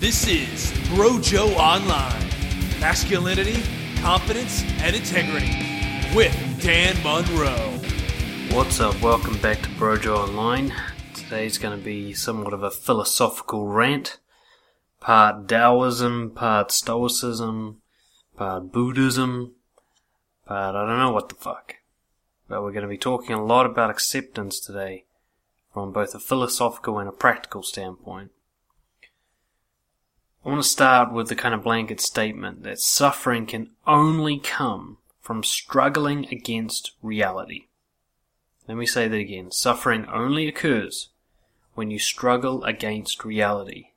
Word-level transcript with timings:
This 0.00 0.26
is 0.26 0.72
Brojo 0.88 1.54
Online 1.56 2.26
Masculinity, 2.80 3.62
Confidence, 4.00 4.64
and 4.78 4.96
Integrity 4.96 5.54
with 6.16 6.34
Dan 6.62 6.96
Munro. 7.02 7.54
What's 8.56 8.80
up? 8.80 8.98
Welcome 9.02 9.36
back 9.42 9.60
to 9.60 9.68
Brojo 9.68 10.16
Online. 10.16 10.72
Today's 11.12 11.58
going 11.58 11.78
to 11.78 11.84
be 11.84 12.14
somewhat 12.14 12.54
of 12.54 12.62
a 12.62 12.70
philosophical 12.70 13.66
rant. 13.66 14.18
Part 15.00 15.46
Taoism, 15.46 16.30
part 16.30 16.72
Stoicism, 16.72 17.82
part 18.38 18.72
Buddhism, 18.72 19.52
part 20.46 20.76
I 20.76 20.86
don't 20.86 20.98
know 20.98 21.12
what 21.12 21.28
the 21.28 21.34
fuck. 21.34 21.74
But 22.48 22.62
we're 22.62 22.72
going 22.72 22.84
to 22.84 22.88
be 22.88 22.96
talking 22.96 23.34
a 23.34 23.44
lot 23.44 23.66
about 23.66 23.90
acceptance 23.90 24.60
today 24.60 25.04
from 25.74 25.92
both 25.92 26.14
a 26.14 26.18
philosophical 26.18 26.98
and 26.98 27.06
a 27.06 27.12
practical 27.12 27.62
standpoint. 27.62 28.30
I 30.44 30.48
want 30.48 30.62
to 30.62 30.68
start 30.68 31.12
with 31.12 31.28
the 31.28 31.34
kind 31.34 31.54
of 31.54 31.64
blanket 31.64 32.00
statement 32.00 32.62
that 32.62 32.80
suffering 32.80 33.44
can 33.44 33.70
only 33.86 34.38
come 34.38 34.96
from 35.20 35.44
struggling 35.44 36.26
against 36.32 36.92
reality. 37.02 37.66
Let 38.66 38.78
me 38.78 38.86
say 38.86 39.06
that 39.06 39.16
again. 39.16 39.50
Suffering 39.50 40.06
only 40.06 40.48
occurs 40.48 41.10
when 41.74 41.90
you 41.90 41.98
struggle 41.98 42.64
against 42.64 43.24
reality. 43.24 43.88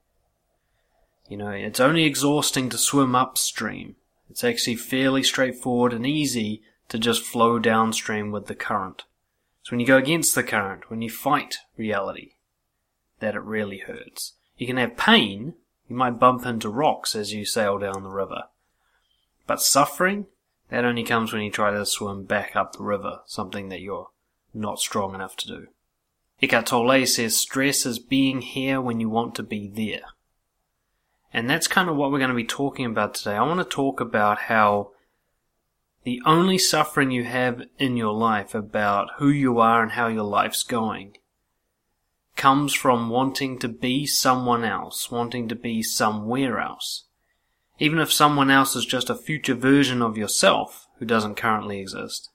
You 1.29 1.37
know, 1.37 1.49
it's 1.49 1.79
only 1.79 2.03
exhausting 2.03 2.69
to 2.69 2.77
swim 2.77 3.15
upstream. 3.15 3.95
It's 4.29 4.43
actually 4.43 4.75
fairly 4.75 5.23
straightforward 5.23 5.93
and 5.93 6.05
easy 6.05 6.61
to 6.89 6.99
just 6.99 7.23
flow 7.23 7.57
downstream 7.57 8.31
with 8.31 8.47
the 8.47 8.55
current. 8.55 9.03
So 9.63 9.71
when 9.71 9.79
you 9.79 9.87
go 9.87 9.97
against 9.97 10.35
the 10.35 10.43
current, 10.43 10.89
when 10.89 11.01
you 11.01 11.09
fight 11.09 11.59
reality, 11.77 12.31
that 13.19 13.35
it 13.35 13.41
really 13.43 13.79
hurts. 13.79 14.33
You 14.57 14.67
can 14.67 14.77
have 14.77 14.97
pain, 14.97 15.53
you 15.89 15.95
might 15.95 16.19
bump 16.19 16.45
into 16.45 16.69
rocks 16.69 17.15
as 17.15 17.33
you 17.33 17.45
sail 17.45 17.77
down 17.77 18.03
the 18.03 18.09
river. 18.09 18.43
But 19.45 19.61
suffering, 19.61 20.27
that 20.69 20.85
only 20.85 21.03
comes 21.03 21.33
when 21.33 21.41
you 21.41 21.51
try 21.51 21.71
to 21.71 21.85
swim 21.85 22.23
back 22.23 22.55
up 22.55 22.73
the 22.73 22.83
river, 22.83 23.21
something 23.25 23.69
that 23.69 23.81
you're 23.81 24.09
not 24.53 24.79
strong 24.79 25.13
enough 25.13 25.35
to 25.37 25.47
do. 25.47 25.67
Eckhart 26.41 26.67
Tolle 26.67 27.05
says 27.05 27.37
stress 27.37 27.85
is 27.85 27.99
being 27.99 28.41
here 28.41 28.81
when 28.81 28.99
you 28.99 29.09
want 29.09 29.35
to 29.35 29.43
be 29.43 29.67
there. 29.67 30.05
And 31.33 31.49
that's 31.49 31.67
kind 31.67 31.89
of 31.89 31.95
what 31.95 32.11
we're 32.11 32.19
going 32.19 32.29
to 32.29 32.35
be 32.35 32.43
talking 32.43 32.85
about 32.85 33.15
today. 33.15 33.35
I 33.35 33.43
want 33.43 33.59
to 33.59 33.75
talk 33.75 33.99
about 33.99 34.39
how 34.39 34.91
the 36.03 36.21
only 36.25 36.57
suffering 36.57 37.11
you 37.11 37.23
have 37.23 37.63
in 37.77 37.97
your 37.97 38.13
life 38.13 38.53
about 38.53 39.09
who 39.17 39.29
you 39.29 39.59
are 39.59 39.81
and 39.81 39.93
how 39.93 40.07
your 40.07 40.23
life's 40.23 40.63
going 40.63 41.17
comes 42.43 42.73
from 42.73 43.07
wanting 43.07 43.57
to 43.57 43.69
be 43.69 44.05
someone 44.05 44.65
else, 44.65 45.09
wanting 45.09 45.47
to 45.47 45.55
be 45.55 45.81
somewhere 45.81 46.59
else. 46.59 47.05
Even 47.79 47.99
if 47.99 48.11
someone 48.11 48.51
else 48.51 48.75
is 48.75 48.85
just 48.85 49.09
a 49.09 49.15
future 49.15 49.55
version 49.55 50.01
of 50.01 50.17
yourself 50.17 50.89
who 50.97 51.05
doesn't 51.05 51.37
currently 51.37 51.79
exist. 51.79 52.31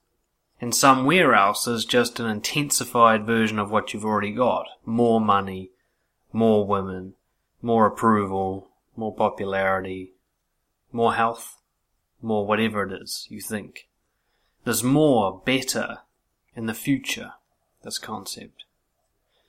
And 0.59 0.73
somewhere 0.73 1.35
else 1.35 1.67
is 1.67 1.85
just 1.85 2.19
an 2.19 2.25
intensified 2.25 3.27
version 3.27 3.59
of 3.59 3.69
what 3.69 3.93
you've 3.93 4.03
already 4.03 4.31
got. 4.31 4.65
More 4.83 5.21
money, 5.21 5.69
more 6.33 6.65
women, 6.65 7.13
more 7.61 7.85
approval, 7.85 8.69
more 8.95 9.13
popularity, 9.13 10.13
more 10.91 11.13
health, 11.13 11.61
more 12.19 12.47
whatever 12.47 12.81
it 12.81 12.99
is 12.99 13.27
you 13.29 13.41
think. 13.41 13.87
There's 14.63 14.83
more, 14.83 15.39
better 15.45 15.99
in 16.55 16.65
the 16.65 16.73
future, 16.73 17.33
this 17.83 17.99
concept. 17.99 18.63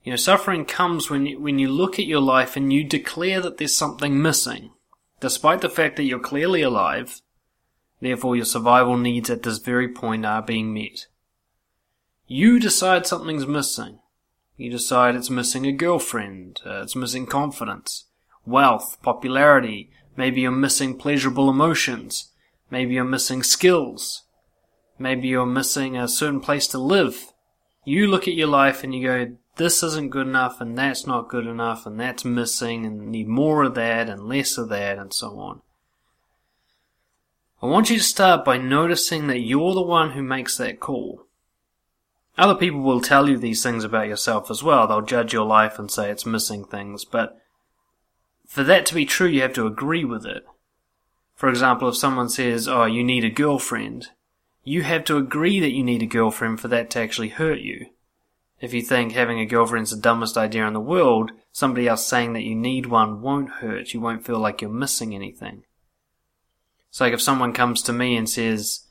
You 0.03 0.13
know, 0.13 0.17
suffering 0.17 0.65
comes 0.65 1.11
when 1.11 1.27
you, 1.27 1.41
when 1.41 1.59
you 1.59 1.69
look 1.69 1.99
at 1.99 2.07
your 2.07 2.21
life 2.21 2.57
and 2.57 2.73
you 2.73 2.85
declare 2.85 3.41
that 3.41 3.59
there's 3.59 3.77
something 3.77 4.21
missing, 4.21 4.71
despite 5.21 5.61
the 5.61 5.69
fact 5.69 5.97
that 5.97 6.05
you're 6.05 6.19
clearly 6.19 6.63
alive, 6.63 7.21
therefore 8.01 8.35
your 8.35 8.47
survival 8.47 8.97
needs 8.97 9.29
at 9.29 9.43
this 9.43 9.59
very 9.59 9.89
point 9.89 10.25
are 10.25 10.41
being 10.41 10.73
met. 10.73 11.07
You 12.27 12.59
decide 12.59 13.07
something's 13.07 13.47
missing. 13.47 13.99
You 14.57 14.71
decide 14.71 15.15
it's 15.15 15.31
missing 15.31 15.67
a 15.67 15.73
girlfriend, 15.73 16.61
uh, 16.65 16.83
it's 16.83 16.97
missing 16.97 17.27
confidence, 17.27 18.05
wealth, 18.45 18.99
popularity, 19.03 19.91
maybe 20.17 20.43
you're 20.43 20.51
missing 20.51 20.99
pleasurable 20.99 21.49
emotions, 21.49 22.31
maybe 22.71 22.95
you're 22.95 23.05
missing 23.05 23.43
skills, 23.43 24.25
maybe 24.99 25.29
you're 25.29 25.47
missing 25.47 25.97
a 25.97 26.09
certain 26.09 26.41
place 26.41 26.67
to 26.69 26.79
live. 26.79 27.33
You 27.85 28.07
look 28.07 28.29
at 28.29 28.35
your 28.35 28.49
life 28.49 28.85
and 28.85 28.95
you 28.95 29.07
go, 29.07 29.37
this 29.57 29.83
isn't 29.83 30.11
good 30.11 30.27
enough 30.27 30.61
and 30.61 30.77
that's 30.77 31.07
not 31.07 31.29
good 31.29 31.47
enough 31.47 31.87
and 31.87 31.99
that's 31.99 32.25
missing 32.25 32.87
and 32.87 33.09
need 33.09 33.29
more 33.29 33.63
of 33.63 33.75
that 33.75 34.09
and 34.09 34.29
less 34.29 34.57
of 34.57 34.69
that 34.71 34.99
and 34.99 35.13
so 35.13 35.39
on. 35.39 35.61
I 37.63 37.67
want 37.67 37.91
you 37.91 37.99
to 37.99 38.03
start 38.03 38.45
by 38.45 38.57
noticing 38.57 39.27
that 39.27 39.41
you're 39.41 39.75
the 39.75 39.83
one 39.83 40.13
who 40.13 40.23
makes 40.23 40.57
that 40.57 40.81
call. 40.81 41.27
Other 42.39 42.55
people 42.55 42.81
will 42.81 43.03
tell 43.03 43.29
you 43.29 43.37
these 43.37 43.63
things 43.63 43.85
about 43.85 44.09
yourself 44.09 44.51
as 44.51 44.63
well. 44.63 44.87
They'll 44.87 45.03
judge 45.03 45.35
your 45.35 45.45
life 45.45 45.79
and 45.79 45.91
say 45.91 46.11
it's 46.11 46.25
missing 46.25 46.65
things, 46.65 47.05
but 47.05 47.39
for 48.47 48.65
that 48.65 48.87
to 48.87 48.95
be 48.95 49.05
true, 49.05 49.29
you 49.29 49.43
have 49.43 49.53
to 49.55 49.67
agree 49.67 50.05
with 50.05 50.25
it. 50.25 50.45
For 51.35 51.49
example, 51.49 51.89
if 51.89 51.97
someone 51.97 52.29
says, 52.29 52.67
oh, 52.67 52.85
you 52.85 53.05
need 53.05 53.25
a 53.25 53.31
girlfriend, 53.31 54.09
you 54.65 54.83
have 54.83 55.05
to 55.05 55.19
agree 55.19 55.61
that 55.61 55.73
you 55.73 55.85
need 55.85 56.03
a 56.03 56.07
girlfriend 56.07 56.61
for 56.61 56.69
that 56.69 56.91
to 56.91 57.01
actually 57.01 57.29
hurt 57.29 57.61
you. 57.61 57.87
If 58.61 58.75
you 58.75 58.83
think 58.83 59.13
having 59.13 59.41
a 59.41 59.47
girlfriend's 59.47 59.91
the 59.91 59.97
dumbest 59.97 60.37
idea 60.37 60.67
in 60.67 60.75
the 60.75 60.81
world, 60.81 61.33
somebody 61.51 61.89
else 61.89 62.07
saying 62.07 62.35
that 62.35 62.43
you 62.43 62.55
need 62.55 62.87
one 62.87 63.23
won't 63.23 63.49
hurt. 63.49 63.95
You 63.95 64.01
won't 64.01 64.25
feel 64.25 64.39
like 64.39 64.61
you're 64.61 64.71
missing 64.71 65.15
anything. 65.15 65.65
It's 66.91 67.01
like 67.01 67.15
if 67.15 67.23
someone 67.23 67.55
comes 67.55 67.81
to 67.83 67.93
me 67.93 68.17
and 68.17 68.29
says, 68.29 68.87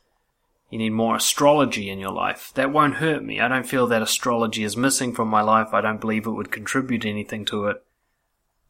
you 0.70 0.78
need 0.78 0.90
more 0.90 1.16
astrology 1.16 1.88
in 1.88 2.00
your 2.00 2.12
life, 2.12 2.50
that 2.54 2.72
won't 2.72 2.96
hurt 2.96 3.22
me. 3.22 3.40
I 3.40 3.46
don't 3.46 3.66
feel 3.66 3.86
that 3.88 4.02
astrology 4.02 4.64
is 4.64 4.76
missing 4.76 5.12
from 5.14 5.28
my 5.28 5.42
life. 5.42 5.68
I 5.72 5.80
don't 5.80 6.00
believe 6.00 6.26
it 6.26 6.30
would 6.30 6.50
contribute 6.50 7.04
anything 7.04 7.44
to 7.46 7.66
it. 7.66 7.84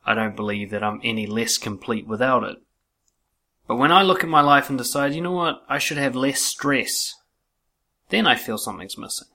I 0.04 0.14
don't 0.14 0.36
believe 0.36 0.70
that 0.70 0.82
I'm 0.82 1.00
any 1.02 1.26
less 1.26 1.56
complete 1.56 2.06
without 2.06 2.44
it. 2.44 2.58
But 3.66 3.76
when 3.76 3.92
I 3.92 4.02
look 4.02 4.22
at 4.22 4.30
my 4.30 4.40
life 4.40 4.68
and 4.68 4.76
decide, 4.76 5.14
you 5.14 5.20
know 5.22 5.32
what, 5.32 5.62
I 5.68 5.78
should 5.78 5.98
have 5.98 6.16
less 6.16 6.40
stress, 6.42 7.14
then 8.08 8.26
I 8.26 8.34
feel 8.34 8.58
something's 8.58 8.98
missing 8.98 9.28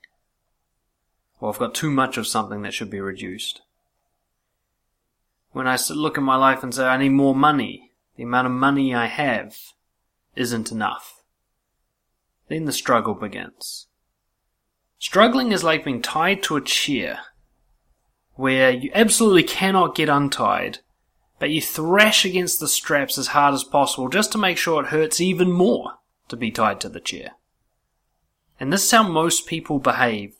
or 1.39 1.51
I've 1.51 1.59
got 1.59 1.75
too 1.75 1.91
much 1.91 2.17
of 2.17 2.27
something 2.27 2.61
that 2.61 2.73
should 2.73 2.89
be 2.89 2.99
reduced. 2.99 3.61
When 5.51 5.67
I 5.67 5.77
look 5.89 6.17
at 6.17 6.23
my 6.23 6.35
life 6.35 6.63
and 6.63 6.73
say 6.73 6.85
I 6.85 6.97
need 6.97 7.09
more 7.09 7.35
money, 7.35 7.91
the 8.15 8.23
amount 8.23 8.47
of 8.47 8.53
money 8.53 8.93
I 8.93 9.07
have 9.07 9.57
isn't 10.35 10.71
enough. 10.71 11.23
Then 12.47 12.65
the 12.65 12.71
struggle 12.71 13.13
begins. 13.13 13.87
Struggling 14.99 15.51
is 15.51 15.63
like 15.63 15.85
being 15.85 16.01
tied 16.01 16.43
to 16.43 16.55
a 16.55 16.61
chair 16.61 17.19
where 18.35 18.69
you 18.71 18.91
absolutely 18.93 19.43
cannot 19.43 19.95
get 19.95 20.09
untied, 20.09 20.79
but 21.39 21.49
you 21.49 21.61
thrash 21.61 22.25
against 22.25 22.59
the 22.59 22.67
straps 22.67 23.17
as 23.17 23.27
hard 23.27 23.53
as 23.53 23.63
possible 23.63 24.09
just 24.09 24.31
to 24.31 24.37
make 24.37 24.57
sure 24.57 24.83
it 24.83 24.87
hurts 24.89 25.21
even 25.21 25.51
more 25.51 25.93
to 26.27 26.35
be 26.35 26.51
tied 26.51 26.81
to 26.81 26.89
the 26.89 26.99
chair. 26.99 27.31
And 28.59 28.71
this 28.71 28.85
is 28.85 28.91
how 28.91 29.07
most 29.07 29.47
people 29.47 29.79
behave 29.79 30.35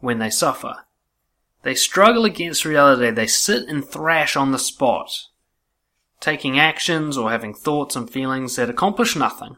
when 0.00 0.18
they 0.18 0.30
suffer. 0.30 0.84
They 1.62 1.74
struggle 1.74 2.24
against 2.24 2.64
reality. 2.64 3.10
They 3.10 3.26
sit 3.26 3.68
and 3.68 3.84
thrash 3.84 4.34
on 4.34 4.50
the 4.50 4.58
spot, 4.58 5.26
taking 6.18 6.58
actions 6.58 7.16
or 7.16 7.30
having 7.30 7.54
thoughts 7.54 7.96
and 7.96 8.10
feelings 8.10 8.56
that 8.56 8.70
accomplish 8.70 9.14
nothing 9.14 9.56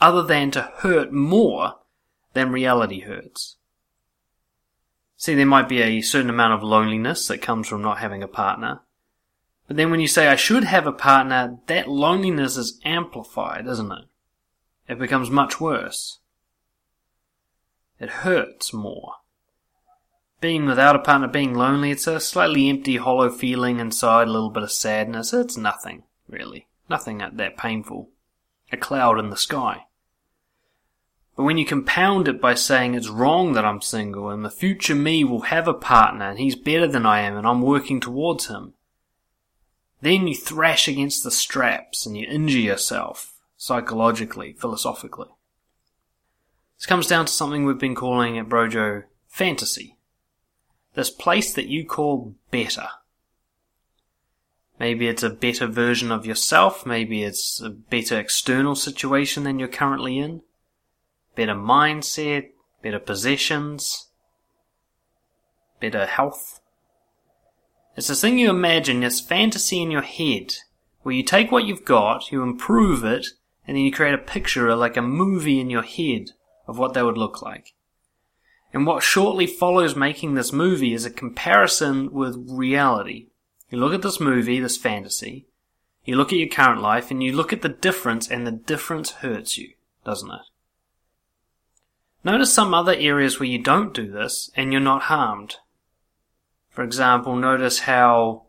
other 0.00 0.22
than 0.22 0.50
to 0.50 0.72
hurt 0.78 1.12
more 1.12 1.74
than 2.32 2.50
reality 2.50 3.00
hurts. 3.00 3.56
See, 5.16 5.34
there 5.36 5.46
might 5.46 5.68
be 5.68 5.80
a 5.80 6.00
certain 6.00 6.30
amount 6.30 6.54
of 6.54 6.64
loneliness 6.64 7.28
that 7.28 7.38
comes 7.38 7.68
from 7.68 7.82
not 7.82 7.98
having 7.98 8.24
a 8.24 8.28
partner. 8.28 8.80
But 9.68 9.76
then 9.76 9.92
when 9.92 10.00
you 10.00 10.08
say, 10.08 10.26
I 10.26 10.34
should 10.34 10.64
have 10.64 10.88
a 10.88 10.92
partner, 10.92 11.58
that 11.68 11.88
loneliness 11.88 12.56
is 12.56 12.80
amplified, 12.84 13.68
isn't 13.68 13.92
it? 13.92 14.04
It 14.88 14.98
becomes 14.98 15.30
much 15.30 15.60
worse. 15.60 16.18
It 18.00 18.10
hurts 18.10 18.72
more 18.72 19.12
being 20.42 20.66
without 20.66 20.96
a 20.96 20.98
partner, 20.98 21.28
being 21.28 21.54
lonely, 21.54 21.92
it's 21.92 22.08
a 22.08 22.20
slightly 22.20 22.68
empty, 22.68 22.96
hollow 22.96 23.30
feeling 23.30 23.78
inside, 23.78 24.26
a 24.26 24.30
little 24.30 24.50
bit 24.50 24.64
of 24.64 24.72
sadness. 24.72 25.32
It's 25.32 25.56
nothing, 25.56 26.02
really. 26.28 26.66
Nothing 26.90 27.18
that 27.18 27.56
painful. 27.56 28.10
A 28.72 28.76
cloud 28.76 29.18
in 29.18 29.30
the 29.30 29.36
sky. 29.36 29.86
But 31.36 31.44
when 31.44 31.58
you 31.58 31.64
compound 31.64 32.26
it 32.26 32.40
by 32.40 32.54
saying 32.54 32.94
it's 32.94 33.08
wrong 33.08 33.52
that 33.52 33.64
I'm 33.64 33.80
single 33.80 34.28
and 34.28 34.44
the 34.44 34.50
future 34.50 34.96
me 34.96 35.22
will 35.22 35.42
have 35.42 35.68
a 35.68 35.72
partner 35.72 36.28
and 36.28 36.38
he's 36.38 36.56
better 36.56 36.88
than 36.88 37.06
I 37.06 37.20
am 37.20 37.36
and 37.36 37.46
I'm 37.46 37.62
working 37.62 38.00
towards 38.00 38.48
him, 38.48 38.74
then 40.02 40.26
you 40.26 40.34
thrash 40.34 40.88
against 40.88 41.22
the 41.22 41.30
straps 41.30 42.04
and 42.04 42.16
you 42.16 42.26
injure 42.26 42.58
yourself 42.58 43.40
psychologically, 43.56 44.54
philosophically. 44.54 45.28
This 46.78 46.86
comes 46.86 47.06
down 47.06 47.26
to 47.26 47.32
something 47.32 47.64
we've 47.64 47.78
been 47.78 47.94
calling 47.94 48.36
at 48.36 48.48
Brojo 48.48 49.04
fantasy 49.28 49.96
this 50.94 51.10
place 51.10 51.54
that 51.54 51.68
you 51.68 51.84
call 51.84 52.34
better. 52.50 52.88
Maybe 54.78 55.06
it's 55.06 55.22
a 55.22 55.30
better 55.30 55.66
version 55.66 56.10
of 56.10 56.26
yourself. 56.26 56.84
Maybe 56.84 57.22
it's 57.22 57.60
a 57.60 57.70
better 57.70 58.18
external 58.18 58.74
situation 58.74 59.44
than 59.44 59.58
you're 59.58 59.68
currently 59.68 60.18
in. 60.18 60.42
Better 61.34 61.54
mindset, 61.54 62.50
better 62.82 62.98
possessions, 62.98 64.08
better 65.80 66.06
health. 66.06 66.60
It's 67.96 68.08
this 68.08 68.20
thing 68.20 68.38
you 68.38 68.50
imagine, 68.50 69.00
this 69.00 69.20
fantasy 69.20 69.80
in 69.82 69.90
your 69.90 70.02
head, 70.02 70.54
where 71.02 71.14
you 71.14 71.22
take 71.22 71.52
what 71.52 71.64
you've 71.64 71.84
got, 71.84 72.32
you 72.32 72.42
improve 72.42 73.04
it, 73.04 73.28
and 73.66 73.76
then 73.76 73.84
you 73.84 73.92
create 73.92 74.14
a 74.14 74.18
picture 74.18 74.74
like 74.74 74.96
a 74.96 75.02
movie 75.02 75.60
in 75.60 75.70
your 75.70 75.82
head 75.82 76.30
of 76.66 76.78
what 76.78 76.94
that 76.94 77.04
would 77.04 77.18
look 77.18 77.42
like. 77.42 77.74
And 78.72 78.86
what 78.86 79.02
shortly 79.02 79.46
follows 79.46 79.94
making 79.94 80.34
this 80.34 80.52
movie 80.52 80.94
is 80.94 81.04
a 81.04 81.10
comparison 81.10 82.10
with 82.12 82.46
reality. 82.48 83.26
You 83.70 83.78
look 83.78 83.92
at 83.92 84.02
this 84.02 84.20
movie, 84.20 84.60
this 84.60 84.76
fantasy, 84.76 85.46
you 86.04 86.16
look 86.16 86.32
at 86.32 86.38
your 86.38 86.48
current 86.48 86.80
life, 86.80 87.10
and 87.10 87.22
you 87.22 87.32
look 87.32 87.52
at 87.52 87.62
the 87.62 87.68
difference, 87.68 88.30
and 88.30 88.46
the 88.46 88.52
difference 88.52 89.10
hurts 89.10 89.56
you, 89.56 89.72
doesn't 90.04 90.30
it? 90.30 90.40
Notice 92.24 92.52
some 92.52 92.72
other 92.74 92.94
areas 92.94 93.38
where 93.38 93.48
you 93.48 93.58
don't 93.58 93.94
do 93.94 94.10
this, 94.10 94.50
and 94.56 94.72
you're 94.72 94.80
not 94.80 95.02
harmed. 95.02 95.56
For 96.70 96.82
example, 96.82 97.36
notice 97.36 97.80
how 97.80 98.46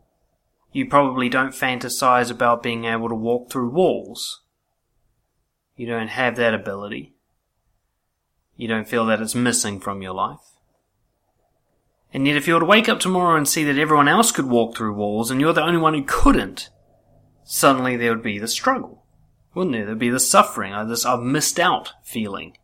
you 0.72 0.86
probably 0.86 1.28
don't 1.28 1.52
fantasize 1.52 2.30
about 2.30 2.62
being 2.62 2.84
able 2.84 3.08
to 3.08 3.14
walk 3.14 3.50
through 3.50 3.70
walls. 3.70 4.42
You 5.76 5.86
don't 5.86 6.08
have 6.08 6.36
that 6.36 6.54
ability. 6.54 7.13
You 8.56 8.68
don't 8.68 8.88
feel 8.88 9.06
that 9.06 9.20
it's 9.20 9.34
missing 9.34 9.80
from 9.80 10.02
your 10.02 10.14
life. 10.14 10.40
And 12.12 12.26
yet, 12.26 12.36
if 12.36 12.46
you 12.46 12.54
were 12.54 12.60
to 12.60 12.66
wake 12.66 12.88
up 12.88 13.00
tomorrow 13.00 13.36
and 13.36 13.48
see 13.48 13.64
that 13.64 13.78
everyone 13.78 14.06
else 14.06 14.30
could 14.30 14.46
walk 14.46 14.76
through 14.76 14.94
walls 14.94 15.30
and 15.30 15.40
you're 15.40 15.52
the 15.52 15.64
only 15.64 15.80
one 15.80 15.94
who 15.94 16.04
couldn't, 16.06 16.70
suddenly 17.42 17.96
there 17.96 18.10
would 18.10 18.22
be 18.22 18.38
the 18.38 18.46
struggle, 18.46 19.04
wouldn't 19.52 19.74
there? 19.74 19.84
There'd 19.84 19.98
be 19.98 20.10
the 20.10 20.20
suffering, 20.20 20.72
or 20.72 20.84
this 20.84 21.04
I've 21.04 21.20
missed 21.20 21.58
out 21.58 21.92
feeling. 22.04 22.56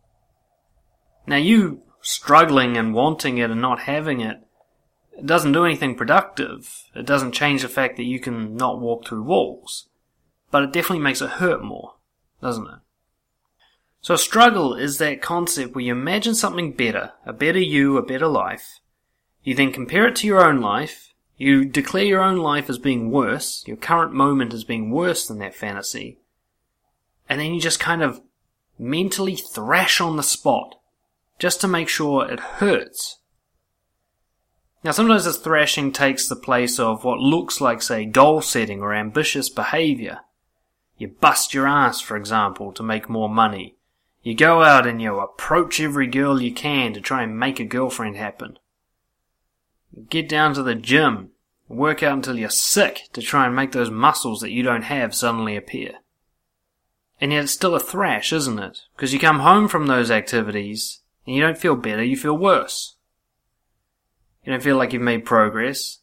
Now, 1.27 1.35
you 1.35 1.83
struggling 2.01 2.77
and 2.77 2.93
wanting 2.93 3.37
it 3.37 3.51
and 3.51 3.61
not 3.61 3.81
having 3.81 4.21
it, 4.21 4.37
it 5.17 5.25
doesn't 5.25 5.51
do 5.51 5.65
anything 5.65 5.95
productive. 5.95 6.85
It 6.95 7.05
doesn't 7.05 7.33
change 7.33 7.61
the 7.61 7.67
fact 7.67 7.97
that 7.97 8.05
you 8.05 8.19
can 8.19 8.55
not 8.55 8.79
walk 8.79 9.05
through 9.05 9.23
walls. 9.23 9.89
But 10.49 10.63
it 10.63 10.73
definitely 10.73 11.03
makes 11.03 11.21
it 11.21 11.29
hurt 11.31 11.63
more, 11.63 11.95
doesn't 12.41 12.67
it? 12.67 12.79
So 14.01 14.15
struggle 14.15 14.73
is 14.73 14.97
that 14.97 15.21
concept 15.21 15.75
where 15.75 15.83
you 15.83 15.91
imagine 15.91 16.33
something 16.33 16.71
better, 16.71 17.13
a 17.25 17.33
better 17.33 17.59
you, 17.59 17.97
a 17.97 18.01
better 18.01 18.27
life, 18.27 18.79
you 19.43 19.53
then 19.55 19.71
compare 19.71 20.07
it 20.07 20.15
to 20.17 20.27
your 20.27 20.43
own 20.43 20.59
life. 20.59 21.13
You 21.37 21.65
declare 21.65 22.03
your 22.03 22.23
own 22.23 22.37
life 22.37 22.69
as 22.69 22.77
being 22.77 23.09
worse, 23.11 23.63
your 23.67 23.77
current 23.77 24.13
moment 24.13 24.53
as 24.53 24.63
being 24.63 24.91
worse 24.91 25.27
than 25.27 25.39
that 25.39 25.55
fantasy. 25.55 26.19
And 27.29 27.39
then 27.39 27.53
you 27.53 27.61
just 27.61 27.79
kind 27.79 28.03
of 28.03 28.21
mentally 28.77 29.35
thrash 29.35 30.01
on 30.01 30.17
the 30.17 30.23
spot 30.23 30.75
just 31.39 31.61
to 31.61 31.67
make 31.67 31.89
sure 31.89 32.29
it 32.29 32.39
hurts. 32.39 33.19
Now, 34.83 34.91
sometimes 34.91 35.25
this 35.25 35.37
thrashing 35.37 35.91
takes 35.91 36.27
the 36.27 36.35
place 36.35 36.79
of 36.79 37.03
what 37.03 37.19
looks 37.19 37.61
like, 37.61 37.83
say, 37.83 38.05
goal 38.05 38.41
setting 38.41 38.81
or 38.81 38.93
ambitious 38.93 39.47
behavior. 39.49 40.21
You 40.97 41.07
bust 41.07 41.53
your 41.53 41.67
ass, 41.67 42.01
for 42.01 42.17
example, 42.17 42.71
to 42.73 42.83
make 42.83 43.07
more 43.07 43.29
money. 43.29 43.75
You 44.23 44.35
go 44.35 44.63
out 44.63 44.85
and 44.85 45.01
you 45.01 45.19
approach 45.19 45.79
every 45.79 46.07
girl 46.07 46.41
you 46.41 46.53
can 46.53 46.93
to 46.93 47.01
try 47.01 47.23
and 47.23 47.39
make 47.39 47.59
a 47.59 47.65
girlfriend 47.65 48.17
happen. 48.17 48.59
Get 50.09 50.29
down 50.29 50.53
to 50.53 50.63
the 50.63 50.75
gym. 50.75 51.31
Work 51.67 52.03
out 52.03 52.13
until 52.13 52.37
you're 52.37 52.49
sick 52.49 53.09
to 53.13 53.21
try 53.21 53.45
and 53.45 53.55
make 53.55 53.71
those 53.71 53.89
muscles 53.89 54.41
that 54.41 54.51
you 54.51 54.61
don't 54.61 54.83
have 54.83 55.15
suddenly 55.15 55.55
appear. 55.55 55.95
And 57.19 57.31
yet 57.31 57.43
it's 57.43 57.53
still 57.53 57.75
a 57.75 57.79
thrash, 57.79 58.33
isn't 58.33 58.59
it? 58.59 58.81
Because 58.95 59.13
you 59.13 59.19
come 59.19 59.39
home 59.39 59.67
from 59.67 59.87
those 59.87 60.11
activities 60.11 60.99
and 61.25 61.35
you 61.35 61.41
don't 61.41 61.57
feel 61.57 61.75
better, 61.75 62.03
you 62.03 62.17
feel 62.17 62.37
worse. 62.37 62.95
You 64.43 64.51
don't 64.51 64.63
feel 64.63 64.75
like 64.75 64.91
you've 64.91 65.01
made 65.01 65.25
progress. 65.25 65.99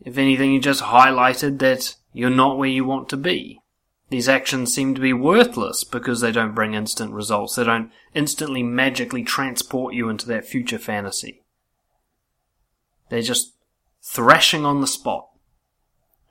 If 0.00 0.18
anything, 0.18 0.52
you 0.52 0.60
just 0.60 0.82
highlighted 0.82 1.58
that 1.58 1.96
you're 2.12 2.30
not 2.30 2.58
where 2.58 2.68
you 2.68 2.84
want 2.84 3.08
to 3.10 3.16
be. 3.16 3.60
These 4.08 4.28
actions 4.28 4.72
seem 4.72 4.94
to 4.94 5.00
be 5.00 5.12
worthless 5.12 5.82
because 5.82 6.20
they 6.20 6.30
don't 6.30 6.54
bring 6.54 6.74
instant 6.74 7.12
results. 7.12 7.56
They 7.56 7.64
don't 7.64 7.90
instantly 8.14 8.62
magically 8.62 9.24
transport 9.24 9.94
you 9.94 10.08
into 10.08 10.26
that 10.28 10.46
future 10.46 10.78
fantasy. 10.78 11.42
They're 13.08 13.22
just 13.22 13.54
thrashing 14.02 14.64
on 14.64 14.80
the 14.80 14.86
spot, 14.86 15.28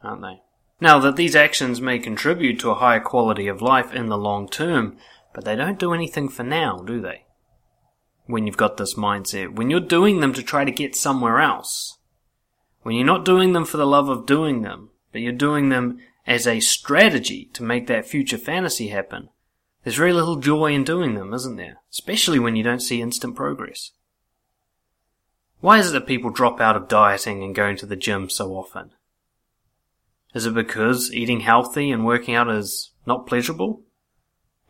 aren't 0.02 0.22
they? 0.22 0.42
Now, 0.80 1.00
that 1.00 1.16
these 1.16 1.36
actions 1.36 1.82
may 1.82 2.00
contribute 2.00 2.60
to 2.60 2.72
a 2.72 2.76
higher 2.76 3.00
quality 3.00 3.48
of 3.48 3.62
life 3.62 3.94
in 3.94 4.08
the 4.08 4.18
long 4.18 4.50
term, 4.50 4.98
but 5.34 5.46
they 5.46 5.56
don't 5.56 5.80
do 5.80 5.94
anything 5.94 6.30
for 6.30 6.44
now, 6.44 6.78
do 6.78 7.02
they? 7.02 7.26
When 8.26 8.48
you've 8.48 8.58
got 8.58 8.78
this 8.78 8.96
mindset, 8.96 9.56
when 9.56 9.70
you're 9.70 9.80
doing 9.80 10.20
them 10.20 10.34
to 10.34 10.44
try 10.44 10.66
to 10.66 10.72
get 10.72 10.96
somewhere 10.96 11.40
else, 11.40 11.98
when 12.84 12.96
you're 12.96 13.06
not 13.06 13.26
doing 13.26 13.54
them 13.54 13.66
for 13.66 13.78
the 13.78 13.86
love 13.86 14.10
of 14.10 14.26
doing 14.26 14.62
them, 14.62 14.92
but 15.12 15.22
you're 15.22 15.32
doing 15.32 15.70
them 15.70 16.00
as 16.28 16.48
a 16.48 16.60
strategy 16.60 17.50
to 17.54 17.64
make 17.64 17.88
that 17.88 18.08
future 18.08 18.38
fantasy 18.38 18.88
happen, 18.88 19.30
there's 19.84 19.96
very 19.96 20.14
little 20.14 20.38
joy 20.38 20.74
in 20.74 20.84
doing 20.84 21.14
them, 21.14 21.34
isn't 21.34 21.58
there? 21.58 21.82
Especially 21.92 22.40
when 22.40 22.56
you 22.56 22.64
don't 22.64 22.82
see 22.82 23.02
instant 23.02 23.36
progress. 23.36 23.92
Why 25.62 25.78
is 25.78 25.90
it 25.90 25.94
that 25.94 26.08
people 26.08 26.32
drop 26.32 26.60
out 26.60 26.76
of 26.76 26.88
dieting 26.88 27.44
and 27.44 27.54
going 27.54 27.78
to 27.78 27.86
the 27.86 27.96
gym 27.96 28.30
so 28.30 28.56
often? 28.56 28.92
Is 30.34 30.46
it 30.46 30.54
because 30.54 31.14
eating 31.14 31.42
healthy 31.42 31.92
and 31.92 32.06
working 32.06 32.36
out 32.36 32.50
is 32.50 32.92
not 33.06 33.28
pleasurable? 33.28 33.84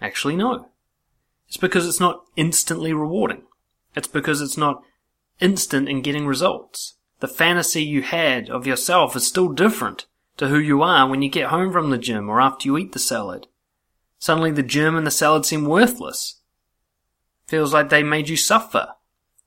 Actually, 0.01 0.35
no. 0.35 0.67
It's 1.47 1.57
because 1.57 1.87
it's 1.87 1.99
not 1.99 2.23
instantly 2.35 2.93
rewarding. 2.93 3.43
It's 3.95 4.07
because 4.07 4.41
it's 4.41 4.57
not 4.57 4.83
instant 5.39 5.87
in 5.87 6.01
getting 6.01 6.27
results. 6.27 6.95
The 7.19 7.27
fantasy 7.27 7.83
you 7.83 8.01
had 8.01 8.49
of 8.49 8.67
yourself 8.67 9.15
is 9.15 9.25
still 9.25 9.49
different 9.49 10.05
to 10.37 10.47
who 10.47 10.59
you 10.59 10.81
are 10.81 11.07
when 11.07 11.21
you 11.21 11.29
get 11.29 11.47
home 11.47 11.71
from 11.71 11.89
the 11.89 11.97
gym 11.97 12.29
or 12.29 12.41
after 12.41 12.67
you 12.67 12.77
eat 12.77 12.91
the 12.91 12.99
salad. 12.99 13.47
Suddenly 14.19 14.51
the 14.51 14.63
gym 14.63 14.95
and 14.95 15.05
the 15.05 15.11
salad 15.11 15.45
seem 15.45 15.65
worthless. 15.65 16.41
Feels 17.47 17.73
like 17.73 17.89
they 17.89 18.03
made 18.03 18.29
you 18.29 18.37
suffer 18.37 18.95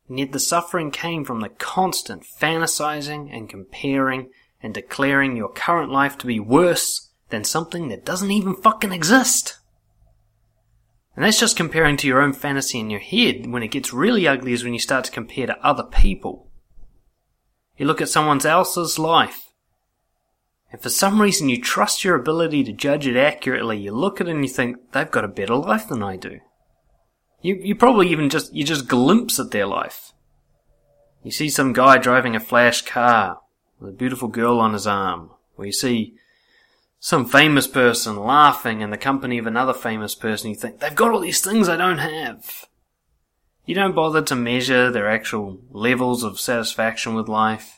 and 0.09 0.19
yet 0.19 0.33
the 0.33 0.41
suffering 0.41 0.91
came 0.91 1.25
from 1.25 1.41
the 1.41 1.51
constant 1.51 2.25
fantasizing 2.25 3.29
and 3.35 3.49
comparing 3.49 4.31
and 4.63 4.73
declaring 4.73 5.37
your 5.37 5.51
current 5.51 5.93
life 5.93 6.17
to 6.19 6.27
be 6.27 6.41
worse 6.41 7.11
than 7.29 7.45
something 7.45 7.89
that 7.89 8.07
doesn't 8.07 8.31
even 8.31 8.55
fucking 8.55 8.93
exist. 8.93 9.59
And 11.15 11.25
that's 11.25 11.39
just 11.39 11.57
comparing 11.57 11.97
to 11.99 12.07
your 12.07 12.23
own 12.23 12.33
fantasy 12.33 12.79
in 12.79 12.91
your 12.91 13.01
head. 13.01 13.47
When 13.51 13.63
it 13.63 13.73
gets 13.73 13.93
really 13.93 14.27
ugly 14.27 14.53
is 14.53 14.65
when 14.65 14.73
you 14.73 14.79
start 14.79 15.05
to 15.05 15.11
compare 15.11 15.47
to 15.47 15.67
other 15.67 15.83
people. 15.83 16.49
You 17.77 17.87
look 17.87 18.01
at 18.01 18.09
someone 18.09 18.45
else's 18.45 18.99
life, 18.99 19.48
and 20.71 20.81
for 20.81 20.91
some 20.91 21.21
reason 21.21 21.49
you 21.49 21.61
trust 21.61 22.05
your 22.05 22.15
ability 22.15 22.65
to 22.65 22.73
judge 22.73 23.07
it 23.07 23.17
accurately. 23.17 23.79
You 23.79 23.93
look 23.93 24.21
at 24.21 24.29
it 24.29 24.33
and 24.33 24.45
you 24.45 24.51
think, 24.51 24.93
they've 24.93 25.11
got 25.11 25.25
a 25.25 25.29
better 25.29 25.57
life 25.57 25.89
than 25.89 26.03
I 26.03 26.17
do. 26.17 26.41
You, 27.41 27.55
you 27.63 27.75
probably 27.75 28.09
even 28.11 28.29
just, 28.29 28.53
you 28.53 28.65
just 28.65 28.89
glimpse 28.89 29.39
at 29.39 29.51
their 29.51 29.67
life. 29.67 30.13
You 31.23 31.31
see 31.31 31.49
some 31.49 31.73
guy 31.73 31.99
driving 31.99 32.37
a 32.37 32.41
flash 32.41 32.83
car 32.83 33.41
with 33.81 33.91
a 33.91 33.97
beautiful 33.97 34.29
girl 34.29 34.59
on 34.59 34.73
his 34.73 34.87
arm, 34.87 35.31
or 35.57 35.67
you 35.67 35.73
see 35.73 36.15
some 37.01 37.25
famous 37.27 37.67
person 37.69 38.17
laughing 38.17 38.81
in 38.81 38.91
the 38.91 38.97
company 38.97 39.39
of 39.39 39.47
another 39.47 39.73
famous 39.73 40.15
person, 40.15 40.51
you 40.51 40.57
think, 40.57 40.81
they've 40.81 40.95
got 40.95 41.13
all 41.13 41.21
these 41.21 41.41
things 41.41 41.69
I 41.69 41.77
don't 41.77 41.99
have. 41.99 42.67
You 43.65 43.75
don't 43.75 43.95
bother 43.95 44.23
to 44.23 44.35
measure 44.35 44.91
their 44.91 45.09
actual 45.09 45.61
levels 45.71 46.25
of 46.25 46.41
satisfaction 46.41 47.15
with 47.15 47.29
life. 47.29 47.78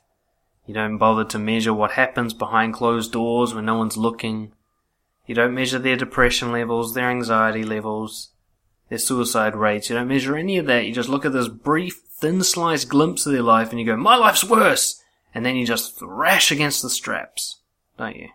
You 0.71 0.75
don't 0.75 0.99
bother 0.99 1.25
to 1.25 1.39
measure 1.41 1.75
what 1.75 1.91
happens 1.91 2.33
behind 2.33 2.75
closed 2.75 3.11
doors 3.11 3.53
when 3.53 3.65
no 3.65 3.75
one's 3.75 3.97
looking. 3.97 4.53
You 5.27 5.35
don't 5.35 5.53
measure 5.53 5.81
their 5.81 5.97
depression 5.97 6.53
levels, 6.53 6.95
their 6.95 7.11
anxiety 7.11 7.65
levels, 7.65 8.29
their 8.89 8.99
suicide 8.99 9.57
rates. 9.57 9.91
You 9.91 9.97
don't 9.97 10.07
measure 10.07 10.37
any 10.37 10.59
of 10.59 10.67
that. 10.67 10.87
You 10.87 10.93
just 10.93 11.09
look 11.09 11.25
at 11.25 11.33
this 11.33 11.49
brief, 11.49 12.01
thin 12.13 12.45
sliced 12.45 12.89
glimpse 12.89 13.27
of 13.27 13.33
their 13.33 13.43
life 13.43 13.71
and 13.71 13.81
you 13.81 13.85
go, 13.85 13.97
my 13.97 14.15
life's 14.15 14.45
worse! 14.45 15.03
And 15.35 15.45
then 15.45 15.57
you 15.57 15.67
just 15.67 15.99
thrash 15.99 16.53
against 16.53 16.83
the 16.83 16.91
straps, 16.91 17.59
don't 17.99 18.15
you? 18.15 18.29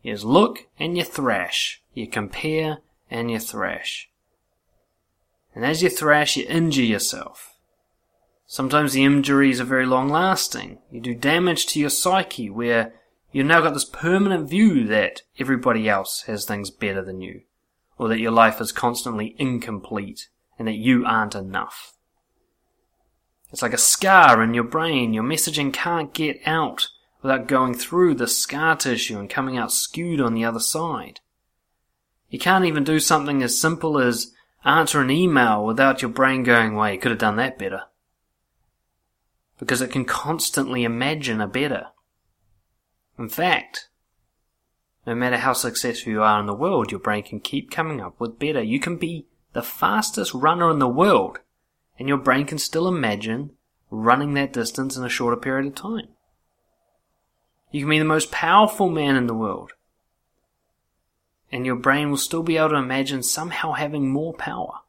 You 0.00 0.14
just 0.14 0.24
look 0.24 0.68
and 0.78 0.96
you 0.96 1.04
thrash. 1.04 1.82
You 1.92 2.06
compare 2.06 2.78
and 3.10 3.30
you 3.30 3.40
thrash. 3.40 4.08
And 5.54 5.66
as 5.66 5.82
you 5.82 5.90
thrash, 5.90 6.38
you 6.38 6.46
injure 6.48 6.80
yourself. 6.80 7.51
Sometimes 8.52 8.92
the 8.92 9.02
injuries 9.02 9.62
are 9.62 9.64
very 9.64 9.86
long 9.86 10.10
lasting. 10.10 10.76
You 10.90 11.00
do 11.00 11.14
damage 11.14 11.64
to 11.68 11.80
your 11.80 11.88
psyche 11.88 12.50
where 12.50 12.92
you've 13.30 13.46
now 13.46 13.62
got 13.62 13.72
this 13.72 13.86
permanent 13.86 14.46
view 14.50 14.86
that 14.88 15.22
everybody 15.38 15.88
else 15.88 16.24
has 16.26 16.44
things 16.44 16.70
better 16.70 17.02
than 17.02 17.22
you 17.22 17.44
or 17.96 18.08
that 18.08 18.20
your 18.20 18.30
life 18.30 18.60
is 18.60 18.70
constantly 18.70 19.34
incomplete 19.38 20.28
and 20.58 20.68
that 20.68 20.74
you 20.74 21.02
aren't 21.06 21.34
enough. 21.34 21.94
It's 23.50 23.62
like 23.62 23.72
a 23.72 23.78
scar 23.78 24.42
in 24.42 24.52
your 24.52 24.64
brain. 24.64 25.14
Your 25.14 25.24
messaging 25.24 25.72
can't 25.72 26.12
get 26.12 26.38
out 26.44 26.88
without 27.22 27.48
going 27.48 27.72
through 27.72 28.16
the 28.16 28.28
scar 28.28 28.76
tissue 28.76 29.18
and 29.18 29.30
coming 29.30 29.56
out 29.56 29.72
skewed 29.72 30.20
on 30.20 30.34
the 30.34 30.44
other 30.44 30.60
side. 30.60 31.20
You 32.28 32.38
can't 32.38 32.66
even 32.66 32.84
do 32.84 33.00
something 33.00 33.42
as 33.42 33.56
simple 33.56 33.98
as 33.98 34.34
answer 34.62 35.00
an 35.00 35.10
email 35.10 35.64
without 35.64 36.02
your 36.02 36.10
brain 36.10 36.42
going, 36.42 36.76
well, 36.76 36.92
you 36.92 36.98
could 36.98 37.12
have 37.12 37.18
done 37.18 37.36
that 37.36 37.58
better. 37.58 37.84
Because 39.62 39.80
it 39.80 39.92
can 39.92 40.04
constantly 40.04 40.82
imagine 40.82 41.40
a 41.40 41.46
better. 41.46 41.86
In 43.16 43.28
fact, 43.28 43.90
no 45.06 45.14
matter 45.14 45.36
how 45.36 45.52
successful 45.52 46.10
you 46.10 46.20
are 46.20 46.40
in 46.40 46.46
the 46.46 46.52
world, 46.52 46.90
your 46.90 46.98
brain 46.98 47.22
can 47.22 47.38
keep 47.38 47.70
coming 47.70 48.00
up 48.00 48.18
with 48.18 48.40
better. 48.40 48.60
You 48.60 48.80
can 48.80 48.96
be 48.96 49.28
the 49.52 49.62
fastest 49.62 50.34
runner 50.34 50.68
in 50.68 50.80
the 50.80 50.88
world, 50.88 51.38
and 51.96 52.08
your 52.08 52.18
brain 52.18 52.44
can 52.44 52.58
still 52.58 52.88
imagine 52.88 53.52
running 53.88 54.34
that 54.34 54.52
distance 54.52 54.96
in 54.96 55.04
a 55.04 55.08
shorter 55.08 55.36
period 55.36 55.68
of 55.68 55.76
time. 55.76 56.08
You 57.70 57.82
can 57.82 57.90
be 57.90 58.00
the 58.00 58.04
most 58.04 58.32
powerful 58.32 58.90
man 58.90 59.14
in 59.14 59.28
the 59.28 59.32
world, 59.32 59.74
and 61.52 61.64
your 61.64 61.76
brain 61.76 62.10
will 62.10 62.16
still 62.16 62.42
be 62.42 62.56
able 62.56 62.70
to 62.70 62.76
imagine 62.78 63.22
somehow 63.22 63.74
having 63.74 64.10
more 64.10 64.34
power. 64.34 64.80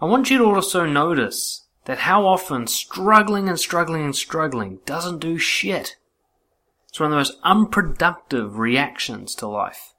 I 0.00 0.04
want 0.04 0.30
you 0.30 0.38
to 0.38 0.44
also 0.44 0.86
notice 0.86 1.66
that 1.84 1.98
how 1.98 2.26
often 2.26 2.66
struggling 2.66 3.48
and 3.48 3.58
struggling 3.58 4.04
and 4.04 4.14
struggling 4.14 4.78
doesn't 4.86 5.18
do 5.18 5.38
shit. 5.38 5.96
It's 6.88 7.00
one 7.00 7.06
of 7.06 7.10
the 7.12 7.16
most 7.16 7.38
unproductive 7.42 8.58
reactions 8.58 9.34
to 9.36 9.48
life. 9.48 9.94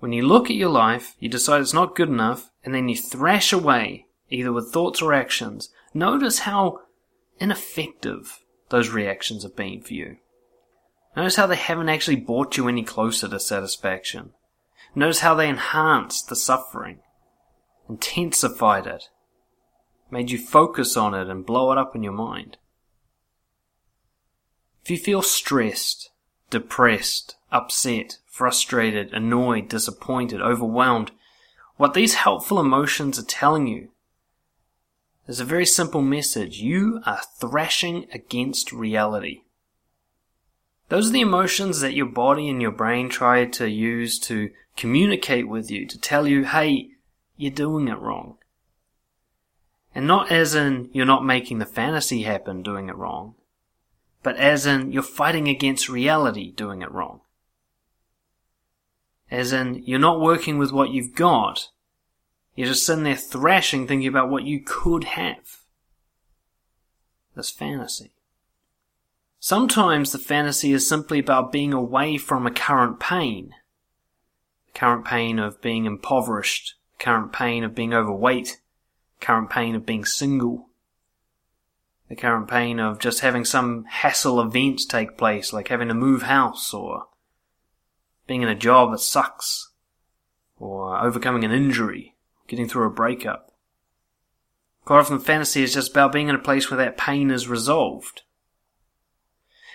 When 0.00 0.12
you 0.12 0.26
look 0.26 0.46
at 0.46 0.56
your 0.56 0.70
life, 0.70 1.14
you 1.20 1.28
decide 1.28 1.60
it's 1.60 1.74
not 1.74 1.94
good 1.94 2.08
enough, 2.08 2.50
and 2.64 2.74
then 2.74 2.88
you 2.88 2.96
thrash 2.96 3.52
away, 3.52 4.06
either 4.30 4.52
with 4.52 4.72
thoughts 4.72 5.02
or 5.02 5.12
actions. 5.12 5.68
Notice 5.92 6.40
how 6.40 6.80
ineffective 7.38 8.40
those 8.70 8.88
reactions 8.88 9.42
have 9.42 9.54
been 9.54 9.82
for 9.82 9.92
you. 9.92 10.16
Notice 11.16 11.36
how 11.36 11.46
they 11.46 11.56
haven't 11.56 11.88
actually 11.88 12.16
brought 12.16 12.56
you 12.56 12.68
any 12.68 12.82
closer 12.82 13.28
to 13.28 13.38
satisfaction. 13.38 14.30
Notice 14.94 15.20
how 15.20 15.34
they 15.34 15.48
enhanced 15.48 16.28
the 16.28 16.36
suffering, 16.36 17.00
intensified 17.88 18.86
it, 18.86 19.04
made 20.12 20.30
you 20.30 20.38
focus 20.38 20.96
on 20.96 21.14
it 21.14 21.28
and 21.28 21.46
blow 21.46 21.72
it 21.72 21.78
up 21.78 21.94
in 21.94 22.02
your 22.02 22.12
mind. 22.12 22.56
If 24.82 24.90
you 24.90 24.98
feel 24.98 25.22
stressed, 25.22 26.10
depressed, 26.50 27.36
upset, 27.52 28.18
frustrated, 28.26 29.12
annoyed, 29.12 29.68
disappointed, 29.68 30.40
overwhelmed, 30.40 31.12
what 31.76 31.94
these 31.94 32.14
helpful 32.14 32.60
emotions 32.60 33.18
are 33.18 33.24
telling 33.24 33.66
you 33.66 33.88
is 35.26 35.40
a 35.40 35.44
very 35.44 35.66
simple 35.66 36.02
message. 36.02 36.58
You 36.58 37.00
are 37.06 37.20
thrashing 37.38 38.06
against 38.12 38.72
reality. 38.72 39.42
Those 40.88 41.10
are 41.10 41.12
the 41.12 41.20
emotions 41.20 41.80
that 41.80 41.94
your 41.94 42.06
body 42.06 42.48
and 42.48 42.60
your 42.60 42.72
brain 42.72 43.08
try 43.08 43.44
to 43.44 43.70
use 43.70 44.18
to 44.20 44.50
communicate 44.76 45.46
with 45.46 45.70
you, 45.70 45.86
to 45.86 45.98
tell 45.98 46.26
you, 46.26 46.44
hey, 46.44 46.88
you're 47.36 47.52
doing 47.52 47.86
it 47.86 47.98
wrong. 47.98 48.38
And 49.94 50.06
not 50.06 50.30
as 50.30 50.54
in 50.54 50.88
you're 50.92 51.06
not 51.06 51.24
making 51.24 51.58
the 51.58 51.66
fantasy 51.66 52.22
happen 52.22 52.62
doing 52.62 52.88
it 52.88 52.96
wrong, 52.96 53.34
but 54.22 54.36
as 54.36 54.66
in 54.66 54.92
you're 54.92 55.02
fighting 55.02 55.48
against 55.48 55.88
reality 55.88 56.52
doing 56.52 56.82
it 56.82 56.92
wrong. 56.92 57.20
As 59.30 59.52
in 59.52 59.82
you're 59.84 59.98
not 59.98 60.20
working 60.20 60.58
with 60.58 60.72
what 60.72 60.90
you've 60.90 61.14
got, 61.14 61.68
you're 62.54 62.68
just 62.68 62.84
sitting 62.84 63.04
there 63.04 63.16
thrashing 63.16 63.86
thinking 63.86 64.08
about 64.08 64.30
what 64.30 64.44
you 64.44 64.60
could 64.60 65.04
have. 65.04 65.60
This 67.34 67.50
fantasy. 67.50 68.12
Sometimes 69.38 70.12
the 70.12 70.18
fantasy 70.18 70.72
is 70.72 70.86
simply 70.86 71.18
about 71.18 71.52
being 71.52 71.72
away 71.72 72.18
from 72.18 72.46
a 72.46 72.50
current 72.50 73.00
pain. 73.00 73.54
The 74.66 74.78
current 74.78 75.06
pain 75.06 75.38
of 75.38 75.62
being 75.62 75.86
impoverished, 75.86 76.74
the 76.98 77.04
current 77.04 77.32
pain 77.32 77.64
of 77.64 77.74
being 77.74 77.94
overweight, 77.94 78.60
current 79.20 79.50
pain 79.50 79.74
of 79.74 79.86
being 79.86 80.04
single, 80.04 80.68
the 82.08 82.16
current 82.16 82.48
pain 82.48 82.80
of 82.80 82.98
just 82.98 83.20
having 83.20 83.44
some 83.44 83.84
hassle 83.84 84.40
event 84.40 84.80
take 84.88 85.16
place, 85.16 85.52
like 85.52 85.68
having 85.68 85.88
to 85.88 85.94
move 85.94 86.22
house 86.22 86.74
or 86.74 87.06
being 88.26 88.42
in 88.42 88.48
a 88.48 88.54
job 88.54 88.90
that 88.90 88.98
sucks, 88.98 89.70
or 90.58 90.98
overcoming 90.98 91.44
an 91.44 91.52
injury, 91.52 92.16
getting 92.48 92.68
through 92.68 92.86
a 92.86 92.90
breakup. 92.90 93.52
Quite 94.84 95.00
often 95.00 95.20
fantasy 95.20 95.62
is 95.62 95.74
just 95.74 95.92
about 95.92 96.12
being 96.12 96.28
in 96.28 96.34
a 96.34 96.40
place 96.40 96.70
where 96.70 96.78
that 96.78 96.96
pain 96.96 97.30
is 97.30 97.48
resolved. 97.48 98.22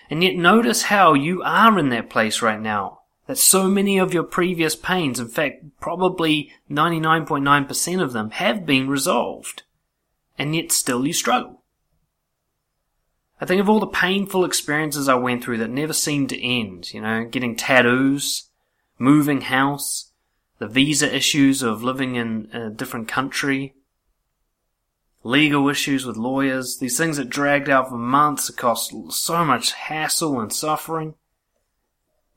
And 0.09 0.23
yet 0.23 0.35
notice 0.35 0.83
how 0.83 1.13
you 1.13 1.41
are 1.43 1.79
in 1.79 1.89
that 1.89 2.09
place 2.09 2.41
right 2.41 2.59
now. 2.59 3.01
That 3.27 3.37
so 3.37 3.67
many 3.67 3.97
of 3.97 4.13
your 4.13 4.23
previous 4.23 4.75
pains, 4.75 5.19
in 5.19 5.27
fact, 5.27 5.63
probably 5.79 6.51
99.9% 6.69 8.01
of 8.01 8.13
them 8.13 8.29
have 8.31 8.65
been 8.65 8.87
resolved. 8.87 9.63
And 10.37 10.55
yet 10.55 10.71
still 10.71 11.07
you 11.07 11.13
struggle. 11.13 11.63
I 13.41 13.45
think 13.45 13.59
of 13.59 13.67
all 13.67 13.79
the 13.79 13.87
painful 13.87 14.45
experiences 14.45 15.09
I 15.09 15.15
went 15.15 15.43
through 15.43 15.57
that 15.57 15.69
never 15.69 15.93
seemed 15.93 16.29
to 16.29 16.41
end, 16.41 16.93
you 16.93 17.01
know, 17.01 17.25
getting 17.25 17.55
tattoos, 17.55 18.49
moving 18.97 19.41
house, 19.41 20.11
the 20.59 20.67
visa 20.67 21.13
issues 21.13 21.61
of 21.61 21.83
living 21.83 22.15
in 22.15 22.49
a 22.53 22.69
different 22.69 23.07
country, 23.07 23.73
legal 25.23 25.67
issues 25.67 26.05
with 26.05 26.15
lawyers, 26.15 26.77
these 26.77 26.97
things 26.97 27.17
that 27.17 27.29
dragged 27.29 27.69
out 27.69 27.89
for 27.89 27.97
months, 27.97 28.49
cost 28.51 28.93
so 29.09 29.43
much 29.43 29.73
hassle 29.73 30.39
and 30.39 30.53
suffering. 30.53 31.15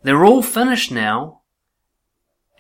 They're 0.03 0.25
all 0.25 0.43
finished 0.43 0.93
now, 0.93 1.43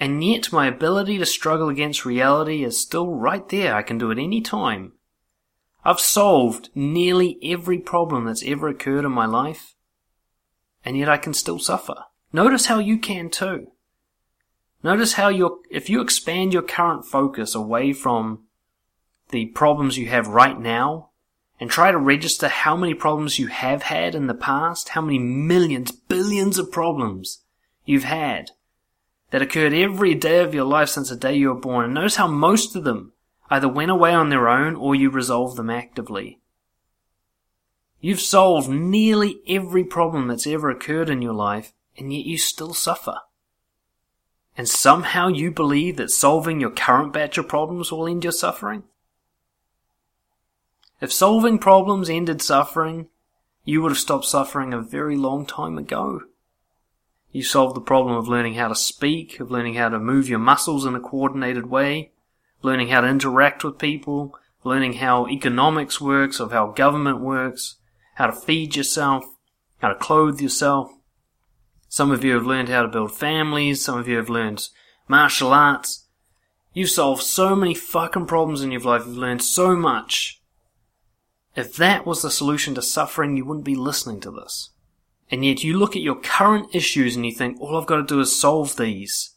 and 0.00 0.22
yet 0.24 0.52
my 0.52 0.66
ability 0.66 1.18
to 1.18 1.26
struggle 1.26 1.68
against 1.68 2.04
reality 2.04 2.64
is 2.64 2.80
still 2.80 3.10
right 3.10 3.48
there. 3.48 3.74
I 3.74 3.82
can 3.82 3.98
do 3.98 4.10
it 4.10 4.18
any 4.18 4.40
time. 4.40 4.92
I've 5.84 6.00
solved 6.00 6.70
nearly 6.74 7.38
every 7.42 7.78
problem 7.78 8.24
that's 8.24 8.44
ever 8.44 8.68
occurred 8.68 9.04
in 9.04 9.12
my 9.12 9.26
life, 9.26 9.74
and 10.84 10.96
yet 10.96 11.08
I 11.08 11.16
can 11.16 11.32
still 11.32 11.58
suffer. 11.58 12.04
Notice 12.32 12.66
how 12.66 12.78
you 12.78 12.98
can 12.98 13.30
too. 13.30 13.68
Notice 14.82 15.14
how 15.14 15.28
you 15.28 15.62
if 15.70 15.88
you 15.88 16.00
expand 16.00 16.52
your 16.52 16.62
current 16.62 17.04
focus 17.04 17.54
away 17.54 17.92
from 17.92 18.44
the 19.30 19.46
problems 19.46 19.98
you 19.98 20.08
have 20.08 20.28
right 20.28 20.58
now 20.58 21.07
and 21.60 21.70
try 21.70 21.90
to 21.90 21.98
register 21.98 22.48
how 22.48 22.76
many 22.76 22.94
problems 22.94 23.38
you 23.38 23.48
have 23.48 23.82
had 23.82 24.14
in 24.14 24.26
the 24.26 24.34
past, 24.34 24.90
how 24.90 25.00
many 25.00 25.18
millions, 25.18 25.90
billions 25.90 26.58
of 26.58 26.70
problems 26.70 27.42
you've 27.84 28.04
had 28.04 28.50
that 29.30 29.42
occurred 29.42 29.72
every 29.72 30.14
day 30.14 30.40
of 30.40 30.54
your 30.54 30.64
life 30.64 30.88
since 30.88 31.10
the 31.10 31.16
day 31.16 31.34
you 31.34 31.48
were 31.48 31.60
born. 31.60 31.86
And 31.86 31.94
notice 31.94 32.16
how 32.16 32.28
most 32.28 32.76
of 32.76 32.84
them 32.84 33.12
either 33.50 33.68
went 33.68 33.90
away 33.90 34.12
on 34.12 34.28
their 34.28 34.48
own 34.48 34.76
or 34.76 34.94
you 34.94 35.10
resolved 35.10 35.56
them 35.56 35.70
actively. 35.70 36.38
You've 38.00 38.20
solved 38.20 38.68
nearly 38.68 39.40
every 39.48 39.84
problem 39.84 40.28
that's 40.28 40.46
ever 40.46 40.70
occurred 40.70 41.10
in 41.10 41.20
your 41.20 41.34
life, 41.34 41.72
and 41.96 42.12
yet 42.12 42.24
you 42.24 42.38
still 42.38 42.72
suffer. 42.72 43.16
And 44.56 44.68
somehow 44.68 45.28
you 45.28 45.50
believe 45.50 45.96
that 45.96 46.10
solving 46.10 46.60
your 46.60 46.70
current 46.70 47.12
batch 47.12 47.38
of 47.38 47.48
problems 47.48 47.90
will 47.90 48.06
end 48.06 48.22
your 48.22 48.32
suffering? 48.32 48.84
If 51.00 51.12
solving 51.12 51.58
problems 51.58 52.10
ended 52.10 52.42
suffering, 52.42 53.08
you 53.64 53.82
would 53.82 53.92
have 53.92 53.98
stopped 53.98 54.24
suffering 54.24 54.74
a 54.74 54.80
very 54.80 55.16
long 55.16 55.46
time 55.46 55.78
ago. 55.78 56.22
You 57.30 57.42
solved 57.42 57.76
the 57.76 57.80
problem 57.80 58.16
of 58.16 58.26
learning 58.26 58.54
how 58.54 58.68
to 58.68 58.74
speak, 58.74 59.38
of 59.38 59.50
learning 59.50 59.74
how 59.74 59.90
to 59.90 60.00
move 60.00 60.28
your 60.28 60.38
muscles 60.38 60.84
in 60.84 60.96
a 60.96 61.00
coordinated 61.00 61.66
way, 61.66 62.12
learning 62.62 62.88
how 62.88 63.02
to 63.02 63.06
interact 63.06 63.62
with 63.62 63.78
people, 63.78 64.34
learning 64.64 64.94
how 64.94 65.28
economics 65.28 66.00
works, 66.00 66.40
of 66.40 66.50
how 66.50 66.72
government 66.72 67.20
works, 67.20 67.76
how 68.14 68.26
to 68.26 68.32
feed 68.32 68.74
yourself, 68.74 69.24
how 69.78 69.88
to 69.88 69.94
clothe 69.94 70.40
yourself. 70.40 70.90
Some 71.88 72.10
of 72.10 72.24
you 72.24 72.34
have 72.34 72.46
learned 72.46 72.68
how 72.68 72.82
to 72.82 72.88
build 72.88 73.14
families, 73.16 73.84
some 73.84 73.98
of 73.98 74.08
you 74.08 74.16
have 74.16 74.28
learned 74.28 74.66
martial 75.06 75.52
arts. 75.52 76.08
You've 76.72 76.90
solved 76.90 77.22
so 77.22 77.54
many 77.54 77.74
fucking 77.74 78.26
problems 78.26 78.62
in 78.62 78.72
your 78.72 78.80
life, 78.80 79.04
you've 79.06 79.16
learned 79.16 79.42
so 79.42 79.76
much. 79.76 80.37
If 81.58 81.74
that 81.74 82.06
was 82.06 82.22
the 82.22 82.30
solution 82.30 82.76
to 82.76 82.82
suffering, 82.82 83.36
you 83.36 83.44
wouldn't 83.44 83.64
be 83.64 83.74
listening 83.74 84.20
to 84.20 84.30
this. 84.30 84.70
And 85.28 85.44
yet 85.44 85.64
you 85.64 85.76
look 85.76 85.96
at 85.96 86.02
your 86.02 86.14
current 86.14 86.72
issues 86.72 87.16
and 87.16 87.26
you 87.26 87.32
think, 87.32 87.60
all 87.60 87.76
I've 87.76 87.88
got 87.88 87.96
to 87.96 88.04
do 88.04 88.20
is 88.20 88.40
solve 88.40 88.76
these. 88.76 89.34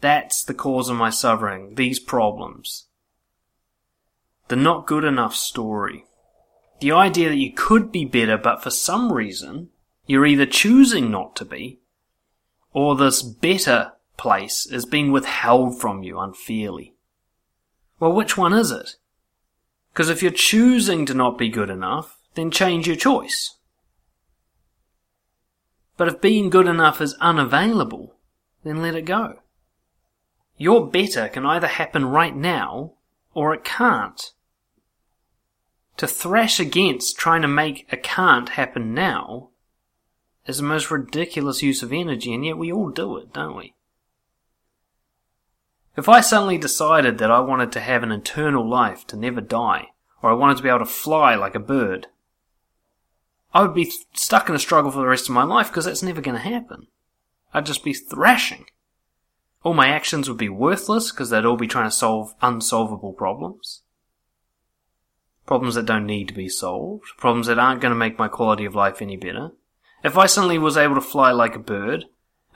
That's 0.00 0.42
the 0.42 0.54
cause 0.54 0.88
of 0.88 0.96
my 0.96 1.10
suffering, 1.10 1.76
these 1.76 2.00
problems. 2.00 2.88
The 4.48 4.56
not 4.56 4.88
good 4.88 5.04
enough 5.04 5.36
story. 5.36 6.04
The 6.80 6.90
idea 6.90 7.28
that 7.28 7.36
you 7.36 7.52
could 7.52 7.92
be 7.92 8.04
better, 8.04 8.36
but 8.36 8.64
for 8.64 8.70
some 8.70 9.12
reason, 9.12 9.68
you're 10.06 10.26
either 10.26 10.46
choosing 10.46 11.12
not 11.12 11.36
to 11.36 11.44
be, 11.44 11.78
or 12.72 12.96
this 12.96 13.22
better 13.22 13.92
place 14.16 14.66
is 14.66 14.84
being 14.84 15.12
withheld 15.12 15.80
from 15.80 16.02
you 16.02 16.18
unfairly. 16.18 16.96
Well, 18.00 18.12
which 18.12 18.36
one 18.36 18.52
is 18.52 18.72
it? 18.72 18.96
Because 19.94 20.08
if 20.08 20.24
you're 20.24 20.32
choosing 20.32 21.06
to 21.06 21.14
not 21.14 21.38
be 21.38 21.48
good 21.48 21.70
enough, 21.70 22.18
then 22.34 22.50
change 22.50 22.88
your 22.88 22.96
choice. 22.96 23.54
But 25.96 26.08
if 26.08 26.20
being 26.20 26.50
good 26.50 26.66
enough 26.66 27.00
is 27.00 27.14
unavailable, 27.20 28.16
then 28.64 28.82
let 28.82 28.96
it 28.96 29.04
go. 29.04 29.38
Your 30.56 30.84
better 30.84 31.28
can 31.28 31.46
either 31.46 31.68
happen 31.68 32.06
right 32.06 32.34
now, 32.34 32.94
or 33.34 33.54
it 33.54 33.62
can't. 33.62 34.32
To 35.98 36.08
thrash 36.08 36.58
against 36.58 37.16
trying 37.16 37.42
to 37.42 37.48
make 37.48 37.86
a 37.92 37.96
can't 37.96 38.48
happen 38.48 38.94
now 38.94 39.50
is 40.44 40.56
the 40.56 40.64
most 40.64 40.90
ridiculous 40.90 41.62
use 41.62 41.84
of 41.84 41.92
energy, 41.92 42.34
and 42.34 42.44
yet 42.44 42.58
we 42.58 42.72
all 42.72 42.90
do 42.90 43.16
it, 43.16 43.32
don't 43.32 43.56
we? 43.56 43.74
If 45.96 46.08
I 46.08 46.20
suddenly 46.20 46.58
decided 46.58 47.18
that 47.18 47.30
I 47.30 47.40
wanted 47.40 47.70
to 47.72 47.80
have 47.80 48.02
an 48.02 48.10
eternal 48.10 48.68
life 48.68 49.06
to 49.08 49.16
never 49.16 49.40
die, 49.40 49.88
or 50.22 50.30
I 50.30 50.34
wanted 50.34 50.56
to 50.56 50.62
be 50.62 50.68
able 50.68 50.80
to 50.80 50.86
fly 50.86 51.34
like 51.36 51.54
a 51.54 51.60
bird, 51.60 52.08
I 53.52 53.62
would 53.62 53.74
be 53.74 53.92
stuck 54.14 54.48
in 54.48 54.56
a 54.56 54.58
struggle 54.58 54.90
for 54.90 54.98
the 54.98 55.06
rest 55.06 55.28
of 55.28 55.34
my 55.34 55.44
life 55.44 55.68
because 55.68 55.84
that's 55.84 56.02
never 56.02 56.20
going 56.20 56.36
to 56.36 56.42
happen. 56.42 56.88
I'd 57.52 57.66
just 57.66 57.84
be 57.84 57.94
thrashing. 57.94 58.66
All 59.62 59.74
my 59.74 59.86
actions 59.86 60.28
would 60.28 60.38
be 60.38 60.48
worthless 60.48 61.12
because 61.12 61.30
they'd 61.30 61.44
all 61.44 61.56
be 61.56 61.68
trying 61.68 61.88
to 61.88 61.94
solve 61.94 62.34
unsolvable 62.42 63.12
problems. 63.12 63.82
Problems 65.46 65.76
that 65.76 65.86
don't 65.86 66.06
need 66.06 66.26
to 66.28 66.34
be 66.34 66.48
solved. 66.48 67.04
Problems 67.16 67.46
that 67.46 67.58
aren't 67.58 67.80
going 67.80 67.92
to 67.92 67.96
make 67.96 68.18
my 68.18 68.26
quality 68.26 68.64
of 68.64 68.74
life 68.74 69.00
any 69.00 69.16
better. 69.16 69.52
If 70.02 70.18
I 70.18 70.26
suddenly 70.26 70.58
was 70.58 70.76
able 70.76 70.96
to 70.96 71.00
fly 71.00 71.30
like 71.30 71.54
a 71.54 71.60
bird, 71.60 72.06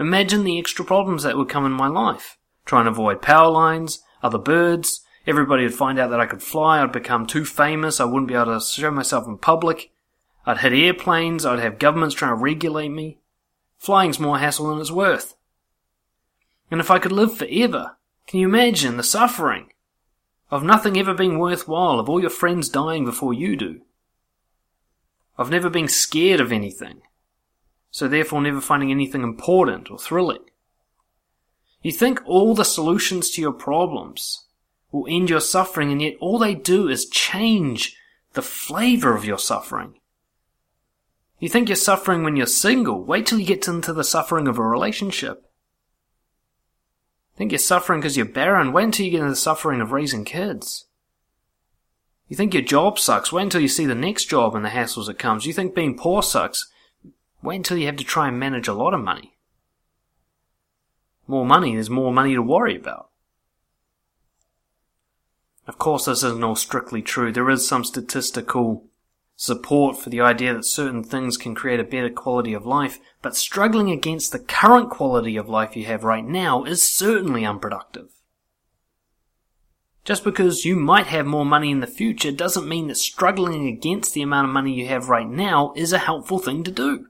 imagine 0.01 0.43
the 0.43 0.59
extra 0.59 0.85
problems 0.85 1.23
that 1.23 1.37
would 1.37 1.49
come 1.49 1.65
in 1.65 1.73
my 1.73 1.87
life. 1.87 2.37
Trying 2.69 2.85
to 2.85 2.91
avoid 2.91 3.23
power 3.23 3.51
lines, 3.51 4.03
other 4.23 4.37
birds, 4.37 5.01
everybody 5.27 5.63
would 5.63 5.75
find 5.75 5.99
out 5.99 6.11
that 6.11 6.21
I 6.21 6.27
could 6.27 6.43
fly, 6.43 6.83
I'd 6.83 6.93
become 6.93 7.27
too 7.27 7.47
famous, 7.47 7.99
I 7.99 8.05
wouldn't 8.05 8.29
be 8.29 8.35
able 8.35 8.61
to 8.61 8.61
show 8.61 8.91
myself 8.91 9.27
in 9.27 9.39
public, 9.39 9.91
I'd 10.45 10.59
hit 10.59 10.75
airplanes, 10.75 11.47
I'd 11.47 11.61
have 11.61 11.79
governments 11.79 12.15
trying 12.15 12.33
to 12.33 12.43
regulate 12.43 12.91
me. 12.91 13.21
Flying's 13.79 14.21
more 14.21 14.39
hassle 14.39 14.69
than 14.69 14.81
it's 14.81 14.91
worth. 14.91 15.35
And 16.71 16.79
if 16.79 16.91
I 16.91 16.99
could 16.99 17.11
live 17.11 17.39
forever, 17.39 17.97
can 18.27 18.39
you 18.39 18.49
imagine 18.49 18.99
the 18.99 19.03
suffering 19.03 19.73
of 20.51 20.63
nothing 20.63 20.99
ever 20.99 21.15
being 21.15 21.39
worthwhile, 21.39 21.99
of 21.99 22.11
all 22.11 22.21
your 22.21 22.29
friends 22.29 22.69
dying 22.69 23.07
before 23.07 23.33
you 23.33 23.57
do? 23.57 23.81
Of 25.39 25.51
never 25.51 25.71
being 25.71 25.89
scared 25.89 26.39
of 26.39 26.53
anything, 26.53 27.01
so 27.91 28.09
therefore 28.09 28.43
never 28.43 28.61
finding 28.61 28.91
anything 28.91 29.23
important 29.23 29.91
or 29.91 29.99
thrilling. 29.99 30.45
You 31.83 31.93
think 31.93 32.21
all 32.27 32.55
the 32.55 32.65
solutions 32.65 33.31
to 33.31 33.41
your 33.41 33.53
problems 33.53 34.45
will 34.91 35.07
end 35.09 35.31
your 35.31 35.41
suffering, 35.41 35.93
and 35.93 36.03
yet 36.03 36.17
all 36.21 36.39
they 36.39 36.55
do 36.55 36.89
is 36.89 37.09
change 37.09 37.97
the 38.33 38.43
flavor 38.43 39.15
of 39.15 39.25
your 39.25 39.39
suffering. 39.39 39.95
You 41.39 41.49
think 41.49 41.69
you're 41.69 41.77
suffering 41.77 42.25
when 42.25 42.37
you're 42.37 42.47
single. 42.47 43.05
Wait 43.05 43.27
till 43.27 43.39
you 43.39 43.47
get 43.47 43.69
into 43.69 43.93
the 43.93 44.03
suffering 44.03 44.49
of 44.49 44.59
a 44.59 44.63
relationship. 44.63 45.45
Think 47.37 47.53
you're 47.53 47.61
suffering 47.61 48.01
because 48.01 48.17
you're 48.17 48.27
barren. 48.27 48.73
Wait 48.73 48.85
until 48.85 49.07
you 49.07 49.13
get 49.13 49.21
into 49.21 49.31
the 49.31 49.37
suffering 49.37 49.81
of 49.81 49.93
raising 49.93 50.25
kids. 50.25 50.87
You 52.27 52.37
think 52.37 52.53
your 52.53 52.65
job 52.65 52.99
sucks. 52.99 53.33
Wait 53.33 53.45
until 53.45 53.61
you 53.61 53.69
see 53.69 53.87
the 53.87 53.95
next 53.95 54.25
job 54.25 54.57
and 54.57 54.65
the 54.65 54.71
hassles 54.71 55.07
that 55.07 55.21
comes. 55.21 55.47
You 55.47 55.53
think 55.53 55.75
being 55.75 55.97
poor 55.97 56.23
sucks. 56.23 56.69
Wait 57.41 57.57
until 57.57 57.79
you 57.79 57.87
have 57.87 57.97
to 57.97 58.05
try 58.05 58.27
and 58.27 58.41
manage 58.41 58.67
a 58.67 58.75
lot 58.75 58.93
of 58.93 59.01
money. 59.01 59.38
More 61.29 61.47
money, 61.47 61.75
there's 61.75 61.91
more 61.91 62.13
money 62.13 62.35
to 62.35 62.43
worry 62.43 62.75
about. 62.75 63.11
Of 65.67 65.79
course, 65.79 66.07
this 66.07 66.23
isn't 66.23 66.43
all 66.43 66.57
strictly 66.57 67.03
true. 67.03 67.31
There 67.31 67.51
is 67.51 67.69
some 67.69 67.85
statistical 67.85 68.87
support 69.37 69.99
for 69.99 70.09
the 70.09 70.23
idea 70.23 70.55
that 70.55 70.65
certain 70.65 71.05
things 71.05 71.37
can 71.37 71.55
create 71.55 71.79
a 71.79 71.85
better 71.85 72.09
quality 72.09 72.55
of 72.55 72.65
life, 72.65 72.99
but 73.21 73.37
struggling 73.37 73.91
against 73.91 74.33
the 74.33 74.39
current 74.39 74.89
quality 74.89 75.37
of 75.37 75.51
life 75.51 75.77
you 75.77 75.85
have 75.85 76.03
right 76.03 76.25
now 76.25 76.65
is 76.65 76.83
certainly 76.83 77.45
unproductive. 77.45 78.09
Just 80.05 80.25
because 80.25 80.65
you 80.65 80.75
might 80.75 81.09
have 81.09 81.27
more 81.27 81.45
money 81.45 81.71
in 81.71 81.81
the 81.81 81.87
future 81.87 82.33
doesn't 82.33 82.67
mean 82.67 82.89
that 82.89 82.97
struggling 82.97 83.69
against 83.69 84.15
the 84.15 84.23
amount 84.23 84.49
of 84.49 84.55
money 84.55 84.73
you 84.73 84.87
have 84.87 85.11
right 85.11 85.29
now 85.29 85.75
is 85.77 85.93
a 85.93 85.99
helpful 85.99 86.39
thing 86.39 86.65
to 86.65 86.71
do. 86.71 87.09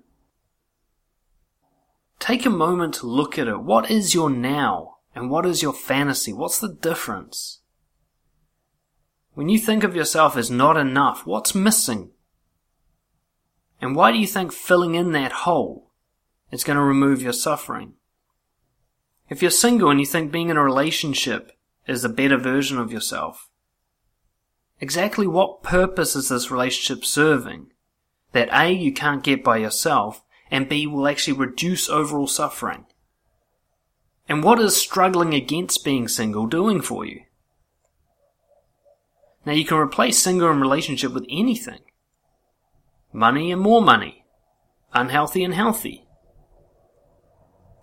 Take 2.28 2.44
a 2.44 2.50
moment 2.50 2.92
to 2.96 3.06
look 3.06 3.38
at 3.38 3.48
it. 3.48 3.62
What 3.62 3.90
is 3.90 4.12
your 4.12 4.28
now? 4.28 4.96
And 5.14 5.30
what 5.30 5.46
is 5.46 5.62
your 5.62 5.72
fantasy? 5.72 6.30
What's 6.30 6.58
the 6.58 6.68
difference? 6.68 7.60
When 9.32 9.48
you 9.48 9.58
think 9.58 9.82
of 9.82 9.96
yourself 9.96 10.36
as 10.36 10.50
not 10.50 10.76
enough, 10.76 11.24
what's 11.24 11.54
missing? 11.54 12.10
And 13.80 13.96
why 13.96 14.12
do 14.12 14.18
you 14.18 14.26
think 14.26 14.52
filling 14.52 14.94
in 14.94 15.12
that 15.12 15.32
hole 15.32 15.90
is 16.52 16.64
going 16.64 16.76
to 16.76 16.82
remove 16.82 17.22
your 17.22 17.32
suffering? 17.32 17.94
If 19.30 19.40
you're 19.40 19.50
single 19.50 19.88
and 19.88 19.98
you 19.98 20.04
think 20.04 20.30
being 20.30 20.50
in 20.50 20.58
a 20.58 20.62
relationship 20.62 21.52
is 21.86 22.04
a 22.04 22.10
better 22.10 22.36
version 22.36 22.78
of 22.78 22.92
yourself, 22.92 23.48
exactly 24.82 25.26
what 25.26 25.62
purpose 25.62 26.14
is 26.14 26.28
this 26.28 26.50
relationship 26.50 27.06
serving? 27.06 27.68
That 28.32 28.50
A, 28.52 28.70
you 28.70 28.92
can't 28.92 29.24
get 29.24 29.42
by 29.42 29.56
yourself, 29.56 30.22
and 30.50 30.68
B, 30.68 30.86
will 30.86 31.08
actually 31.08 31.36
reduce 31.36 31.88
overall 31.88 32.26
suffering. 32.26 32.86
And 34.28 34.44
what 34.44 34.60
is 34.60 34.76
struggling 34.76 35.34
against 35.34 35.84
being 35.84 36.08
single 36.08 36.46
doing 36.46 36.80
for 36.80 37.04
you? 37.04 37.22
Now 39.46 39.52
you 39.52 39.64
can 39.64 39.78
replace 39.78 40.18
single 40.18 40.50
and 40.50 40.60
relationship 40.60 41.12
with 41.14 41.26
anything. 41.30 41.80
Money 43.12 43.50
and 43.50 43.60
more 43.60 43.80
money. 43.80 44.24
Unhealthy 44.92 45.42
and 45.42 45.54
healthy. 45.54 46.06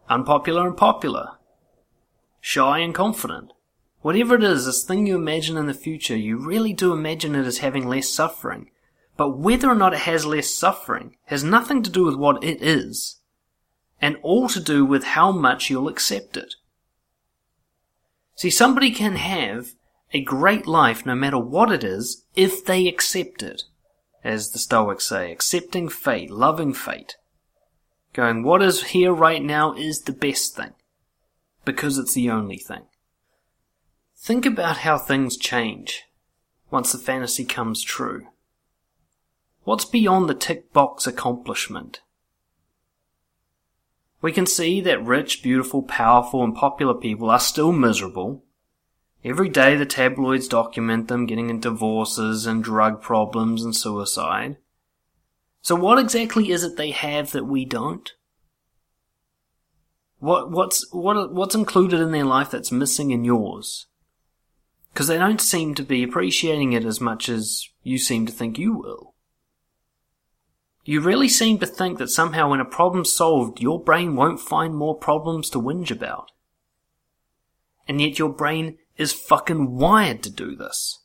Unpopular 0.07 0.67
and 0.67 0.77
popular. 0.77 1.29
Shy 2.39 2.79
and 2.79 2.93
confident. 2.93 3.51
Whatever 4.01 4.35
it 4.35 4.43
is, 4.43 4.67
this 4.67 4.83
thing 4.83 5.07
you 5.07 5.15
imagine 5.15 5.57
in 5.57 5.65
the 5.65 5.73
future, 5.73 6.15
you 6.15 6.37
really 6.37 6.73
do 6.73 6.93
imagine 6.93 7.33
it 7.33 7.47
as 7.47 7.57
having 7.57 7.87
less 7.87 8.07
suffering. 8.07 8.69
But 9.17 9.37
whether 9.37 9.69
or 9.69 9.75
not 9.75 9.93
it 9.93 9.99
has 9.99 10.25
less 10.25 10.49
suffering 10.49 11.15
has 11.25 11.43
nothing 11.43 11.83
to 11.83 11.89
do 11.89 12.03
with 12.03 12.15
what 12.15 12.43
it 12.43 12.61
is, 12.61 13.19
and 14.01 14.17
all 14.21 14.49
to 14.49 14.59
do 14.59 14.85
with 14.85 15.03
how 15.03 15.31
much 15.31 15.69
you'll 15.69 15.87
accept 15.87 16.35
it. 16.35 16.55
See, 18.35 18.49
somebody 18.49 18.91
can 18.91 19.15
have 19.15 19.73
a 20.11 20.21
great 20.21 20.67
life 20.67 21.05
no 21.05 21.15
matter 21.15 21.39
what 21.39 21.71
it 21.71 21.83
is 21.83 22.25
if 22.35 22.65
they 22.65 22.87
accept 22.87 23.41
it 23.41 23.63
as 24.25 24.49
the 24.49 24.59
Stoics 24.59 25.07
say, 25.07 25.31
accepting 25.31 25.87
fate, 25.87 26.31
loving 26.31 26.73
fate. 26.73 27.15
Going, 28.11 28.43
what 28.43 28.61
is 28.61 28.85
here 28.85 29.13
right 29.13 29.41
now 29.41 29.73
is 29.73 30.01
the 30.01 30.11
best 30.11 30.55
thing. 30.55 30.73
Because 31.63 31.97
it's 31.97 32.15
the 32.15 32.29
only 32.31 32.57
thing. 32.57 32.83
Think 34.17 34.45
about 34.45 34.77
how 34.77 34.97
things 34.97 35.37
change 35.37 36.05
once 36.71 36.91
the 36.91 36.97
fantasy 36.97 37.45
comes 37.45 37.83
true. 37.83 38.25
What's 39.65 39.85
beyond 39.85 40.29
the 40.29 40.33
tick 40.33 40.71
box 40.71 41.05
accomplishment? 41.05 42.01
We 44.21 44.31
can 44.31 44.45
see 44.45 44.79
that 44.81 45.05
rich, 45.05 45.43
beautiful, 45.43 45.83
powerful, 45.83 46.43
and 46.43 46.55
popular 46.55 46.93
people 46.93 47.29
are 47.29 47.39
still 47.39 47.73
miserable 47.73 48.45
Every 49.25 49.49
day 49.49 49.75
the 49.75 49.87
tabloids 49.87 50.47
document 50.47 51.07
them 51.07 51.25
getting 51.25 51.49
into 51.49 51.69
divorces 51.71 52.45
and 52.45 52.63
drug 52.63 53.01
problems 53.01 53.63
and 53.63 53.75
suicide. 53.75 54.57
So 55.63 55.73
what 55.73 55.97
exactly 55.97 56.51
is 56.51 56.63
it 56.63 56.77
they 56.77 56.91
have 56.91 57.31
that 57.31 57.47
we 57.47 57.65
don't? 57.65 58.13
What, 60.19 60.51
what's, 60.51 60.87
what, 60.93 61.33
what's 61.33 61.55
included 61.55 62.01
in 62.01 62.11
their 62.11 62.23
life 62.23 62.51
that's 62.51 62.71
missing 62.71 63.09
in 63.09 63.25
yours? 63.25 63.87
Because 64.93 65.07
they 65.07 65.17
don't 65.17 65.41
seem 65.41 65.73
to 65.73 65.83
be 65.83 66.03
appreciating 66.03 66.73
it 66.73 66.85
as 66.85 67.01
much 67.01 67.27
as 67.27 67.67
you 67.81 67.97
seem 67.97 68.27
to 68.27 68.31
think 68.31 68.59
you 68.59 68.73
will. 68.73 69.14
You 70.85 71.01
really 71.01 71.27
seem 71.27 71.57
to 71.59 71.65
think 71.65 71.97
that 71.97 72.11
somehow 72.11 72.51
when 72.51 72.59
a 72.59 72.65
problem's 72.65 73.11
solved, 73.11 73.59
your 73.59 73.83
brain 73.83 74.15
won't 74.15 74.39
find 74.39 74.75
more 74.75 74.95
problems 74.95 75.49
to 75.49 75.59
whinge 75.59 75.89
about. 75.89 76.31
And 77.87 77.99
yet 77.99 78.19
your 78.19 78.29
brain 78.29 78.77
is 78.95 79.11
fucking 79.11 79.75
wired 79.75 80.21
to 80.23 80.29
do 80.29 80.55
this. 80.55 80.99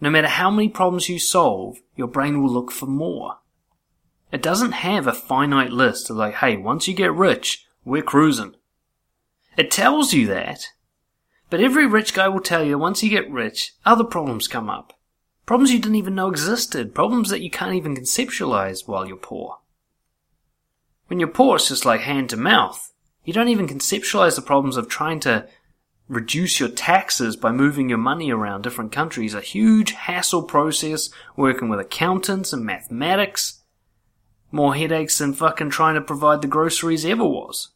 No 0.00 0.08
matter 0.08 0.28
how 0.28 0.50
many 0.50 0.70
problems 0.70 1.10
you 1.10 1.18
solve, 1.18 1.78
your 1.96 2.08
brain 2.08 2.42
will 2.42 2.50
look 2.50 2.72
for 2.72 2.86
more. 2.86 3.36
It 4.32 4.42
doesn't 4.42 4.72
have 4.72 5.06
a 5.06 5.12
finite 5.12 5.70
list 5.70 6.08
of 6.08 6.16
like, 6.16 6.36
hey, 6.36 6.56
once 6.56 6.88
you 6.88 6.94
get 6.94 7.12
rich, 7.12 7.66
we're 7.84 8.02
cruising. 8.02 8.54
It 9.58 9.70
tells 9.70 10.14
you 10.14 10.26
that, 10.28 10.68
but 11.50 11.60
every 11.60 11.86
rich 11.86 12.14
guy 12.14 12.28
will 12.28 12.40
tell 12.40 12.64
you 12.64 12.78
once 12.78 13.02
you 13.02 13.10
get 13.10 13.30
rich, 13.30 13.74
other 13.84 14.04
problems 14.04 14.48
come 14.48 14.70
up. 14.70 14.98
Problems 15.50 15.72
you 15.72 15.80
didn't 15.80 15.96
even 15.96 16.14
know 16.14 16.30
existed. 16.30 16.94
Problems 16.94 17.28
that 17.30 17.40
you 17.40 17.50
can't 17.50 17.74
even 17.74 17.96
conceptualize 17.96 18.86
while 18.86 19.04
you're 19.04 19.16
poor. 19.16 19.58
When 21.08 21.18
you're 21.18 21.28
poor, 21.28 21.56
it's 21.56 21.66
just 21.66 21.84
like 21.84 22.02
hand 22.02 22.30
to 22.30 22.36
mouth. 22.36 22.92
You 23.24 23.32
don't 23.32 23.48
even 23.48 23.66
conceptualize 23.66 24.36
the 24.36 24.42
problems 24.42 24.76
of 24.76 24.88
trying 24.88 25.18
to 25.26 25.48
reduce 26.08 26.60
your 26.60 26.68
taxes 26.68 27.34
by 27.34 27.50
moving 27.50 27.88
your 27.88 27.98
money 27.98 28.30
around 28.30 28.62
different 28.62 28.92
countries, 28.92 29.34
a 29.34 29.40
huge 29.40 29.90
hassle 29.90 30.44
process 30.44 31.10
working 31.34 31.68
with 31.68 31.80
accountants 31.80 32.52
and 32.52 32.64
mathematics. 32.64 33.64
more 34.52 34.76
headaches 34.76 35.18
than 35.18 35.32
fucking 35.32 35.70
trying 35.70 35.96
to 35.96 36.00
provide 36.00 36.42
the 36.42 36.46
groceries 36.46 37.04
ever 37.04 37.24
was. 37.24 37.70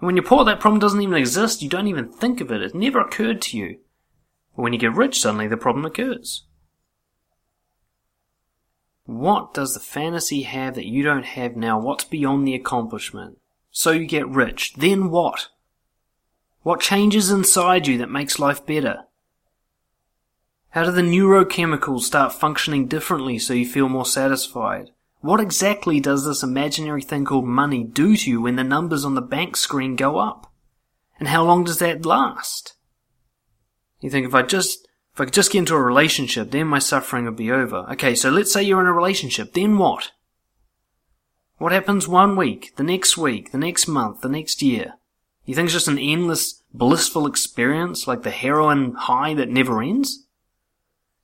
And 0.00 0.06
when 0.06 0.16
you're 0.16 0.22
poor, 0.26 0.44
that 0.44 0.60
problem 0.60 0.80
doesn't 0.80 1.00
even 1.00 1.16
exist. 1.16 1.62
You 1.62 1.70
don't 1.70 1.88
even 1.88 2.12
think 2.12 2.42
of 2.42 2.52
it. 2.52 2.60
It 2.60 2.74
never 2.74 3.00
occurred 3.00 3.40
to 3.40 3.56
you. 3.56 3.78
But 4.56 4.62
when 4.62 4.72
you 4.72 4.78
get 4.78 4.94
rich, 4.94 5.20
suddenly 5.20 5.48
the 5.48 5.56
problem 5.56 5.84
occurs. 5.84 6.44
What 9.04 9.52
does 9.52 9.74
the 9.74 9.80
fantasy 9.80 10.42
have 10.42 10.74
that 10.74 10.86
you 10.86 11.02
don't 11.02 11.24
have 11.24 11.56
now? 11.56 11.78
What's 11.78 12.04
beyond 12.04 12.46
the 12.46 12.54
accomplishment? 12.54 13.38
So 13.70 13.90
you 13.90 14.06
get 14.06 14.28
rich. 14.28 14.74
Then 14.74 15.10
what? 15.10 15.48
What 16.62 16.80
changes 16.80 17.30
inside 17.30 17.86
you 17.86 17.98
that 17.98 18.10
makes 18.10 18.38
life 18.38 18.64
better? 18.64 19.04
How 20.70 20.84
do 20.84 20.90
the 20.92 21.02
neurochemicals 21.02 22.02
start 22.02 22.32
functioning 22.32 22.86
differently 22.86 23.38
so 23.38 23.52
you 23.52 23.66
feel 23.66 23.88
more 23.88 24.06
satisfied? 24.06 24.90
What 25.20 25.40
exactly 25.40 26.00
does 26.00 26.24
this 26.24 26.42
imaginary 26.42 27.02
thing 27.02 27.24
called 27.24 27.44
money 27.44 27.84
do 27.84 28.16
to 28.16 28.30
you 28.30 28.40
when 28.40 28.56
the 28.56 28.64
numbers 28.64 29.04
on 29.04 29.14
the 29.14 29.20
bank 29.20 29.56
screen 29.56 29.96
go 29.96 30.18
up? 30.18 30.52
And 31.18 31.28
how 31.28 31.44
long 31.44 31.64
does 31.64 31.78
that 31.78 32.06
last? 32.06 32.74
You 34.02 34.10
think 34.10 34.26
if 34.26 34.34
I 34.34 34.42
just, 34.42 34.88
if 35.14 35.20
I 35.20 35.24
could 35.24 35.32
just 35.32 35.52
get 35.52 35.60
into 35.60 35.76
a 35.76 35.80
relationship, 35.80 36.50
then 36.50 36.66
my 36.66 36.80
suffering 36.80 37.24
would 37.24 37.36
be 37.36 37.52
over. 37.52 37.86
Okay, 37.92 38.14
so 38.14 38.30
let's 38.30 38.52
say 38.52 38.62
you're 38.62 38.80
in 38.80 38.86
a 38.86 38.92
relationship, 38.92 39.54
then 39.54 39.78
what? 39.78 40.10
What 41.58 41.72
happens 41.72 42.08
one 42.08 42.34
week, 42.34 42.74
the 42.76 42.82
next 42.82 43.16
week, 43.16 43.52
the 43.52 43.58
next 43.58 43.86
month, 43.86 44.20
the 44.20 44.28
next 44.28 44.60
year? 44.60 44.94
You 45.44 45.54
think 45.54 45.66
it's 45.66 45.74
just 45.74 45.86
an 45.86 45.98
endless, 45.98 46.62
blissful 46.74 47.26
experience 47.26 48.08
like 48.08 48.24
the 48.24 48.32
heroin 48.32 48.94
high 48.94 49.34
that 49.34 49.48
never 49.48 49.80
ends? 49.80 50.26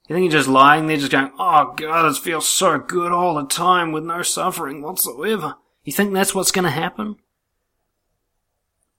You 0.08 0.14
think 0.14 0.24
you're 0.24 0.40
just 0.40 0.48
lying 0.48 0.86
there, 0.86 0.96
just 0.96 1.10
going, 1.10 1.32
oh 1.38 1.74
god, 1.76 2.08
it 2.08 2.16
feels 2.18 2.48
so 2.48 2.78
good 2.78 3.10
all 3.10 3.34
the 3.34 3.46
time 3.46 3.90
with 3.90 4.04
no 4.04 4.22
suffering 4.22 4.80
whatsoever. 4.80 5.56
You 5.82 5.92
think 5.92 6.12
that's 6.12 6.34
what's 6.34 6.52
going 6.52 6.64
to 6.64 6.70
happen? 6.70 7.16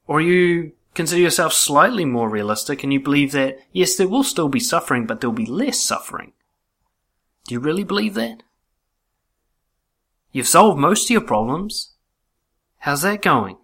Or 0.05 0.19
you 0.19 0.73
consider 0.93 1.21
yourself 1.21 1.53
slightly 1.53 2.05
more 2.05 2.29
realistic 2.29 2.83
and 2.83 2.91
you 2.91 2.99
believe 2.99 3.31
that, 3.31 3.59
yes, 3.71 3.95
there 3.95 4.07
will 4.07 4.23
still 4.23 4.49
be 4.49 4.59
suffering, 4.59 5.05
but 5.05 5.21
there'll 5.21 5.33
be 5.33 5.45
less 5.45 5.79
suffering. 5.79 6.33
Do 7.47 7.53
you 7.53 7.59
really 7.59 7.83
believe 7.83 8.13
that? 8.15 8.43
You've 10.31 10.47
solved 10.47 10.79
most 10.79 11.05
of 11.05 11.11
your 11.11 11.21
problems. 11.21 11.91
How's 12.79 13.01
that 13.01 13.21
going? 13.21 13.57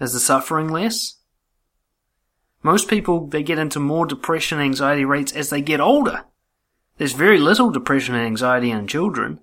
Is 0.00 0.12
the 0.12 0.20
suffering 0.20 0.68
less? 0.68 1.16
Most 2.62 2.88
people, 2.88 3.26
they 3.26 3.42
get 3.42 3.58
into 3.58 3.78
more 3.78 4.06
depression 4.06 4.58
and 4.58 4.64
anxiety 4.64 5.04
rates 5.04 5.32
as 5.32 5.50
they 5.50 5.60
get 5.60 5.80
older. 5.80 6.24
There's 6.96 7.12
very 7.12 7.38
little 7.38 7.70
depression 7.70 8.14
and 8.14 8.26
anxiety 8.26 8.70
in 8.70 8.86
children. 8.88 9.40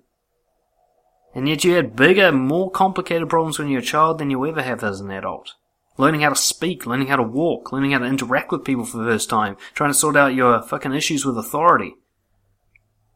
And 1.34 1.48
yet 1.48 1.64
you 1.64 1.74
had 1.74 1.96
bigger, 1.96 2.30
more 2.32 2.70
complicated 2.70 3.28
problems 3.28 3.58
when 3.58 3.68
you're 3.68 3.80
a 3.80 3.84
child 3.84 4.18
than 4.18 4.30
you 4.30 4.46
ever 4.46 4.62
have 4.62 4.84
as 4.84 5.00
an 5.00 5.10
adult. 5.10 5.54
Learning 5.98 6.20
how 6.20 6.28
to 6.28 6.36
speak, 6.36 6.86
learning 6.86 7.08
how 7.08 7.16
to 7.16 7.22
walk, 7.22 7.72
learning 7.72 7.92
how 7.92 7.98
to 7.98 8.04
interact 8.04 8.52
with 8.52 8.64
people 8.64 8.84
for 8.84 8.98
the 8.98 9.04
first 9.04 9.30
time, 9.30 9.56
trying 9.74 9.90
to 9.90 9.94
sort 9.94 10.16
out 10.16 10.34
your 10.34 10.62
fucking 10.62 10.92
issues 10.92 11.24
with 11.24 11.38
authority. 11.38 11.94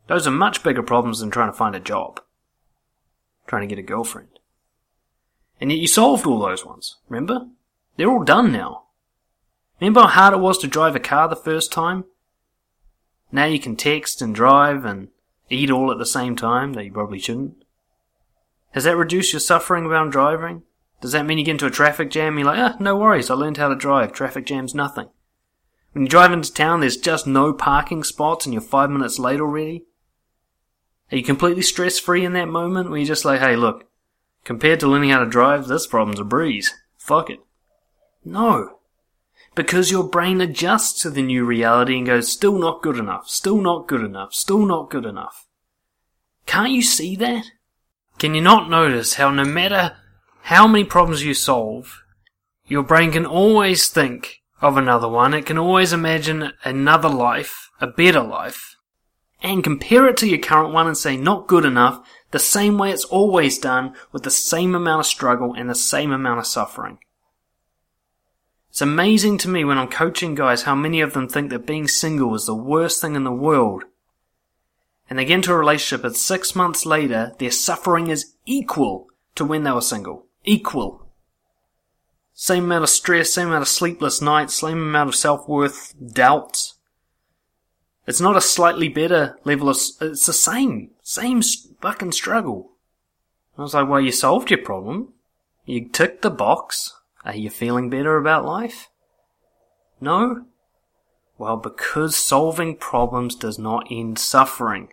Those 0.07 0.27
are 0.27 0.33
much 0.33 0.63
bigger 0.63 0.83
problems 0.83 1.21
than 1.21 1.31
trying 1.31 1.51
to 1.51 1.57
find 1.57 1.77
a 1.77 1.81
job. 1.81 2.21
Trying 3.47 3.63
to 3.63 3.75
get 3.75 3.79
a 3.79 3.87
girlfriend. 3.87 4.39
And 5.61 5.71
yet 5.71 5.81
you 5.81 5.87
solved 5.87 6.27
all 6.27 6.41
those 6.41 6.65
ones, 6.65 6.97
remember? 7.09 7.47
They're 7.97 8.11
all 8.11 8.25
done 8.25 8.51
now. 8.51 8.85
Remember 9.81 10.01
how 10.03 10.09
hard 10.09 10.35
it 10.35 10.41
was 10.41 10.59
to 10.59 10.67
drive 10.67 10.97
a 10.97 11.01
car 11.01 11.29
the 11.29 11.37
first 11.37 11.71
time? 11.71 12.05
Now 13.31 13.45
you 13.45 13.61
can 13.61 13.77
text 13.77 14.21
and 14.23 14.35
drive 14.35 14.85
and 14.85 15.09
eat 15.49 15.71
all 15.71 15.93
at 15.93 15.99
the 15.99 16.07
same 16.07 16.35
time, 16.35 16.73
though 16.73 16.81
you 16.81 16.93
probably 16.93 17.19
shouldn't. 17.19 17.65
Has 18.73 18.85
that 18.85 18.97
reduced 18.97 19.33
your 19.33 19.41
suffering 19.41 19.85
around 19.85 20.11
driving? 20.11 20.63
Does 21.01 21.13
that 21.13 21.25
mean 21.27 21.39
you 21.39 21.45
get 21.45 21.53
into 21.53 21.67
a 21.67 21.71
traffic 21.71 22.11
jam 22.11 22.35
and 22.35 22.41
you're 22.41 22.47
like, 22.47 22.59
ah, 22.59 22.77
no 22.79 22.97
worries, 22.97 23.31
I 23.31 23.35
learned 23.35 23.57
how 23.57 23.69
to 23.69 23.75
drive, 23.75 24.13
traffic 24.13 24.47
jam's 24.47 24.75
nothing. 24.75 25.09
When 25.93 26.05
you 26.05 26.09
drive 26.09 26.33
into 26.33 26.53
town, 26.53 26.81
there's 26.81 26.97
just 26.97 27.27
no 27.27 27.53
parking 27.53 28.05
spots 28.05 28.47
and 28.47 28.53
you're 28.53 28.63
five 28.63 28.91
minutes 28.91 29.19
late 29.19 29.41
already? 29.41 29.87
Are 31.11 31.17
you 31.17 31.25
completely 31.25 31.63
stress 31.63 31.99
free 31.99 32.25
in 32.25 32.35
that 32.35 32.49
moment 32.49 32.91
where 32.91 32.99
you're 32.99 33.07
just 33.07 33.25
like, 33.25 33.41
hey, 33.41 33.57
look, 33.57 33.89
compared 34.45 34.81
to 34.81 34.87
learning 34.87 35.11
how 35.11 35.21
to 35.21 35.27
drive, 35.27 35.67
this 35.67 35.87
problem's 35.87 36.21
a 36.21 36.25
breeze. 36.25 36.75
Fuck 36.97 37.31
it. 37.31 37.41
No 38.25 38.81
because 39.55 39.91
your 39.91 40.05
brain 40.05 40.41
adjusts 40.41 41.03
to 41.03 41.11
the 41.11 41.23
new 41.23 41.45
reality 41.45 41.97
and 41.97 42.07
goes, 42.07 42.31
still 42.31 42.59
not 42.59 42.83
good 42.83 42.97
enough, 42.97 43.29
still 43.29 43.61
not 43.61 43.89
good 43.89 44.03
enough, 44.03 44.33
still 44.33 44.65
not 44.65 44.91
good 44.91 45.05
enough. 45.05 45.47
Can't 46.47 46.73
you 46.73 46.83
see 46.83 47.17
that? 47.17 47.45
Can 48.19 48.35
you 48.35 48.41
not 48.41 48.71
notice 48.71 49.15
how 49.15 49.31
no 49.31 49.45
matter 49.45 49.97
how 50.43 50.67
many 50.67 50.85
problems 50.85 51.25
you 51.25 51.35
solve, 51.35 52.03
your 52.67 52.83
brain 52.83 53.13
can 53.13 53.27
always 53.27 53.89
think 53.89 54.41
of 54.61 54.77
another 54.77 55.09
one, 55.09 55.35
it 55.35 55.47
can 55.47 55.59
always 55.59 55.93
imagine 55.93 56.53
another 56.65 57.09
life, 57.09 57.71
a 57.81 57.87
better 57.87 58.23
life, 58.23 58.77
and 59.43 59.65
compare 59.65 60.07
it 60.07 60.17
to 60.19 60.29
your 60.29 60.39
current 60.39 60.73
one 60.73 60.87
and 60.87 60.97
say 60.97 61.17
not 61.17 61.47
good 61.47 61.65
enough, 61.65 62.07
the 62.31 62.39
same 62.39 62.79
way 62.79 62.91
it's 62.91 63.05
always 63.05 63.59
done, 63.59 63.95
with 64.13 64.23
the 64.23 64.31
same 64.31 64.75
amount 64.75 65.01
of 65.01 65.07
struggle 65.07 65.55
and 65.55 65.69
the 65.69 65.75
same 65.75 66.13
amount 66.13 66.39
of 66.39 66.47
suffering. 66.47 66.99
It's 68.71 68.81
amazing 68.83 69.39
to 69.39 69.49
me 69.49 69.65
when 69.65 69.79
I'm 69.79 69.89
coaching 69.89 70.37
guys 70.37 70.63
how 70.63 70.77
many 70.77 71.01
of 71.01 71.13
them 71.13 71.27
think 71.29 71.51
that 71.51 71.67
being 71.67 71.89
single 71.89 72.35
is 72.37 72.47
the 72.47 72.55
worst 72.55 73.01
thing 73.01 73.17
in 73.17 73.25
the 73.25 73.33
world. 73.33 73.85
And 75.09 75.19
they 75.19 75.25
get 75.25 75.37
into 75.37 75.53
a 75.53 75.59
relationship 75.59 76.05
and 76.05 76.17
six 76.17 76.55
months 76.55 76.87
later, 76.87 77.33
their 77.39 77.51
suffering 77.51 78.07
is 78.07 78.35
equal 78.47 79.09
to 79.35 79.45
when 79.45 79.65
they 79.65 79.73
were 79.73 79.81
single. 79.81 80.27
Equal. 80.45 81.07
Same 82.33 82.65
amount 82.65 82.85
of 82.85 82.91
stress, 82.91 83.33
same 83.33 83.49
amount 83.49 83.63
of 83.63 83.69
sleepless 83.69 84.23
nights, 84.23 84.55
same 84.55 84.79
amount 84.79 85.09
of 85.11 85.15
self-worth, 85.15 85.95
doubts. 86.13 86.77
It's 88.07 88.21
not 88.21 88.37
a 88.37 88.41
slightly 88.41 88.89
better 88.89 89.39
level 89.45 89.69
of, 89.69 89.77
it's 90.01 90.27
the 90.27 90.33
same, 90.33 90.91
same 91.03 91.43
fucking 91.83 92.13
struggle. 92.13 92.73
I 93.59 93.63
was 93.63 93.75
like, 93.75 93.89
well, 93.89 94.01
you 94.01 94.11
solved 94.11 94.51
your 94.51 94.63
problem. 94.63 95.13
You 95.67 95.87
ticked 95.89 96.23
the 96.23 96.31
box. 96.31 96.95
Are 97.25 97.37
you 97.37 97.51
feeling 97.51 97.91
better 97.91 98.17
about 98.17 98.47
life? 98.47 98.89
No? 100.01 100.47
Well, 101.37 101.59
because 101.59 102.17
solving 102.17 102.77
problems 102.77 103.35
does 103.35 103.59
not 103.59 103.87
end 103.91 104.19
suffering. 104.19 104.89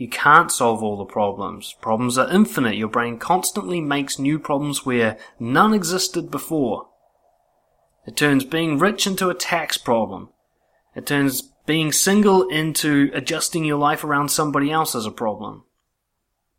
You 0.00 0.08
can't 0.08 0.50
solve 0.50 0.82
all 0.82 0.96
the 0.96 1.04
problems. 1.04 1.74
Problems 1.82 2.16
are 2.16 2.32
infinite. 2.32 2.74
Your 2.74 2.88
brain 2.88 3.18
constantly 3.18 3.82
makes 3.82 4.18
new 4.18 4.38
problems 4.38 4.86
where 4.86 5.18
none 5.38 5.74
existed 5.74 6.30
before. 6.30 6.88
It 8.06 8.16
turns 8.16 8.46
being 8.46 8.78
rich 8.78 9.06
into 9.06 9.28
a 9.28 9.34
tax 9.34 9.76
problem. 9.76 10.30
It 10.96 11.04
turns 11.04 11.42
being 11.66 11.92
single 11.92 12.48
into 12.48 13.10
adjusting 13.12 13.66
your 13.66 13.76
life 13.76 14.02
around 14.02 14.30
somebody 14.30 14.70
else 14.70 14.94
as 14.94 15.04
a 15.04 15.10
problem. 15.10 15.64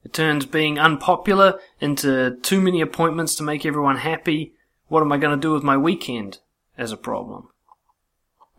It 0.04 0.14
turns 0.14 0.46
being 0.46 0.78
unpopular 0.78 1.60
into 1.80 2.38
too 2.44 2.62
many 2.62 2.80
appointments 2.80 3.34
to 3.38 3.44
make 3.44 3.66
everyone 3.66 3.98
happy 3.98 4.54
what 4.88 5.02
am 5.02 5.12
I 5.12 5.18
going 5.18 5.36
to 5.36 5.42
do 5.42 5.54
with 5.54 5.64
my 5.64 5.78
weekend 5.78 6.38
as 6.78 6.92
a 6.92 6.98
problem? 6.98 7.48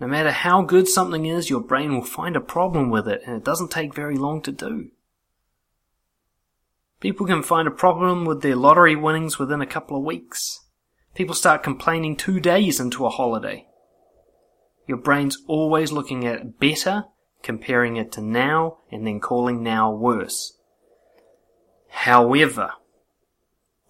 No 0.03 0.09
matter 0.09 0.33
how 0.33 0.63
good 0.63 0.89
something 0.89 1.27
is, 1.27 1.49
your 1.49 1.61
brain 1.61 1.95
will 1.95 2.05
find 2.05 2.35
a 2.35 2.41
problem 2.41 2.91
with 2.91 3.07
it, 3.07 3.23
and 3.25 3.37
it 3.37 3.45
doesn't 3.45 3.71
take 3.71 3.95
very 3.95 4.17
long 4.17 4.43
to 4.43 4.51
do. 4.51 4.91
People 6.99 7.25
can 7.25 7.45
find 7.45 7.69
a 7.69 7.71
problem 7.71 8.25
with 8.25 8.43
their 8.43 8.57
lottery 8.57 8.97
winnings 8.97 9.39
within 9.39 9.61
a 9.61 9.67
couple 9.67 9.97
of 9.97 10.03
weeks. 10.03 10.65
People 11.15 11.37
start 11.37 11.63
complaining 11.63 12.17
two 12.17 12.41
days 12.41 12.81
into 12.81 13.07
a 13.07 13.11
holiday. 13.11 13.69
Your 14.89 14.99
brain's 14.99 15.39
always 15.47 15.93
looking 15.93 16.27
at 16.27 16.59
better, 16.59 17.05
comparing 17.45 17.97
it 17.97 18.11
to 18.13 18.21
now, 18.21 18.79
and 18.91 19.07
then 19.07 19.21
calling 19.21 19.63
now 19.63 19.93
worse. 19.93 20.59
However, 21.91 22.73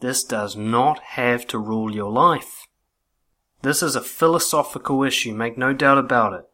this 0.01 0.25
does 0.25 0.57
not 0.57 0.99
have 0.99 1.47
to 1.47 1.59
rule 1.59 1.95
your 1.95 2.11
life. 2.11 2.67
This 3.63 3.83
is 3.83 3.95
a 3.95 4.01
philosophical 4.01 5.05
issue, 5.05 5.33
make 5.33 5.57
no 5.57 5.73
doubt 5.73 5.99
about 5.99 6.33
it. 6.35 6.49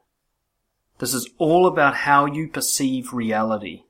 This 0.99 1.14
is 1.14 1.31
all 1.38 1.66
about 1.66 1.94
how 1.94 2.27
you 2.27 2.49
perceive 2.49 3.12
reality. 3.12 3.85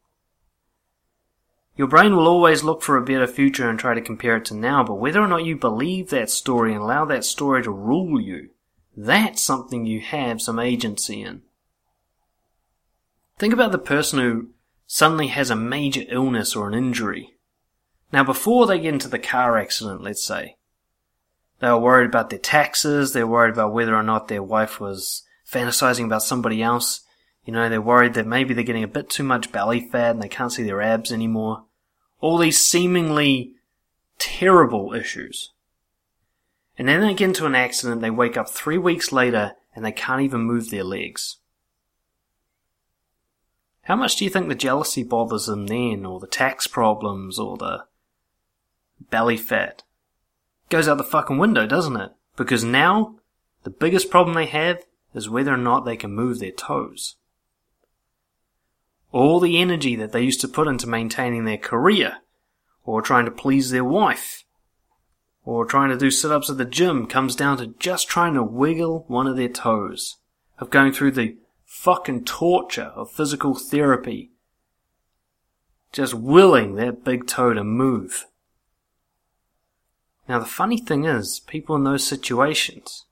Your 1.76 1.88
brain 1.88 2.14
will 2.14 2.28
always 2.28 2.64
look 2.64 2.82
for 2.82 2.96
a 2.96 3.04
better 3.04 3.26
future 3.26 3.68
and 3.68 3.78
try 3.78 3.94
to 3.94 4.00
compare 4.00 4.36
it 4.36 4.44
to 4.46 4.54
now, 4.54 4.84
but 4.84 4.96
whether 4.96 5.20
or 5.20 5.28
not 5.28 5.44
you 5.44 5.56
believe 5.56 6.10
that 6.10 6.30
story 6.30 6.72
and 6.72 6.82
allow 6.82 7.04
that 7.04 7.24
story 7.24 7.62
to 7.62 7.70
rule 7.70 8.20
you, 8.20 8.50
that's 8.96 9.42
something 9.42 9.86
you 9.86 10.00
have 10.00 10.42
some 10.42 10.58
agency 10.58 11.22
in. 11.22 11.42
Think 13.38 13.52
about 13.52 13.70
the 13.72 13.78
person 13.78 14.18
who 14.18 14.48
suddenly 14.86 15.28
has 15.28 15.50
a 15.50 15.56
major 15.56 16.02
illness 16.08 16.56
or 16.56 16.68
an 16.68 16.74
injury. 16.74 17.34
Now, 18.12 18.24
before 18.24 18.66
they 18.66 18.80
get 18.80 18.94
into 18.94 19.08
the 19.08 19.18
car 19.18 19.56
accident, 19.56 20.02
let's 20.02 20.24
say, 20.24 20.56
they 21.60 21.68
were 21.68 21.78
worried 21.78 22.06
about 22.06 22.30
their 22.30 22.38
taxes, 22.38 23.12
they're 23.12 23.26
worried 23.26 23.52
about 23.52 23.72
whether 23.72 23.94
or 23.94 24.02
not 24.02 24.28
their 24.28 24.42
wife 24.42 24.80
was 24.80 25.22
fantasizing 25.50 26.04
about 26.04 26.22
somebody 26.22 26.62
else. 26.62 27.00
You 27.44 27.52
know, 27.52 27.68
they're 27.68 27.80
worried 27.80 28.14
that 28.14 28.26
maybe 28.26 28.54
they're 28.54 28.62
getting 28.62 28.84
a 28.84 28.88
bit 28.88 29.08
too 29.08 29.24
much 29.24 29.50
belly 29.50 29.80
fat 29.80 30.12
and 30.12 30.22
they 30.22 30.28
can't 30.28 30.52
see 30.52 30.62
their 30.62 30.82
abs 30.82 31.10
anymore. 31.10 31.64
All 32.20 32.38
these 32.38 32.60
seemingly 32.60 33.54
terrible 34.18 34.92
issues. 34.92 35.52
And 36.76 36.86
then 36.86 37.00
they 37.00 37.14
get 37.14 37.28
into 37.28 37.46
an 37.46 37.54
accident, 37.54 38.02
they 38.02 38.10
wake 38.10 38.36
up 38.36 38.48
three 38.48 38.78
weeks 38.78 39.10
later, 39.10 39.56
and 39.74 39.84
they 39.84 39.92
can't 39.92 40.22
even 40.22 40.42
move 40.42 40.70
their 40.70 40.84
legs. 40.84 41.38
How 43.82 43.96
much 43.96 44.16
do 44.16 44.24
you 44.24 44.30
think 44.30 44.48
the 44.48 44.54
jealousy 44.54 45.02
bothers 45.02 45.46
them 45.46 45.66
then, 45.66 46.04
or 46.04 46.20
the 46.20 46.26
tax 46.26 46.66
problems, 46.66 47.38
or 47.38 47.56
the 47.56 47.84
belly 49.10 49.36
fat? 49.36 49.82
Goes 50.68 50.88
out 50.88 50.98
the 50.98 51.04
fucking 51.04 51.38
window, 51.38 51.66
doesn't 51.66 51.96
it? 51.96 52.12
Because 52.36 52.62
now, 52.62 53.16
the 53.64 53.70
biggest 53.70 54.10
problem 54.10 54.34
they 54.34 54.46
have 54.46 54.84
is 55.14 55.28
whether 55.28 55.52
or 55.52 55.58
not 55.58 55.84
they 55.84 55.96
can 55.96 56.12
move 56.12 56.38
their 56.38 56.52
toes. 56.52 57.16
All 59.10 59.40
the 59.40 59.58
energy 59.58 59.96
that 59.96 60.12
they 60.12 60.22
used 60.22 60.40
to 60.42 60.48
put 60.48 60.68
into 60.68 60.86
maintaining 60.86 61.44
their 61.44 61.56
career, 61.56 62.18
or 62.84 63.00
trying 63.00 63.24
to 63.24 63.30
please 63.30 63.70
their 63.70 63.84
wife, 63.84 64.44
or 65.44 65.64
trying 65.64 65.88
to 65.88 65.96
do 65.96 66.10
sit 66.10 66.30
ups 66.30 66.50
at 66.50 66.58
the 66.58 66.64
gym 66.66 67.06
comes 67.06 67.34
down 67.34 67.56
to 67.56 67.68
just 67.78 68.06
trying 68.06 68.34
to 68.34 68.42
wiggle 68.42 69.04
one 69.08 69.26
of 69.26 69.36
their 69.36 69.48
toes, 69.48 70.16
of 70.58 70.68
going 70.68 70.92
through 70.92 71.12
the 71.12 71.36
fucking 71.64 72.24
torture 72.24 72.92
of 72.94 73.10
physical 73.10 73.54
therapy, 73.54 74.30
just 75.92 76.12
willing 76.12 76.74
that 76.74 77.02
big 77.02 77.26
toe 77.26 77.54
to 77.54 77.64
move. 77.64 78.26
Now, 80.28 80.38
the 80.38 80.44
funny 80.44 80.76
thing 80.76 81.04
is, 81.04 81.40
people 81.40 81.74
in 81.74 81.84
those 81.84 82.06
situations, 82.06 83.06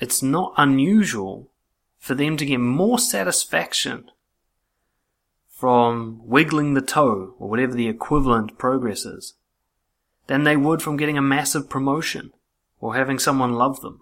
it's 0.00 0.22
not 0.22 0.54
unusual 0.56 1.50
for 1.98 2.14
them 2.14 2.38
to 2.38 2.46
get 2.46 2.58
more 2.58 2.98
satisfaction 2.98 4.10
from 5.50 6.22
wiggling 6.24 6.74
the 6.74 6.80
toe, 6.80 7.34
or 7.38 7.48
whatever 7.48 7.74
the 7.74 7.86
equivalent 7.86 8.58
progress 8.58 9.04
is, 9.04 9.34
than 10.26 10.42
they 10.42 10.56
would 10.56 10.82
from 10.82 10.96
getting 10.96 11.18
a 11.18 11.22
massive 11.22 11.68
promotion 11.68 12.32
or 12.80 12.96
having 12.96 13.18
someone 13.18 13.52
love 13.52 13.80
them. 13.80 14.00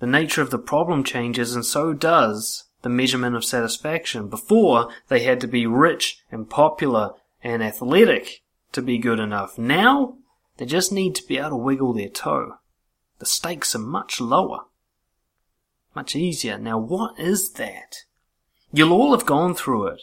The 0.00 0.06
nature 0.06 0.42
of 0.42 0.50
the 0.50 0.58
problem 0.58 1.04
changes, 1.04 1.54
and 1.54 1.64
so 1.64 1.92
does 1.92 2.64
the 2.80 2.88
measurement 2.88 3.36
of 3.36 3.44
satisfaction. 3.44 4.28
Before, 4.28 4.90
they 5.06 5.22
had 5.22 5.40
to 5.42 5.46
be 5.46 5.66
rich 5.66 6.24
and 6.32 6.50
popular 6.50 7.12
and 7.44 7.62
athletic 7.62 8.41
to 8.72 8.82
be 8.82 8.98
good 8.98 9.18
enough. 9.18 9.58
Now, 9.58 10.16
they 10.56 10.66
just 10.66 10.92
need 10.92 11.14
to 11.16 11.26
be 11.26 11.38
able 11.38 11.50
to 11.50 11.56
wiggle 11.56 11.92
their 11.92 12.08
toe. 12.08 12.54
The 13.18 13.26
stakes 13.26 13.74
are 13.74 13.80
much 13.80 14.20
lower. 14.20 14.60
Much 15.94 16.16
easier. 16.16 16.58
Now, 16.58 16.78
what 16.78 17.18
is 17.18 17.52
that? 17.52 18.04
You'll 18.72 18.92
all 18.92 19.12
have 19.12 19.26
gone 19.26 19.54
through 19.54 19.88
it. 19.88 20.02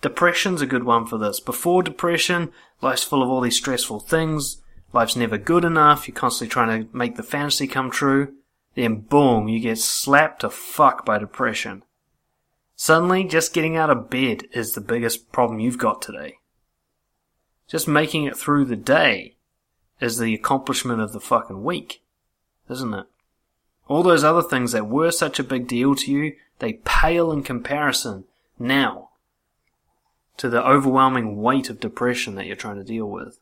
Depression's 0.00 0.62
a 0.62 0.66
good 0.66 0.84
one 0.84 1.06
for 1.06 1.18
this. 1.18 1.40
Before 1.40 1.82
depression, 1.82 2.52
life's 2.80 3.02
full 3.02 3.22
of 3.22 3.28
all 3.28 3.40
these 3.40 3.56
stressful 3.56 4.00
things. 4.00 4.62
Life's 4.92 5.16
never 5.16 5.36
good 5.36 5.64
enough. 5.64 6.06
You're 6.06 6.14
constantly 6.14 6.52
trying 6.52 6.86
to 6.86 6.96
make 6.96 7.16
the 7.16 7.22
fantasy 7.22 7.66
come 7.66 7.90
true. 7.90 8.34
Then 8.74 9.00
boom, 9.00 9.48
you 9.48 9.58
get 9.58 9.78
slapped 9.78 10.42
to 10.42 10.50
fuck 10.50 11.04
by 11.04 11.18
depression. 11.18 11.82
Suddenly, 12.76 13.24
just 13.24 13.52
getting 13.52 13.76
out 13.76 13.90
of 13.90 14.08
bed 14.08 14.44
is 14.52 14.72
the 14.72 14.80
biggest 14.80 15.32
problem 15.32 15.58
you've 15.58 15.78
got 15.78 16.00
today. 16.00 16.37
Just 17.68 17.86
making 17.86 18.24
it 18.24 18.36
through 18.36 18.64
the 18.64 18.76
day 18.76 19.36
is 20.00 20.18
the 20.18 20.34
accomplishment 20.34 21.00
of 21.00 21.12
the 21.12 21.20
fucking 21.20 21.62
week, 21.62 22.02
isn't 22.70 22.94
it? 22.94 23.06
All 23.88 24.02
those 24.02 24.24
other 24.24 24.42
things 24.42 24.72
that 24.72 24.88
were 24.88 25.10
such 25.10 25.38
a 25.38 25.44
big 25.44 25.66
deal 25.66 25.94
to 25.94 26.10
you, 26.10 26.34
they 26.58 26.74
pale 26.84 27.30
in 27.30 27.42
comparison 27.42 28.24
now 28.58 29.10
to 30.38 30.48
the 30.48 30.64
overwhelming 30.64 31.40
weight 31.40 31.68
of 31.68 31.80
depression 31.80 32.34
that 32.36 32.46
you're 32.46 32.56
trying 32.56 32.76
to 32.76 32.84
deal 32.84 33.06
with. 33.06 33.38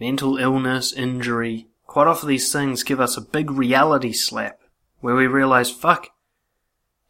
Mental 0.00 0.38
illness, 0.38 0.92
injury, 0.92 1.66
quite 1.86 2.06
often 2.06 2.28
these 2.28 2.50
things 2.50 2.82
give 2.82 3.00
us 3.00 3.16
a 3.16 3.20
big 3.20 3.50
reality 3.50 4.12
slap 4.12 4.58
where 5.00 5.14
we 5.14 5.26
realize, 5.26 5.70
fuck, 5.70 6.08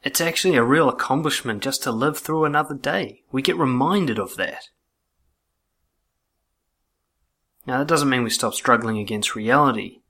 it's 0.03 0.21
actually 0.21 0.57
a 0.57 0.65
real 0.65 0.89
accomplishment 0.89 1.63
just 1.63 1.83
to 1.83 1.93
live 1.93 2.19
through 2.19 2.45
another 2.45 2.75
day. 2.75 3.23
We 3.31 3.43
get 3.43 3.57
reminded 3.57 4.19
of 4.19 4.37
that. 4.37 4.69
Now 7.71 7.79
that 7.79 7.87
doesn't 7.87 8.11
mean 8.11 8.25
we 8.25 8.31
stop 8.31 8.55
struggling 8.55 8.99
against 8.99 9.37
reality, 9.37 10.01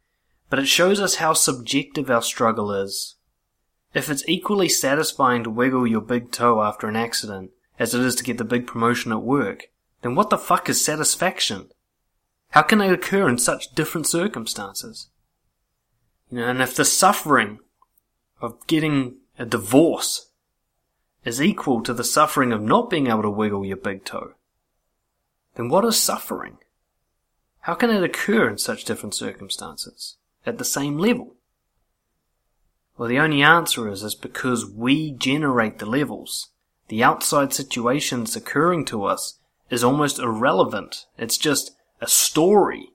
but 0.49 0.59
it 0.59 0.65
shows 0.65 0.99
us 0.99 1.17
how 1.17 1.35
subjective 1.35 2.11
our 2.11 2.23
struggle 2.23 2.73
is. 2.73 3.17
If 3.93 4.09
it's 4.09 4.27
equally 4.27 4.71
satisfying 4.71 5.45
to 5.45 5.51
wiggle 5.51 5.87
your 5.87 6.01
big 6.01 6.33
toe 6.33 6.63
after 6.63 6.89
an 6.89 6.97
accident, 6.97 7.51
as 7.79 7.93
it 7.93 8.01
is 8.01 8.15
to 8.15 8.25
get 8.25 8.39
the 8.39 8.45
big 8.45 8.67
promotion 8.67 9.13
at 9.13 9.21
work, 9.21 9.65
then 10.01 10.15
what 10.15 10.31
the 10.31 10.39
fuck 10.39 10.71
is 10.71 10.83
satisfaction? 10.83 11.69
How 12.53 12.63
can 12.63 12.81
it 12.81 12.95
occur 12.95 13.29
in 13.29 13.37
such 13.37 13.75
different 13.75 14.07
circumstances? 14.07 15.11
You 16.31 16.39
know, 16.39 16.49
and 16.49 16.63
if 16.63 16.75
the 16.75 16.87
suffering 16.87 17.59
of 18.41 18.67
getting 18.69 19.17
a 19.39 19.45
divorce 19.45 20.31
is 21.27 21.43
equal 21.43 21.83
to 21.83 21.93
the 21.93 22.05
suffering 22.05 22.55
of 22.55 22.63
not 22.63 22.89
being 22.89 23.09
able 23.09 23.21
to 23.21 23.31
wiggle 23.31 23.67
your 23.67 23.77
big 23.77 24.07
toe, 24.07 24.33
then 25.57 25.69
what 25.69 25.85
is 25.85 26.03
suffering? 26.03 26.57
How 27.63 27.75
can 27.75 27.91
it 27.91 28.03
occur 28.03 28.49
in 28.49 28.59
such 28.59 28.85
different 28.85 29.15
circumstances 29.15 30.17
at 30.47 30.59
the 30.59 30.65
same 30.65 30.99
level? 30.99 31.37
Well, 32.97 33.09
the 33.09 33.19
only 33.19 33.43
answer 33.43 33.89
is, 33.89 34.03
is 34.03 34.15
because 34.15 34.67
we 34.67 35.13
generate 35.13 35.79
the 35.79 35.87
levels 35.87 36.51
the 36.91 37.05
outside 37.05 37.55
situations 37.55 38.35
occurring 38.35 38.85
to 38.87 39.05
us 39.05 39.39
is 39.71 39.85
almost 39.85 40.19
irrelevant. 40.19 41.07
It's 41.17 41.39
just 41.39 41.77
a 42.01 42.09
story 42.09 42.89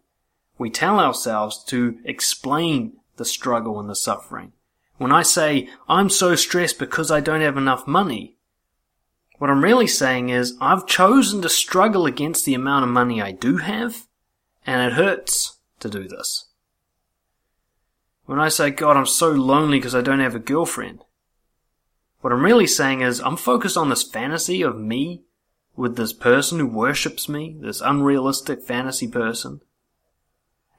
we 0.58 0.70
tell 0.70 1.00
ourselves 1.00 1.64
to 1.68 1.98
explain 2.04 2.98
the 3.16 3.24
struggle 3.24 3.80
and 3.80 3.90
the 3.90 3.96
suffering. 3.96 4.52
When 4.98 5.14
I 5.14 5.24
say, 5.24 5.70
I'm 5.88 6.10
so 6.10 6.36
stressed 6.36 6.78
because 6.78 7.10
I 7.10 7.22
don't 7.22 7.40
have 7.40 7.56
enough 7.56 7.88
money, 7.88 8.36
what 9.38 9.50
I'm 9.50 9.64
really 9.64 9.88
saying 9.88 10.28
is, 10.28 10.58
I've 10.60 10.86
chosen 10.86 11.42
to 11.42 11.50
struggle 11.50 12.06
against 12.06 12.44
the 12.44 12.54
amount 12.54 12.84
of 12.84 12.90
money 12.90 13.22
I 13.22 13.32
do 13.32 13.58
have, 13.58 14.05
and 14.66 14.82
it 14.82 14.96
hurts 14.96 15.58
to 15.80 15.90
do 15.90 16.08
this. 16.08 16.48
When 18.26 18.40
I 18.40 18.50
say, 18.50 18.72
God, 18.72 18.98
I'm 18.98 19.06
so 19.06 19.32
lonely 19.32 19.78
because 19.78 19.94
I 19.96 20.02
don't 20.02 20.20
have 20.20 20.36
a 20.36 20.40
girlfriend, 20.40 21.04
what 22.22 22.34
I'm 22.34 22.44
really 22.44 22.66
saying 22.66 23.02
is, 23.02 23.20
I'm 23.20 23.38
focused 23.38 23.78
on 23.78 23.90
this 23.90 24.02
fantasy 24.02 24.64
of 24.64 24.80
me 24.80 25.22
with 25.76 25.96
this 25.96 26.12
person 26.12 26.58
who 26.58 26.66
worships 26.66 27.30
me, 27.30 27.56
this 27.60 27.82
unrealistic 27.82 28.64
fantasy 28.64 29.08
person. 29.08 29.62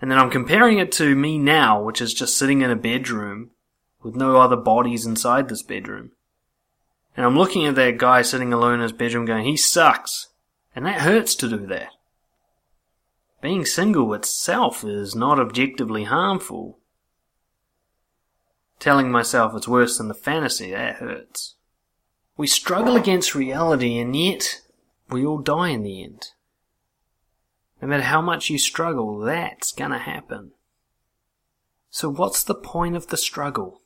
And 0.00 0.10
then 0.10 0.18
I'm 0.18 0.30
comparing 0.30 0.78
it 0.78 0.90
to 0.92 1.14
me 1.14 1.38
now, 1.38 1.80
which 1.80 2.00
is 2.00 2.12
just 2.12 2.36
sitting 2.36 2.62
in 2.62 2.70
a 2.70 2.76
bedroom 2.76 3.50
with 4.02 4.16
no 4.16 4.38
other 4.38 4.56
bodies 4.56 5.06
inside 5.06 5.48
this 5.48 5.62
bedroom. 5.62 6.10
And 7.16 7.24
I'm 7.24 7.38
looking 7.38 7.64
at 7.64 7.76
that 7.76 7.96
guy 7.96 8.22
sitting 8.22 8.52
alone 8.52 8.74
in 8.74 8.80
his 8.80 8.92
bedroom 8.92 9.24
going, 9.24 9.44
he 9.44 9.56
sucks. 9.56 10.28
And 10.74 10.84
that 10.84 11.02
hurts 11.02 11.34
to 11.36 11.48
do 11.48 11.66
that. 11.66 11.90
Being 13.46 13.64
single 13.64 14.12
itself 14.12 14.82
is 14.82 15.14
not 15.14 15.38
objectively 15.38 16.02
harmful, 16.02 16.80
telling 18.80 19.08
myself 19.08 19.54
it's 19.54 19.68
worse 19.68 19.98
than 19.98 20.08
the 20.08 20.14
fantasy, 20.14 20.72
that 20.72 20.96
hurts. 20.96 21.54
We 22.36 22.48
struggle 22.48 22.96
against 22.96 23.36
reality 23.36 24.00
and 24.00 24.16
yet 24.16 24.62
we 25.10 25.24
all 25.24 25.38
die 25.38 25.68
in 25.68 25.84
the 25.84 26.02
end. 26.02 26.32
No 27.80 27.86
matter 27.86 28.02
how 28.02 28.20
much 28.20 28.50
you 28.50 28.58
struggle, 28.58 29.20
that's 29.20 29.70
gonna 29.70 30.00
happen. 30.00 30.50
So 31.88 32.08
what's 32.08 32.42
the 32.42 32.52
point 32.52 32.96
of 32.96 33.06
the 33.06 33.16
struggle? 33.16 33.80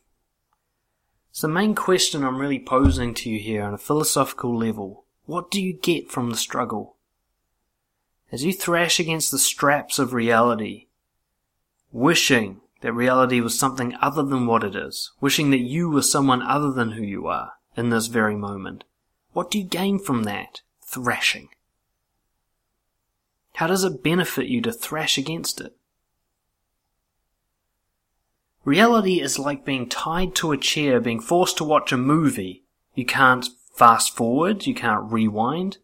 It's 1.29 1.43
the 1.43 1.49
main 1.49 1.75
question 1.75 2.25
I'm 2.25 2.41
really 2.41 2.61
posing 2.61 3.13
to 3.13 3.29
you 3.29 3.39
here 3.39 3.63
on 3.65 3.75
a 3.75 3.77
philosophical 3.77 4.57
level. 4.57 5.05
What 5.27 5.51
do 5.51 5.63
you 5.63 5.75
get 5.75 6.11
from 6.11 6.31
the 6.31 6.39
struggle? 6.39 6.97
As 8.33 8.45
you 8.45 8.53
thrash 8.53 9.01
against 9.01 9.31
the 9.31 9.39
straps 9.39 9.99
of 9.99 10.13
reality, 10.13 10.87
wishing 11.93 12.61
that 12.81 12.93
reality 12.93 13.41
was 13.41 13.59
something 13.59 13.95
other 14.01 14.23
than 14.23 14.47
what 14.47 14.65
it 14.65 14.77
is, 14.77 15.11
wishing 15.21 15.51
that 15.51 15.59
you 15.59 15.91
were 15.91 16.03
someone 16.03 16.43
other 16.43 16.71
than 16.71 16.93
who 16.93 17.03
you 17.03 17.27
are 17.27 17.55
in 17.77 17.91
this 17.91 18.07
very 18.07 18.37
moment. 18.37 18.85
What 19.33 19.51
do 19.51 19.59
you 19.59 19.65
gain 19.65 19.99
from 19.99 20.25
that? 20.25 20.61
Thrashing. 20.83 21.49
How 23.55 23.67
does 23.67 23.85
it 23.85 24.03
benefit 24.03 24.47
you 24.47 24.61
to 24.63 24.73
thrash 24.73 25.19
against 25.19 25.61
it? 25.61 25.77
Reality 28.65 29.21
is 29.21 29.39
like 29.39 29.65
being 29.65 29.89
tied 29.89 30.35
to 30.37 30.53
a 30.53 30.57
chair, 30.57 31.01
being 31.01 31.21
forced 31.21 31.57
to 31.59 31.65
watch 31.65 31.93
a 31.93 31.97
movie. 31.97 32.65
You 32.95 33.05
can't 33.05 33.49
fast 33.75 34.15
forward, 34.15 34.67
you 34.67 34.75
can't 34.75 35.11
rewind. 35.11 35.79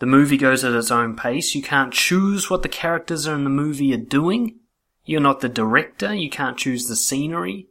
The 0.00 0.06
movie 0.06 0.38
goes 0.38 0.64
at 0.64 0.72
its 0.72 0.90
own 0.90 1.14
pace, 1.14 1.54
you 1.54 1.62
can't 1.62 1.92
choose 1.92 2.48
what 2.48 2.62
the 2.62 2.70
characters 2.70 3.26
in 3.26 3.44
the 3.44 3.50
movie 3.50 3.92
are 3.92 3.98
doing. 3.98 4.56
You're 5.04 5.20
not 5.20 5.40
the 5.40 5.48
director, 5.48 6.14
you 6.14 6.30
can't 6.30 6.56
choose 6.56 6.88
the 6.88 6.96
scenery. 6.96 7.68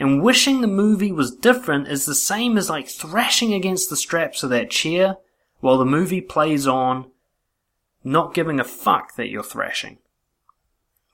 And 0.00 0.22
wishing 0.22 0.60
the 0.60 0.66
movie 0.66 1.12
was 1.12 1.34
different 1.34 1.86
is 1.86 2.04
the 2.04 2.16
same 2.16 2.58
as 2.58 2.68
like 2.68 2.88
thrashing 2.88 3.54
against 3.54 3.88
the 3.88 3.96
straps 3.96 4.42
of 4.42 4.50
that 4.50 4.70
chair, 4.70 5.18
while 5.60 5.78
the 5.78 5.84
movie 5.84 6.20
plays 6.20 6.66
on, 6.66 7.10
not 8.02 8.34
giving 8.34 8.58
a 8.58 8.64
fuck 8.64 9.14
that 9.14 9.28
you're 9.28 9.44
thrashing. 9.44 9.98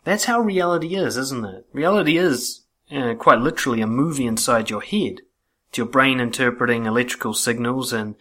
That's 0.04 0.24
how 0.24 0.40
reality 0.40 0.94
is, 0.94 1.18
isn't 1.18 1.44
it? 1.44 1.66
Reality 1.74 2.16
is, 2.16 2.62
uh, 2.90 3.14
quite 3.14 3.38
literally, 3.38 3.82
a 3.82 3.86
movie 3.86 4.26
inside 4.26 4.70
your 4.70 4.80
head. 4.80 5.20
It's 5.68 5.78
your 5.78 5.86
brain 5.86 6.20
interpreting 6.20 6.86
electrical 6.86 7.34
signals 7.34 7.92
and 7.92 8.16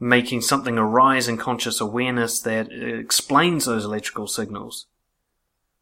making 0.00 0.40
something 0.40 0.78
arise 0.78 1.28
in 1.28 1.36
conscious 1.36 1.80
awareness 1.80 2.40
that 2.40 2.68
uh, 2.70 2.96
explains 2.96 3.64
those 3.64 3.84
electrical 3.84 4.26
signals. 4.26 4.86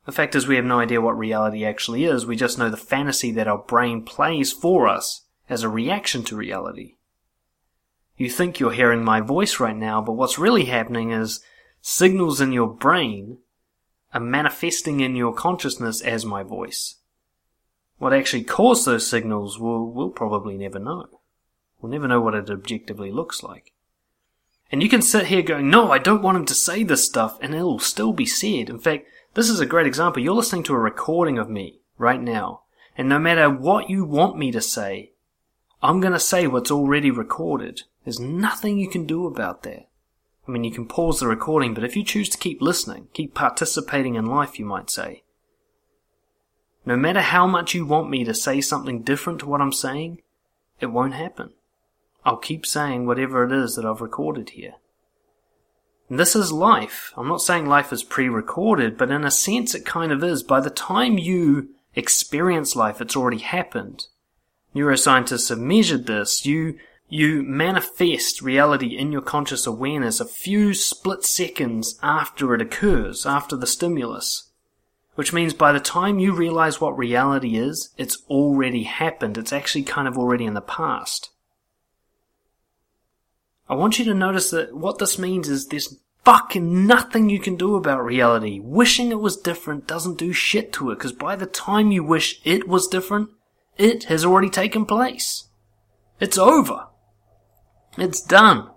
The 0.05 0.13
fact 0.13 0.35
is 0.35 0.47
we 0.47 0.57
have 0.57 0.65
no 0.65 0.81
idea 0.81 1.01
what 1.01 1.17
reality 1.17 1.65
actually 1.65 2.05
is, 2.05 2.27
we 2.27 2.37
just 2.37 2.59
know 2.59 2.71
the 2.71 2.77
fantasy 2.77 3.31
that 3.33 3.49
our 3.49 3.59
brain 3.59 4.03
plays 4.03 4.53
for 4.53 4.89
us 4.89 5.25
as 5.49 5.63
a 5.63 5.69
reaction 5.69 6.25
to 6.25 6.37
reality. 6.37 6.97
You 8.17 8.29
think 8.29 8.61
you're 8.61 8.73
hearing 8.73 9.05
my 9.05 9.21
voice 9.21 9.59
right 9.59 9.77
now, 9.77 10.03
but 10.03 10.13
what's 10.13 10.39
really 10.39 10.67
happening 10.67 11.13
is 11.13 11.41
signals 11.81 12.41
in 12.41 12.53
your 12.53 12.69
brain 12.69 13.39
are 14.13 14.21
manifesting 14.21 15.01
in 15.01 15.17
your 15.17 15.33
consciousness 15.33 16.01
as 16.03 16.25
my 16.25 16.43
voice. 16.43 16.97
What 17.99 18.13
actually 18.13 18.45
caused 18.45 18.85
those 18.85 19.07
signals, 19.07 19.59
we'll, 19.59 19.87
we'll 19.87 20.11
probably 20.11 20.57
never 20.57 20.79
know. 20.79 21.21
We'll 21.81 21.93
never 21.93 22.09
know 22.09 22.21
what 22.21 22.35
it 22.35 22.51
objectively 22.51 23.11
looks 23.11 23.43
like. 23.43 23.73
And 24.73 24.83
you 24.83 24.89
can 24.89 25.03
sit 25.03 25.27
here 25.27 25.43
going, 25.43 25.69
no, 25.69 25.93
I 25.93 25.99
don't 25.99 26.23
want 26.23 26.39
him 26.39 26.47
to 26.47 26.55
say 26.55 26.83
this 26.83 27.05
stuff, 27.05 27.39
and 27.43 27.55
it'll 27.55 27.79
still 27.79 28.15
be 28.15 28.25
said. 28.25 28.71
In 28.71 28.79
fact, 28.79 29.07
this 29.35 29.51
is 29.51 29.61
a 29.61 29.67
great 29.67 29.87
example. 29.87 30.23
You're 30.23 30.35
listening 30.35 30.63
to 30.65 30.75
a 30.75 30.79
recording 30.79 31.39
of 31.39 31.51
me 31.51 31.81
right 31.99 32.21
now. 32.21 32.63
And 32.97 33.07
no 33.09 33.19
matter 33.19 33.51
what 33.51 33.91
you 33.91 34.05
want 34.05 34.39
me 34.39 34.51
to 34.51 34.63
say, 34.63 35.13
I'm 35.83 36.01
going 36.01 36.15
to 36.15 36.21
say 36.21 36.47
what's 36.47 36.71
already 36.71 37.11
recorded. 37.11 37.83
There's 38.05 38.19
nothing 38.19 38.79
you 38.79 38.89
can 38.89 39.05
do 39.05 39.27
about 39.27 39.63
that. 39.65 39.89
I 40.49 40.51
mean, 40.51 40.65
you 40.65 40.71
can 40.73 40.87
pause 40.87 41.21
the 41.21 41.29
recording, 41.29 41.75
but 41.75 41.85
if 41.85 41.95
you 41.95 42.03
choose 42.03 42.29
to 42.31 42.39
keep 42.39 42.63
listening, 42.63 43.09
keep 43.13 43.35
participating 43.35 44.15
in 44.15 44.27
life, 44.27 44.59
you 44.59 44.65
might 44.65 44.91
say, 44.91 45.23
no 46.85 46.97
matter 46.97 47.21
how 47.21 47.47
much 47.47 47.75
you 47.75 47.87
want 47.87 48.11
me 48.11 48.25
to 48.25 48.35
say 48.35 48.61
something 48.61 49.03
different 49.03 49.39
to 49.41 49.47
what 49.47 49.61
I'm 49.61 49.73
saying, 49.73 50.23
it 50.81 50.87
won't 50.87 51.15
happen. 51.15 51.53
I'll 52.25 52.37
keep 52.37 52.65
saying 52.65 53.07
whatever 53.07 53.45
it 53.45 53.53
is 53.53 53.75
that 53.77 53.85
I've 53.85 54.01
recorded 54.01 54.51
here. 54.51 54.75
And 56.09 56.19
this 56.19 56.37
is 56.37 56.53
life. 56.53 57.13
I'm 57.17 57.29
not 57.29 57.41
saying 57.41 57.67
life 57.67 57.93
is 57.93 58.03
pre-recorded, 58.03 58.99
but 58.99 59.11
in 59.11 59.25
a 59.25 59.31
sense 59.31 59.75
it 59.75 59.87
kind 59.87 60.13
of 60.13 60.23
is. 60.23 60.43
By 60.43 60.61
the 60.61 60.71
time 60.71 61.19
you 61.19 61.71
experience 61.95 62.77
life, 62.77 63.01
it's 63.01 63.17
already 63.17 63.39
happened. 63.39 64.07
Neuroscientists 64.75 65.49
have 65.49 65.59
measured 65.59 66.07
this. 66.07 66.45
You, 66.47 66.79
you 67.09 67.43
manifest 67.43 68.43
reality 68.43 68.97
in 68.97 69.11
your 69.11 69.23
conscious 69.23 69.67
awareness 69.67 70.21
a 70.21 70.27
few 70.27 70.75
split 70.75 71.25
seconds 71.25 71.99
after 72.03 72.55
it 72.55 72.61
occurs, 72.61 73.27
after 73.27 73.57
the 73.57 73.67
stimulus. 73.67 74.51
Which 75.15 75.33
means 75.33 75.53
by 75.53 75.73
the 75.73 75.81
time 75.81 76.19
you 76.19 76.35
realize 76.35 76.81
what 76.81 76.97
reality 76.97 77.57
is, 77.57 77.91
it's 77.99 78.19
already 78.31 78.85
happened. 78.85 79.37
It's 79.37 79.53
actually 79.53 79.85
kind 79.85 80.09
of 80.09 80.17
already 80.17 80.45
in 80.45 80.55
the 80.55 80.63
past. 80.63 81.31
I 83.73 83.75
want 83.75 83.99
you 83.99 84.05
to 84.05 84.13
notice 84.13 84.51
that 84.51 84.77
what 84.77 84.99
this 84.99 85.19
means 85.19 85.49
is 85.49 85.67
there's 85.67 85.97
fucking 86.27 86.87
nothing 86.87 87.31
you 87.31 87.41
can 87.41 87.57
do 87.57 87.75
about 87.75 88.05
reality. 88.05 88.61
Wishing 88.63 89.11
it 89.11 89.19
was 89.19 89.39
different 89.39 89.87
doesn't 89.87 90.19
do 90.19 90.35
shit 90.35 90.75
to 90.75 90.91
it, 90.91 90.97
because 90.97 91.13
by 91.13 91.37
the 91.37 91.47
time 91.47 91.91
you 91.91 92.05
wish 92.05 92.39
it 92.45 92.69
was 92.69 92.87
different, 92.87 93.31
it 93.79 94.05
has 94.05 94.27
already 94.27 94.51
taken 94.51 94.85
place. 94.85 95.49
It's 96.21 96.37
over. 96.37 96.89
It's 97.97 98.21
done. 98.21 98.69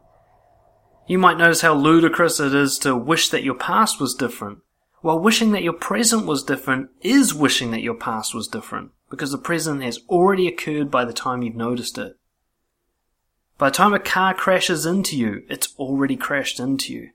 You 1.09 1.17
might 1.17 1.37
notice 1.37 1.59
how 1.59 1.73
ludicrous 1.73 2.39
it 2.39 2.55
is 2.55 2.79
to 2.79 2.95
wish 2.95 3.27
that 3.31 3.43
your 3.43 3.55
past 3.55 3.99
was 3.99 4.15
different. 4.15 4.59
While 5.01 5.19
wishing 5.19 5.51
that 5.51 5.63
your 5.63 5.73
present 5.73 6.25
was 6.25 6.41
different 6.41 6.89
is 7.01 7.33
wishing 7.33 7.71
that 7.71 7.81
your 7.81 7.95
past 7.95 8.33
was 8.33 8.47
different, 8.47 8.91
because 9.09 9.33
the 9.33 9.37
present 9.37 9.83
has 9.83 9.99
already 10.07 10.47
occurred 10.47 10.89
by 10.89 11.03
the 11.03 11.11
time 11.11 11.41
you've 11.41 11.53
noticed 11.53 11.97
it. 11.97 12.15
By 13.57 13.69
the 13.69 13.75
time 13.75 13.93
a 13.93 13.99
car 13.99 14.33
crashes 14.33 14.85
into 14.85 15.17
you, 15.17 15.43
it's 15.49 15.73
already 15.79 16.17
crashed 16.17 16.59
into 16.59 16.93
you. 16.93 17.11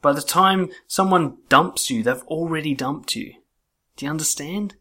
By 0.00 0.12
the 0.12 0.22
time 0.22 0.70
someone 0.86 1.38
dumps 1.48 1.90
you, 1.90 2.02
they've 2.02 2.22
already 2.24 2.74
dumped 2.74 3.16
you. 3.16 3.34
Do 3.96 4.06
you 4.06 4.10
understand? 4.10 4.76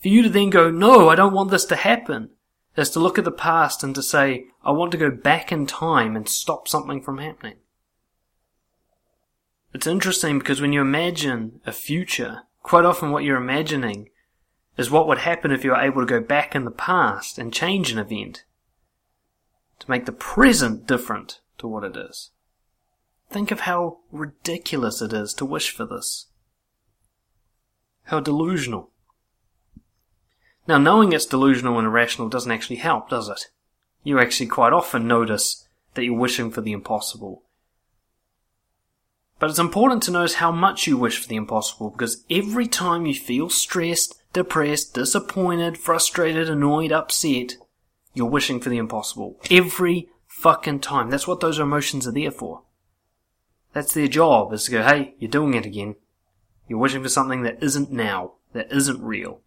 For 0.00 0.08
you 0.08 0.22
to 0.22 0.28
then 0.28 0.50
go, 0.50 0.70
no, 0.70 1.08
I 1.08 1.14
don't 1.14 1.34
want 1.34 1.50
this 1.50 1.64
to 1.66 1.76
happen, 1.76 2.30
is 2.76 2.90
to 2.90 3.00
look 3.00 3.18
at 3.18 3.24
the 3.24 3.30
past 3.30 3.84
and 3.84 3.94
to 3.94 4.02
say, 4.02 4.46
I 4.64 4.72
want 4.72 4.90
to 4.92 4.98
go 4.98 5.10
back 5.10 5.52
in 5.52 5.66
time 5.66 6.16
and 6.16 6.28
stop 6.28 6.66
something 6.66 7.00
from 7.00 7.18
happening. 7.18 7.56
It's 9.72 9.86
interesting 9.86 10.38
because 10.38 10.60
when 10.60 10.72
you 10.72 10.80
imagine 10.80 11.60
a 11.64 11.72
future, 11.72 12.42
quite 12.62 12.84
often 12.84 13.10
what 13.10 13.24
you're 13.24 13.36
imagining 13.36 14.10
is 14.76 14.90
what 14.90 15.06
would 15.06 15.18
happen 15.18 15.52
if 15.52 15.64
you 15.64 15.70
were 15.70 15.76
able 15.76 16.02
to 16.02 16.06
go 16.06 16.20
back 16.20 16.54
in 16.56 16.64
the 16.64 16.70
past 16.70 17.38
and 17.38 17.52
change 17.52 17.92
an 17.92 17.98
event 17.98 18.44
to 19.82 19.90
make 19.90 20.06
the 20.06 20.12
present 20.12 20.86
different 20.86 21.40
to 21.58 21.66
what 21.66 21.82
it 21.82 21.96
is. 21.96 22.30
Think 23.30 23.50
of 23.50 23.60
how 23.60 23.98
ridiculous 24.12 25.02
it 25.02 25.12
is 25.12 25.34
to 25.34 25.44
wish 25.44 25.72
for 25.72 25.84
this. 25.84 26.26
How 28.04 28.20
delusional. 28.20 28.90
Now, 30.68 30.78
knowing 30.78 31.12
it's 31.12 31.26
delusional 31.26 31.78
and 31.78 31.88
irrational 31.88 32.28
doesn't 32.28 32.52
actually 32.52 32.76
help, 32.76 33.08
does 33.08 33.28
it? 33.28 33.48
You 34.04 34.20
actually 34.20 34.46
quite 34.46 34.72
often 34.72 35.08
notice 35.08 35.66
that 35.94 36.04
you're 36.04 36.14
wishing 36.14 36.52
for 36.52 36.60
the 36.60 36.72
impossible. 36.72 37.42
But 39.40 39.50
it's 39.50 39.58
important 39.58 40.04
to 40.04 40.12
notice 40.12 40.34
how 40.34 40.52
much 40.52 40.86
you 40.86 40.96
wish 40.96 41.18
for 41.18 41.26
the 41.26 41.34
impossible 41.34 41.90
because 41.90 42.22
every 42.30 42.68
time 42.68 43.04
you 43.04 43.14
feel 43.14 43.50
stressed, 43.50 44.22
depressed, 44.32 44.94
disappointed, 44.94 45.76
frustrated, 45.76 46.48
annoyed, 46.48 46.92
upset, 46.92 47.54
you're 48.14 48.26
wishing 48.26 48.60
for 48.60 48.68
the 48.68 48.78
impossible. 48.78 49.40
Every 49.50 50.08
fucking 50.26 50.80
time. 50.80 51.10
That's 51.10 51.28
what 51.28 51.40
those 51.40 51.58
emotions 51.58 52.06
are 52.06 52.12
there 52.12 52.30
for. 52.30 52.62
That's 53.72 53.94
their 53.94 54.08
job, 54.08 54.52
is 54.52 54.64
to 54.64 54.70
go, 54.70 54.82
hey, 54.82 55.14
you're 55.18 55.30
doing 55.30 55.54
it 55.54 55.66
again. 55.66 55.96
You're 56.68 56.78
wishing 56.78 57.02
for 57.02 57.08
something 57.08 57.42
that 57.42 57.62
isn't 57.62 57.90
now, 57.90 58.34
that 58.52 58.70
isn't 58.70 59.02
real. 59.02 59.40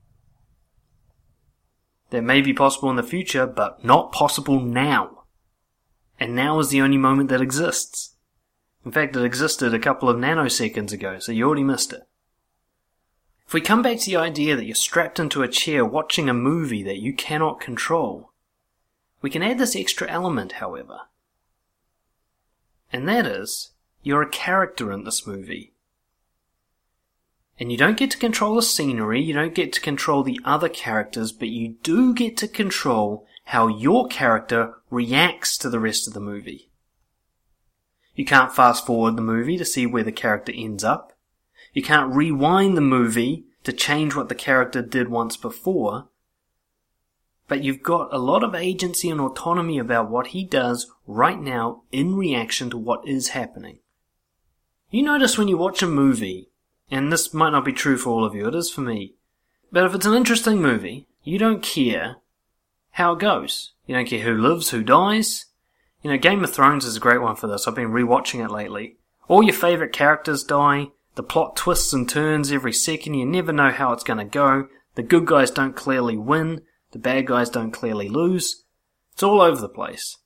That 2.09 2.23
may 2.23 2.41
be 2.41 2.53
possible 2.53 2.89
in 2.89 2.95
the 2.95 3.03
future, 3.03 3.45
but 3.45 3.83
not 3.83 4.11
possible 4.11 4.59
now. 4.59 5.23
And 6.19 6.35
now 6.35 6.59
is 6.59 6.69
the 6.69 6.81
only 6.81 6.97
moment 6.97 7.29
that 7.29 7.41
exists. 7.41 8.15
In 8.85 8.91
fact, 8.91 9.15
it 9.15 9.23
existed 9.23 9.73
a 9.73 9.79
couple 9.79 10.07
of 10.07 10.17
nanoseconds 10.17 10.93
ago, 10.93 11.19
so 11.19 11.31
you 11.31 11.45
already 11.45 11.63
missed 11.63 11.93
it. 11.93 12.03
If 13.47 13.53
we 13.53 13.61
come 13.61 13.81
back 13.81 13.99
to 13.99 14.05
the 14.05 14.15
idea 14.15 14.55
that 14.55 14.65
you're 14.65 14.75
strapped 14.75 15.19
into 15.19 15.43
a 15.43 15.47
chair 15.47 15.83
watching 15.83 16.29
a 16.29 16.33
movie 16.33 16.83
that 16.83 17.01
you 17.01 17.13
cannot 17.13 17.59
control, 17.59 18.31
we 19.21 19.29
can 19.29 19.41
add 19.41 19.57
this 19.57 19.75
extra 19.75 20.09
element, 20.09 20.53
however. 20.53 21.01
And 22.91 23.07
that 23.07 23.25
is, 23.25 23.71
you're 24.03 24.21
a 24.21 24.29
character 24.29 24.91
in 24.91 25.03
this 25.03 25.25
movie. 25.25 25.73
And 27.59 27.71
you 27.71 27.77
don't 27.77 27.97
get 27.97 28.11
to 28.11 28.17
control 28.17 28.55
the 28.55 28.61
scenery, 28.61 29.21
you 29.21 29.33
don't 29.33 29.55
get 29.55 29.71
to 29.73 29.81
control 29.81 30.23
the 30.23 30.39
other 30.43 30.69
characters, 30.69 31.31
but 31.31 31.47
you 31.47 31.75
do 31.83 32.13
get 32.13 32.37
to 32.37 32.47
control 32.47 33.25
how 33.45 33.67
your 33.67 34.07
character 34.07 34.75
reacts 34.89 35.57
to 35.59 35.69
the 35.69 35.79
rest 35.79 36.07
of 36.07 36.13
the 36.13 36.19
movie. 36.19 36.69
You 38.15 38.25
can't 38.25 38.53
fast 38.53 38.85
forward 38.85 39.15
the 39.15 39.21
movie 39.21 39.57
to 39.57 39.65
see 39.65 39.85
where 39.85 40.03
the 40.03 40.11
character 40.11 40.51
ends 40.55 40.83
up. 40.83 41.13
You 41.73 41.83
can't 41.83 42.13
rewind 42.13 42.77
the 42.77 42.81
movie 42.81 43.45
to 43.63 43.73
change 43.73 44.15
what 44.15 44.29
the 44.29 44.35
character 44.35 44.81
did 44.81 45.09
once 45.09 45.35
before 45.35 46.07
but 47.47 47.63
you've 47.63 47.83
got 47.83 48.13
a 48.13 48.17
lot 48.17 48.43
of 48.43 48.55
agency 48.55 49.09
and 49.09 49.21
autonomy 49.21 49.77
about 49.77 50.09
what 50.09 50.27
he 50.27 50.43
does 50.43 50.91
right 51.05 51.39
now 51.39 51.83
in 51.91 52.15
reaction 52.15 52.69
to 52.69 52.77
what 52.77 53.07
is 53.07 53.29
happening. 53.29 53.79
You 54.89 55.03
notice 55.03 55.37
when 55.37 55.47
you 55.47 55.57
watch 55.57 55.81
a 55.83 55.87
movie, 55.87 56.49
and 56.89 57.11
this 57.11 57.33
might 57.33 57.51
not 57.51 57.65
be 57.65 57.73
true 57.73 57.97
for 57.97 58.09
all 58.09 58.25
of 58.25 58.35
you, 58.35 58.47
it 58.47 58.55
is 58.55 58.71
for 58.71 58.81
me, 58.81 59.13
but 59.71 59.83
if 59.83 59.93
it's 59.93 60.05
an 60.05 60.13
interesting 60.13 60.61
movie, 60.61 61.07
you 61.23 61.37
don't 61.37 61.61
care 61.61 62.17
how 62.91 63.13
it 63.13 63.19
goes. 63.19 63.73
You 63.85 63.95
don't 63.95 64.07
care 64.07 64.21
who 64.21 64.37
lives, 64.37 64.69
who 64.69 64.83
dies. 64.83 65.45
You 66.01 66.11
know, 66.11 66.17
Game 66.17 66.43
of 66.43 66.53
Thrones 66.53 66.85
is 66.85 66.95
a 66.95 67.01
great 67.01 67.21
one 67.21 67.35
for 67.35 67.47
this. 67.47 67.67
I've 67.67 67.75
been 67.75 67.91
rewatching 67.91 68.43
it 68.43 68.51
lately. 68.51 68.97
All 69.27 69.43
your 69.43 69.53
favourite 69.53 69.91
characters 69.91 70.43
die, 70.43 70.91
the 71.15 71.23
plot 71.23 71.55
twists 71.55 71.93
and 71.93 72.07
turns 72.07 72.51
every 72.51 72.73
second, 72.73 73.15
you 73.15 73.25
never 73.25 73.51
know 73.51 73.71
how 73.71 73.91
it's 73.91 74.03
going 74.03 74.19
to 74.19 74.25
go, 74.25 74.67
the 74.95 75.03
good 75.03 75.25
guys 75.25 75.51
don't 75.51 75.75
clearly 75.75 76.15
win, 76.15 76.61
the 76.95 76.99
bad 76.99 77.27
guys 77.27 77.49
don't 77.49 77.71
clearly 77.71 78.07
lose. 78.07 78.63
It's 79.11 79.21
all 79.21 79.41
over 79.41 79.59
the 79.59 79.67
place. 79.67 80.19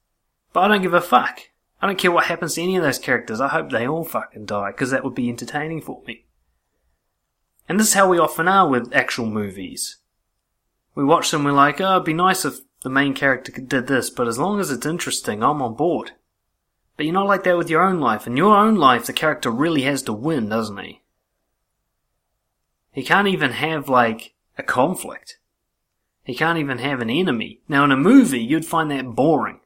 But 0.54 0.60
I 0.60 0.68
don't 0.68 0.84
give 0.84 0.94
a 0.94 1.02
fuck. 1.02 1.40
I 1.82 1.88
don't 1.88 1.98
care 1.98 2.12
what 2.12 2.26
happens 2.26 2.54
to 2.54 2.62
any 2.62 2.76
of 2.76 2.84
those 2.84 3.00
characters. 3.00 3.42
I 3.42 3.48
hope 3.48 3.72
they 3.72 3.88
all 3.88 4.04
fucking 4.04 4.46
die, 4.46 4.70
because 4.70 4.92
that 4.92 5.04
would 5.04 5.16
be 5.16 5.30
entertaining 5.30 5.82
for 5.82 6.04
me. 6.06 6.26
And 7.68 7.80
this 7.80 7.88
is 7.88 7.94
how 7.96 8.08
we 8.08 8.20
often 8.20 8.48
are 8.48 8.70
with 8.70 8.94
actual 8.94 9.26
movies. 9.26 9.98
We 10.94 11.04
watch 11.04 11.32
them, 11.32 11.44
we're 11.44 11.54
like, 11.54 11.82
oh, 11.82 11.94
it'd 11.94 12.04
be 12.04 12.14
nice 12.14 12.46
if 12.46 12.60
the 12.84 12.90
main 12.92 13.16
character 13.16 13.52
did 13.52 13.88
this, 13.88 14.12
but 14.12 14.28
as 14.28 14.38
long 14.38 14.60
as 14.60 14.70
it's 14.70 14.86
interesting, 14.86 15.42
I'm 15.44 15.64
on 15.64 15.74
board. 15.74 16.12
But 16.98 17.08
you're 17.08 17.14
not 17.14 17.26
like 17.26 17.46
that 17.46 17.58
with 17.58 17.72
your 17.72 17.82
own 17.82 18.00
life. 18.00 18.28
In 18.28 18.38
your 18.38 18.56
own 18.56 18.76
life, 18.76 19.08
the 19.08 19.14
character 19.14 19.50
really 19.50 19.82
has 19.84 20.04
to 20.04 20.14
win, 20.14 20.50
doesn't 20.50 20.78
he? 20.78 21.02
He 22.92 23.04
can't 23.04 23.28
even 23.28 23.54
have, 23.54 23.90
like, 23.90 24.36
a 24.56 24.62
conflict. 24.62 25.39
He 26.30 26.36
can't 26.36 26.60
even 26.60 26.78
have 26.78 27.02
an 27.02 27.10
enemy. 27.10 27.60
Now, 27.68 27.84
in 27.86 27.92
a 27.92 27.98
movie, 27.98 28.40
you'd 28.40 28.64
find 28.64 28.92
that 28.92 29.16
boring. 29.16 29.62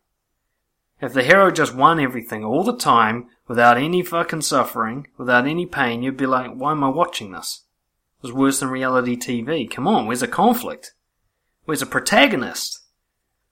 If 1.02 1.12
the 1.12 1.22
hero 1.22 1.52
just 1.52 1.76
won 1.76 2.00
everything 2.00 2.46
all 2.46 2.64
the 2.64 2.78
time, 2.78 3.28
without 3.50 3.76
any 3.76 4.02
fucking 4.02 4.44
suffering, 4.44 5.08
without 5.18 5.46
any 5.46 5.66
pain, 5.66 6.02
you'd 6.02 6.16
be 6.16 6.26
like, 6.26 6.54
why 6.54 6.72
am 6.72 6.82
I 6.82 6.88
watching 6.88 7.34
this? 7.34 7.66
It 8.20 8.28
was 8.28 8.32
worse 8.32 8.62
than 8.62 8.70
reality 8.70 9.18
TV. 9.18 9.70
Come 9.70 9.90
on, 9.90 10.08
where's 10.08 10.22
a 10.22 10.28
conflict? 10.28 10.94
Where's 11.66 11.82
a 11.82 11.86
protagonist? 11.86 12.80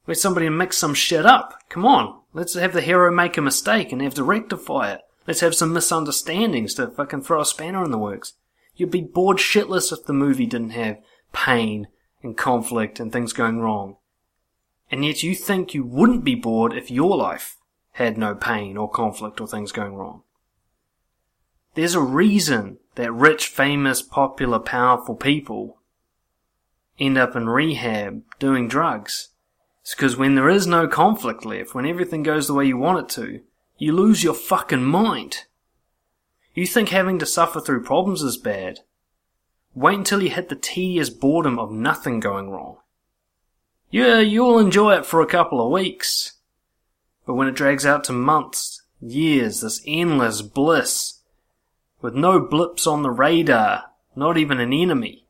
Where's 0.06 0.22
somebody 0.22 0.46
to 0.46 0.50
mix 0.50 0.78
some 0.78 0.94
shit 0.94 1.26
up? 1.26 1.56
Come 1.68 1.86
on, 1.86 2.22
let's 2.32 2.54
have 2.54 2.72
the 2.72 2.80
hero 2.80 3.12
make 3.12 3.36
a 3.36 3.42
mistake 3.42 3.92
and 3.92 4.02
have 4.02 4.14
to 4.14 4.24
rectify 4.24 4.94
it. 4.94 5.02
Let's 5.28 5.42
have 5.42 5.54
some 5.54 5.74
misunderstandings 5.74 6.76
to 6.76 6.88
fucking 6.88 7.24
throw 7.24 7.42
a 7.42 7.46
spanner 7.46 7.84
in 7.84 7.92
the 7.92 7.98
works. 7.98 8.36
You'd 8.78 8.90
be 8.90 9.02
bored 9.02 9.40
shitless 9.40 9.92
if 9.92 10.06
the 10.06 10.14
movie 10.14 10.46
didn't 10.46 10.70
have 10.70 11.00
pain 11.34 11.88
and 12.24 12.38
conflict 12.38 13.00
and 13.00 13.12
things 13.12 13.34
going 13.34 13.60
wrong. 13.60 13.98
And 14.92 15.06
yet 15.06 15.24
you 15.24 15.36
think 15.36 15.74
you 15.74 15.84
wouldn't 15.84 16.24
be 16.24 16.36
bored 16.36 16.74
if 16.74 16.92
your 16.92 17.16
life 17.16 17.58
had 17.94 18.18
no 18.18 18.36
pain 18.36 18.78
or 18.78 18.90
conflict 18.90 19.40
or 19.40 19.48
things 19.48 19.72
going 19.72 19.96
wrong. 19.96 20.24
There's 21.76 21.96
a 21.96 22.02
reason 22.02 22.80
that 22.96 23.12
rich, 23.12 23.48
famous, 23.48 24.02
popular, 24.02 24.60
powerful 24.60 25.16
people 25.16 25.78
end 27.00 27.18
up 27.18 27.36
in 27.36 27.48
rehab 27.48 28.24
doing 28.40 28.68
drugs. 28.68 29.30
It's 29.82 29.96
because 29.96 30.18
when 30.18 30.36
there 30.36 30.50
is 30.50 30.68
no 30.68 30.88
conflict 30.88 31.46
left, 31.46 31.74
when 31.74 31.86
everything 31.86 32.24
goes 32.24 32.48
the 32.48 32.54
way 32.54 32.66
you 32.66 32.78
want 32.78 33.00
it 33.00 33.10
to, 33.16 33.42
you 33.78 33.94
lose 33.94 34.24
your 34.24 34.34
fucking 34.34 34.84
mind. 34.84 35.46
You 36.54 36.68
think 36.68 36.90
having 36.90 37.18
to 37.20 37.26
suffer 37.26 37.62
through 37.62 37.84
problems 37.84 38.22
is 38.22 38.38
bad. 38.38 38.82
Wait 39.74 39.98
until 39.98 40.22
you 40.22 40.30
hit 40.30 40.50
the 40.50 40.56
tedious 40.56 41.10
boredom 41.10 41.58
of 41.58 41.72
nothing 41.72 42.20
going 42.20 42.50
wrong. 42.50 42.78
Yeah, 43.90 44.20
you'll 44.20 44.60
enjoy 44.60 44.96
it 44.96 45.06
for 45.06 45.22
a 45.22 45.28
couple 45.28 45.66
of 45.66 45.72
weeks. 45.72 46.34
But 47.26 47.36
when 47.36 47.48
it 47.48 47.56
drags 47.56 47.86
out 47.86 48.04
to 48.06 48.14
months, 48.14 48.82
years, 49.00 49.62
this 49.62 49.82
endless 49.86 50.42
bliss, 50.42 51.20
with 52.02 52.16
no 52.16 52.40
blips 52.40 52.88
on 52.88 53.04
the 53.04 53.12
radar, 53.12 53.86
not 54.16 54.38
even 54.38 54.60
an 54.60 54.74
enemy, 54.74 55.26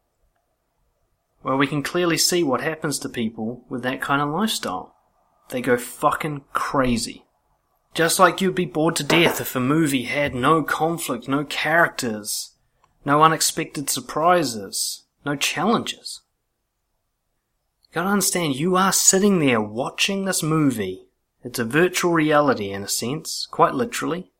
well, 1.44 1.58
we 1.58 1.68
can 1.68 1.82
clearly 1.82 2.18
see 2.18 2.44
what 2.44 2.62
happens 2.62 3.00
to 3.00 3.10
people 3.10 3.66
with 3.68 3.82
that 3.84 4.02
kind 4.02 4.22
of 4.22 4.30
lifestyle. 4.30 4.96
They 5.50 5.62
go 5.62 5.76
fucking 5.78 6.46
crazy. 6.54 7.26
Just 7.94 8.20
like 8.20 8.42
you'd 8.42 8.56
be 8.56 8.66
bored 8.66 8.96
to 8.98 9.04
death 9.04 9.42
if 9.42 9.56
a 9.56 9.60
movie 9.60 10.04
had 10.04 10.34
no 10.34 10.64
conflict, 10.64 11.28
no 11.28 11.44
characters, 11.44 12.51
no 13.06 13.24
unexpected 13.24 13.90
surprises, 13.90 15.04
no 15.26 15.36
challenges. 15.36 16.22
You 17.84 17.96
gotta 17.96 18.10
understand, 18.10 18.56
you 18.56 18.76
are 18.76 18.94
sitting 18.94 19.40
there 19.40 19.62
watching 19.62 20.26
this 20.26 20.44
movie. 20.44 21.08
It's 21.44 21.60
a 21.60 21.66
virtual 21.66 22.14
reality 22.14 22.72
in 22.72 22.84
a 22.84 22.88
sense, 22.88 23.48
quite 23.50 23.74
literally. 23.74 24.32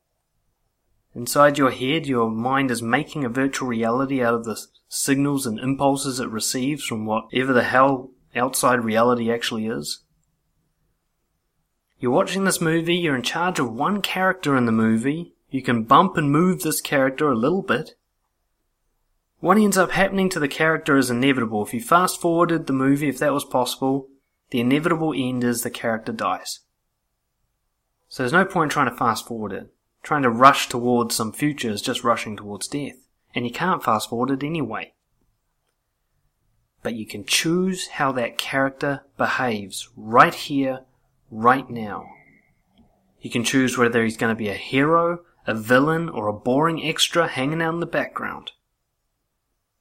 Inside 1.14 1.58
your 1.58 1.72
head, 1.72 2.06
your 2.06 2.30
mind 2.30 2.72
is 2.72 2.82
making 2.82 3.26
a 3.26 3.30
virtual 3.30 3.68
reality 3.68 4.24
out 4.24 4.34
of 4.34 4.46
the 4.46 4.58
signals 4.88 5.46
and 5.46 5.60
impulses 5.60 6.20
it 6.20 6.30
receives 6.30 6.84
from 6.86 7.06
whatever 7.06 7.52
the 7.52 7.64
hell 7.64 8.12
outside 8.36 8.86
reality 8.86 9.32
actually 9.32 9.68
is. 9.68 10.04
You're 12.00 12.12
watching 12.12 12.46
this 12.46 12.62
movie, 12.62 12.96
you're 12.96 13.16
in 13.16 13.22
charge 13.22 13.60
of 13.60 13.74
one 13.74 14.02
character 14.02 14.56
in 14.56 14.66
the 14.66 14.72
movie, 14.72 15.34
you 15.50 15.62
can 15.62 15.84
bump 15.84 16.18
and 16.18 16.32
move 16.32 16.62
this 16.62 16.82
character 16.82 17.30
a 17.30 17.36
little 17.36 17.62
bit. 17.62 17.96
What 19.42 19.58
ends 19.58 19.76
up 19.76 19.92
happening 19.92 20.30
to 20.30 20.40
the 20.40 20.48
character 20.48 20.98
is 20.98 21.10
inevitable. 21.10 21.66
If 21.66 21.74
you 21.74 21.82
fast 21.82 22.22
forwarded 22.22 22.68
the 22.68 22.74
movie, 22.74 23.10
if 23.10 23.18
that 23.18 23.34
was 23.34 23.44
possible, 23.44 24.08
the 24.52 24.60
inevitable 24.60 25.16
end 25.18 25.44
is 25.44 25.64
the 25.64 25.72
character 25.72 26.12
dies. 26.12 26.60
So 28.08 28.22
there's 28.22 28.34
no 28.34 28.46
point 28.46 28.72
trying 28.72 28.92
to 28.92 28.96
fast 28.96 29.28
forward 29.28 29.52
it. 29.52 29.74
Trying 30.04 30.22
to 30.24 30.30
rush 30.30 30.70
towards 30.70 31.16
some 31.16 31.34
future 31.34 31.72
is 31.72 31.82
just 31.82 32.04
rushing 32.04 32.38
towards 32.38 32.68
death. 32.68 32.98
And 33.34 33.44
you 33.44 33.52
can't 33.52 33.84
fast 33.84 34.10
forward 34.10 34.30
it 34.30 34.46
anyway. 34.46 34.94
But 36.84 36.94
you 36.94 37.08
can 37.08 37.26
choose 37.26 37.88
how 37.88 38.12
that 38.12 38.38
character 38.38 39.06
behaves 39.18 39.90
right 39.96 40.36
here, 40.36 40.82
right 41.32 41.68
now. 41.68 42.06
You 43.22 43.32
can 43.32 43.44
choose 43.44 43.76
whether 43.76 44.04
he's 44.04 44.18
going 44.18 44.36
to 44.36 44.38
be 44.38 44.50
a 44.50 44.54
hero, 44.54 45.22
a 45.48 45.56
villain, 45.56 46.10
or 46.10 46.28
a 46.28 46.34
boring 46.34 46.84
extra 46.86 47.28
hanging 47.28 47.62
out 47.62 47.74
in 47.74 47.80
the 47.80 47.88
background. 47.88 48.52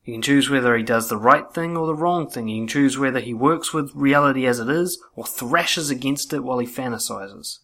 You 0.05 0.15
can 0.15 0.23
choose 0.23 0.49
whether 0.49 0.77
he 0.77 0.83
does 0.83 1.09
the 1.09 1.17
right 1.17 1.53
thing 1.53 1.77
or 1.77 1.87
the 1.87 1.95
wrong 1.95 2.29
thing. 2.29 2.49
You 2.49 2.63
can 2.63 2.69
choose 2.69 2.99
whether 2.99 3.21
he 3.21 3.35
works 3.35 3.73
with 3.73 3.95
reality 3.95 4.47
as 4.47 4.59
it 4.59 4.69
is 4.69 5.03
or 5.15 5.25
thrashes 5.25 5.91
against 5.91 6.33
it 6.33 6.41
while 6.41 6.59
he 6.59 6.67
fantasizes. 6.67 7.59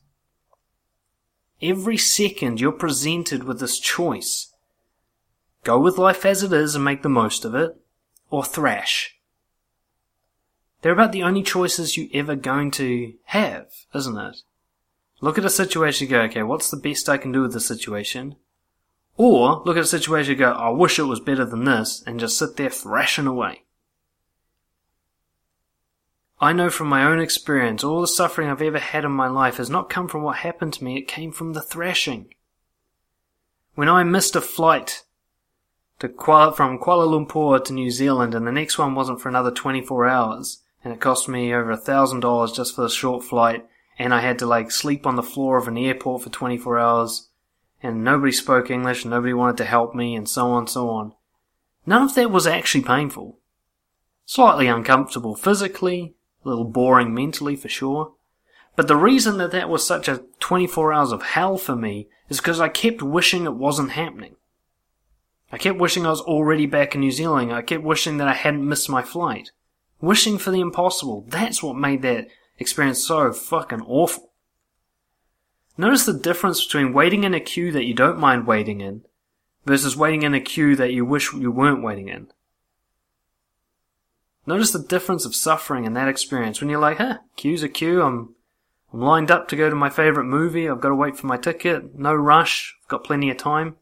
Every 1.62 1.97
second 1.97 2.61
you're 2.61 2.72
presented 2.72 3.45
with 3.45 3.61
this 3.61 3.78
choice. 3.78 4.53
Go 5.64 5.80
with 5.80 5.99
life 5.99 6.26
as 6.26 6.43
it 6.43 6.53
is 6.53 6.74
and 6.74 6.84
make 6.84 7.03
the 7.03 7.09
most 7.09 7.45
of 7.45 7.55
it, 7.55 7.76
or 8.30 8.45
thrash. 8.45 9.16
They're 10.82 10.93
about 10.93 11.12
the 11.12 11.22
only 11.22 11.43
choices 11.43 11.97
you're 11.97 12.07
ever 12.12 12.37
going 12.37 12.70
to 12.72 13.14
have, 13.24 13.68
isn't 13.95 14.18
it? 14.18 14.37
Look 15.20 15.39
at 15.39 15.45
a 15.45 15.51
situation 15.51 16.09
go, 16.09 16.20
okay, 16.22 16.43
what's 16.43 16.70
the 16.70 16.76
best 16.76 17.09
I 17.09 17.16
can 17.16 17.32
do 17.32 17.43
with 17.43 17.55
this 17.55 17.66
situation? 17.66 18.37
Or 19.16 19.62
look 19.64 19.76
at 19.76 19.84
a 19.84 19.86
situation 19.86 20.32
and 20.32 20.38
go, 20.38 20.52
I 20.52 20.68
wish 20.70 20.98
it 20.98 21.04
was 21.04 21.20
better 21.20 21.44
than 21.44 21.64
this, 21.64 22.02
and 22.06 22.20
just 22.20 22.38
sit 22.38 22.56
there 22.56 22.70
thrashing 22.70 23.26
away. 23.26 23.62
I 26.38 26.52
know 26.52 26.68
from 26.68 26.88
my 26.88 27.02
own 27.02 27.18
experience, 27.18 27.82
all 27.82 28.02
the 28.02 28.06
suffering 28.06 28.50
I've 28.50 28.60
ever 28.60 28.78
had 28.78 29.06
in 29.06 29.12
my 29.12 29.26
life 29.26 29.56
has 29.56 29.70
not 29.70 29.88
come 29.88 30.06
from 30.06 30.22
what 30.22 30.38
happened 30.38 30.74
to 30.74 30.84
me, 30.84 30.98
it 30.98 31.08
came 31.08 31.32
from 31.32 31.54
the 31.54 31.62
thrashing. 31.62 32.34
When 33.74 33.88
I 33.88 34.04
missed 34.04 34.36
a 34.36 34.42
flight 34.42 35.04
to 35.98 36.08
Kuala, 36.08 36.54
from 36.54 36.78
Kuala 36.78 37.06
Lumpur 37.06 37.64
to 37.64 37.72
New 37.72 37.90
Zealand 37.90 38.34
and 38.34 38.46
the 38.46 38.52
next 38.52 38.76
one 38.76 38.94
wasn't 38.94 39.22
for 39.22 39.30
another 39.30 39.50
24 39.50 40.06
hours, 40.06 40.62
and 40.84 40.92
it 40.92 41.00
cost 41.00 41.26
me 41.26 41.54
over 41.54 41.70
a 41.70 41.76
thousand 41.76 42.20
dollars 42.20 42.52
just 42.52 42.74
for 42.74 42.82
the 42.82 42.90
short 42.90 43.24
flight, 43.24 43.66
and 43.98 44.12
I 44.12 44.20
had 44.20 44.38
to 44.40 44.46
like 44.46 44.70
sleep 44.70 45.06
on 45.06 45.16
the 45.16 45.22
floor 45.22 45.56
of 45.56 45.68
an 45.68 45.78
airport 45.78 46.22
for 46.22 46.28
24 46.28 46.78
hours, 46.78 47.28
and 47.82 48.02
nobody 48.02 48.32
spoke 48.32 48.70
English, 48.70 49.04
nobody 49.04 49.32
wanted 49.32 49.56
to 49.58 49.64
help 49.64 49.94
me, 49.94 50.14
and 50.14 50.28
so 50.28 50.50
on, 50.50 50.66
so 50.66 50.88
on. 50.88 51.12
None 51.84 52.02
of 52.02 52.14
that 52.14 52.30
was 52.30 52.46
actually 52.46 52.82
painful. 52.82 53.38
Slightly 54.24 54.66
uncomfortable 54.66 55.36
physically, 55.36 56.14
a 56.44 56.48
little 56.48 56.64
boring 56.64 57.14
mentally 57.14 57.54
for 57.54 57.68
sure. 57.68 58.12
But 58.74 58.88
the 58.88 58.96
reason 58.96 59.38
that 59.38 59.52
that 59.52 59.68
was 59.68 59.86
such 59.86 60.08
a 60.08 60.24
24 60.40 60.92
hours 60.92 61.12
of 61.12 61.22
hell 61.22 61.56
for 61.56 61.76
me 61.76 62.08
is 62.28 62.38
because 62.38 62.60
I 62.60 62.68
kept 62.68 63.02
wishing 63.02 63.44
it 63.44 63.54
wasn't 63.54 63.92
happening. 63.92 64.36
I 65.52 65.58
kept 65.58 65.78
wishing 65.78 66.04
I 66.04 66.10
was 66.10 66.20
already 66.20 66.66
back 66.66 66.94
in 66.94 67.00
New 67.00 67.12
Zealand. 67.12 67.52
I 67.52 67.62
kept 67.62 67.84
wishing 67.84 68.18
that 68.18 68.28
I 68.28 68.34
hadn't 68.34 68.68
missed 68.68 68.90
my 68.90 69.02
flight. 69.02 69.52
Wishing 70.00 70.38
for 70.38 70.50
the 70.50 70.60
impossible. 70.60 71.24
That's 71.28 71.62
what 71.62 71.76
made 71.76 72.02
that 72.02 72.26
experience 72.58 73.06
so 73.06 73.32
fucking 73.32 73.82
awful. 73.82 74.32
Notice 75.78 76.06
the 76.06 76.14
difference 76.14 76.64
between 76.64 76.92
waiting 76.92 77.24
in 77.24 77.34
a 77.34 77.40
queue 77.40 77.70
that 77.72 77.84
you 77.84 77.94
don't 77.94 78.18
mind 78.18 78.46
waiting 78.46 78.80
in 78.80 79.02
versus 79.66 79.96
waiting 79.96 80.22
in 80.22 80.32
a 80.32 80.40
queue 80.40 80.74
that 80.76 80.92
you 80.92 81.04
wish 81.04 81.32
you 81.32 81.50
weren't 81.50 81.82
waiting 81.82 82.08
in. 82.08 82.28
Notice 84.46 84.70
the 84.70 84.82
difference 84.82 85.24
of 85.24 85.34
suffering 85.34 85.84
in 85.84 85.94
that 85.94 86.08
experience 86.08 86.60
when 86.60 86.70
you're 86.70 86.80
like, 86.80 86.98
huh, 86.98 87.18
queue's 87.36 87.64
a 87.64 87.68
queue, 87.68 88.00
I'm, 88.00 88.34
I'm 88.92 89.00
lined 89.00 89.30
up 89.30 89.48
to 89.48 89.56
go 89.56 89.68
to 89.68 89.74
my 89.74 89.90
favourite 89.90 90.26
movie, 90.26 90.68
I've 90.68 90.80
got 90.80 90.90
to 90.90 90.94
wait 90.94 91.16
for 91.16 91.26
my 91.26 91.36
ticket, 91.36 91.98
no 91.98 92.14
rush, 92.14 92.76
I've 92.82 92.88
got 92.88 93.04
plenty 93.04 93.28
of 93.28 93.36
time. 93.36 93.76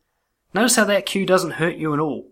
Notice 0.54 0.76
how 0.76 0.84
that 0.84 1.06
queue 1.06 1.26
doesn't 1.26 1.52
hurt 1.52 1.76
you 1.76 1.92
at 1.92 2.00
all. 2.00 2.30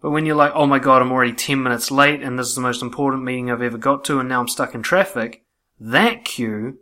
But 0.00 0.12
when 0.12 0.26
you're 0.26 0.36
like, 0.36 0.52
oh 0.54 0.66
my 0.66 0.78
god, 0.78 1.02
I'm 1.02 1.10
already 1.10 1.32
10 1.32 1.60
minutes 1.60 1.90
late 1.90 2.22
and 2.22 2.38
this 2.38 2.46
is 2.46 2.54
the 2.54 2.60
most 2.60 2.82
important 2.82 3.24
meeting 3.24 3.50
I've 3.50 3.60
ever 3.60 3.78
got 3.78 4.04
to 4.04 4.20
and 4.20 4.28
now 4.28 4.40
I'm 4.40 4.48
stuck 4.48 4.74
in 4.74 4.82
traffic, 4.82 5.42
that 5.80 6.24
queue, 6.24 6.78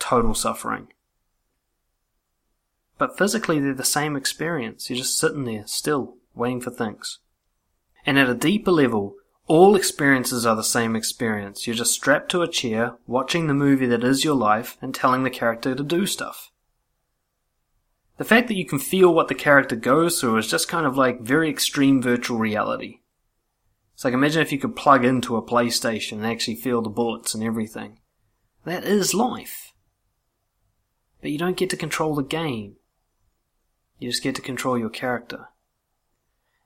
total 0.00 0.34
suffering. 0.34 0.88
But 2.98 3.16
physically 3.16 3.60
they're 3.60 3.74
the 3.74 3.84
same 3.84 4.16
experience. 4.16 4.90
You're 4.90 4.98
just 4.98 5.18
sitting 5.18 5.44
there, 5.44 5.66
still, 5.66 6.16
waiting 6.34 6.60
for 6.60 6.70
things. 6.70 7.18
And 8.04 8.18
at 8.18 8.28
a 8.28 8.34
deeper 8.34 8.72
level, 8.72 9.16
all 9.46 9.74
experiences 9.74 10.46
are 10.46 10.56
the 10.56 10.62
same 10.62 10.94
experience. 10.94 11.66
You're 11.66 11.76
just 11.76 11.94
strapped 11.94 12.30
to 12.30 12.42
a 12.42 12.48
chair, 12.48 12.96
watching 13.06 13.46
the 13.46 13.54
movie 13.54 13.86
that 13.86 14.04
is 14.04 14.24
your 14.24 14.34
life, 14.34 14.76
and 14.80 14.94
telling 14.94 15.24
the 15.24 15.30
character 15.30 15.74
to 15.74 15.82
do 15.82 16.06
stuff. 16.06 16.50
The 18.16 18.24
fact 18.24 18.48
that 18.48 18.56
you 18.56 18.66
can 18.66 18.78
feel 18.78 19.14
what 19.14 19.28
the 19.28 19.34
character 19.34 19.76
goes 19.76 20.20
through 20.20 20.36
is 20.36 20.50
just 20.50 20.68
kind 20.68 20.86
of 20.86 20.96
like 20.96 21.22
very 21.22 21.48
extreme 21.48 22.02
virtual 22.02 22.38
reality. 22.38 23.00
It's 23.94 24.04
like 24.04 24.14
imagine 24.14 24.42
if 24.42 24.52
you 24.52 24.58
could 24.58 24.76
plug 24.76 25.04
into 25.04 25.36
a 25.36 25.42
PlayStation 25.42 26.18
and 26.18 26.26
actually 26.26 26.56
feel 26.56 26.82
the 26.82 26.90
bullets 26.90 27.34
and 27.34 27.42
everything. 27.42 27.98
That 28.64 28.84
is 28.84 29.14
life. 29.14 29.69
But 31.20 31.30
you 31.30 31.38
don't 31.38 31.56
get 31.56 31.70
to 31.70 31.76
control 31.76 32.14
the 32.14 32.22
game. 32.22 32.76
You 33.98 34.10
just 34.10 34.22
get 34.22 34.34
to 34.36 34.42
control 34.42 34.78
your 34.78 34.90
character. 34.90 35.48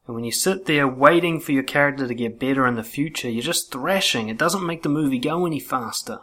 And 0.06 0.14
when 0.14 0.24
you 0.24 0.32
sit 0.32 0.66
there 0.66 0.86
waiting 0.86 1.40
for 1.40 1.52
your 1.52 1.62
character 1.62 2.06
to 2.06 2.14
get 2.14 2.38
better 2.38 2.66
in 2.66 2.74
the 2.76 2.84
future, 2.84 3.28
you're 3.28 3.42
just 3.42 3.72
thrashing. 3.72 4.28
It 4.28 4.38
doesn't 4.38 4.66
make 4.66 4.82
the 4.82 4.88
movie 4.88 5.18
go 5.18 5.46
any 5.46 5.58
faster. 5.58 6.20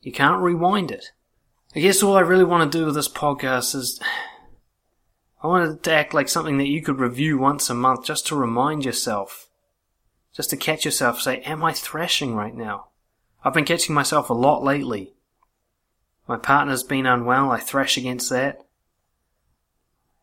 You 0.00 0.12
can't 0.12 0.42
rewind 0.42 0.90
it. 0.90 1.12
I 1.76 1.80
guess 1.80 2.02
all 2.02 2.16
I 2.16 2.20
really 2.20 2.44
want 2.44 2.72
to 2.72 2.78
do 2.78 2.86
with 2.86 2.94
this 2.94 3.08
podcast 3.08 3.74
is 3.74 4.00
I 5.42 5.46
wanted 5.46 5.82
to 5.84 5.92
act 5.92 6.14
like 6.14 6.28
something 6.28 6.58
that 6.58 6.66
you 6.66 6.82
could 6.82 6.98
review 6.98 7.38
once 7.38 7.70
a 7.70 7.74
month 7.74 8.04
just 8.04 8.26
to 8.28 8.36
remind 8.36 8.84
yourself. 8.84 9.48
Just 10.34 10.50
to 10.50 10.56
catch 10.56 10.84
yourself 10.84 11.20
say, 11.20 11.40
am 11.42 11.62
I 11.62 11.72
thrashing 11.72 12.34
right 12.34 12.54
now? 12.54 12.88
I've 13.44 13.54
been 13.54 13.64
catching 13.64 13.94
myself 13.94 14.30
a 14.30 14.34
lot 14.34 14.64
lately. 14.64 15.14
My 16.28 16.36
partner's 16.36 16.82
been 16.82 17.06
unwell, 17.06 17.50
I 17.50 17.58
thrash 17.58 17.96
against 17.96 18.28
that. 18.28 18.60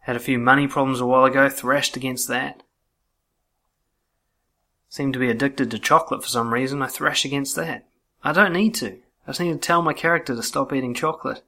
Had 0.01 0.16
a 0.16 0.20
few 0.20 0.38
money 0.38 0.68
problems 0.68 1.01
a 1.01 1.06
while 1.06 1.26
ago, 1.26 1.49
thrashed 1.49 1.97
against 1.97 2.28
that. 2.28 2.62
Seem 4.88 5.12
to 5.12 5.20
be 5.20 5.32
addicted 5.32 5.72
to 5.72 5.80
chocolate 5.80 6.22
for 6.22 6.30
some 6.30 6.53
reason, 6.53 6.84
I 6.84 6.88
thrash 6.88 7.26
against 7.26 7.56
that. 7.56 7.88
I 8.24 8.34
don't 8.34 8.53
need 8.53 8.76
to. 8.76 8.99
I 9.26 9.32
just 9.32 9.39
need 9.39 9.53
to 9.53 9.58
tell 9.58 9.82
my 9.82 9.93
character 9.93 10.36
to 10.36 10.43
stop 10.43 10.72
eating 10.72 10.93
chocolate. 10.93 11.41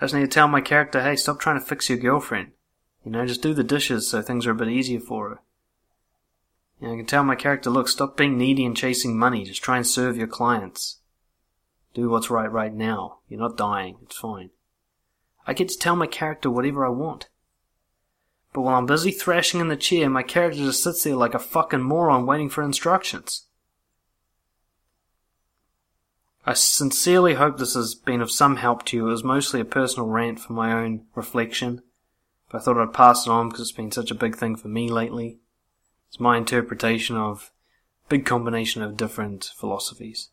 I 0.00 0.04
just 0.04 0.14
need 0.14 0.22
to 0.22 0.26
tell 0.26 0.48
my 0.48 0.60
character, 0.60 1.00
hey, 1.00 1.14
stop 1.14 1.38
trying 1.38 1.60
to 1.60 1.64
fix 1.64 1.88
your 1.88 1.98
girlfriend. 1.98 2.50
You 3.04 3.12
know, 3.12 3.24
just 3.24 3.40
do 3.40 3.54
the 3.54 3.62
dishes 3.62 4.08
so 4.08 4.20
things 4.20 4.46
are 4.46 4.50
a 4.50 4.54
bit 4.54 4.68
easier 4.68 4.98
for 4.98 5.28
her. 5.28 5.38
You 6.80 6.88
know, 6.88 6.94
I 6.94 6.96
can 6.96 7.06
tell 7.06 7.22
my 7.22 7.36
character, 7.36 7.70
look, 7.70 7.88
stop 7.88 8.16
being 8.16 8.36
needy 8.36 8.64
and 8.64 8.76
chasing 8.76 9.16
money. 9.16 9.44
Just 9.44 9.62
try 9.62 9.76
and 9.76 9.86
serve 9.86 10.16
your 10.16 10.26
clients. 10.26 10.99
Do 11.94 12.08
what's 12.08 12.30
right 12.30 12.50
right 12.50 12.72
now. 12.72 13.18
You're 13.28 13.40
not 13.40 13.56
dying. 13.56 13.98
It's 14.02 14.16
fine. 14.16 14.50
I 15.46 15.52
get 15.52 15.68
to 15.70 15.78
tell 15.78 15.96
my 15.96 16.06
character 16.06 16.50
whatever 16.50 16.84
I 16.86 16.90
want. 16.90 17.28
But 18.52 18.62
while 18.62 18.76
I'm 18.76 18.86
busy 18.86 19.10
thrashing 19.10 19.60
in 19.60 19.68
the 19.68 19.76
chair, 19.76 20.08
my 20.10 20.22
character 20.22 20.58
just 20.58 20.82
sits 20.82 21.04
there 21.04 21.14
like 21.14 21.34
a 21.34 21.38
fucking 21.38 21.82
moron 21.82 22.26
waiting 22.26 22.48
for 22.48 22.62
instructions. 22.62 23.46
I 26.46 26.54
sincerely 26.54 27.34
hope 27.34 27.58
this 27.58 27.74
has 27.74 27.94
been 27.94 28.20
of 28.20 28.30
some 28.30 28.56
help 28.56 28.84
to 28.86 28.96
you. 28.96 29.06
It 29.06 29.10
was 29.10 29.22
mostly 29.24 29.60
a 29.60 29.64
personal 29.64 30.08
rant 30.08 30.40
for 30.40 30.52
my 30.52 30.72
own 30.72 31.04
reflection. 31.14 31.82
But 32.50 32.58
I 32.58 32.64
thought 32.64 32.78
I'd 32.78 32.92
pass 32.92 33.26
it 33.26 33.30
on 33.30 33.48
because 33.48 33.60
it's 33.60 33.72
been 33.72 33.92
such 33.92 34.10
a 34.10 34.16
big 34.16 34.36
thing 34.36 34.56
for 34.56 34.68
me 34.68 34.88
lately. 34.88 35.38
It's 36.08 36.18
my 36.18 36.36
interpretation 36.36 37.16
of 37.16 37.52
a 38.06 38.08
big 38.08 38.26
combination 38.26 38.82
of 38.82 38.96
different 38.96 39.52
philosophies. 39.54 40.30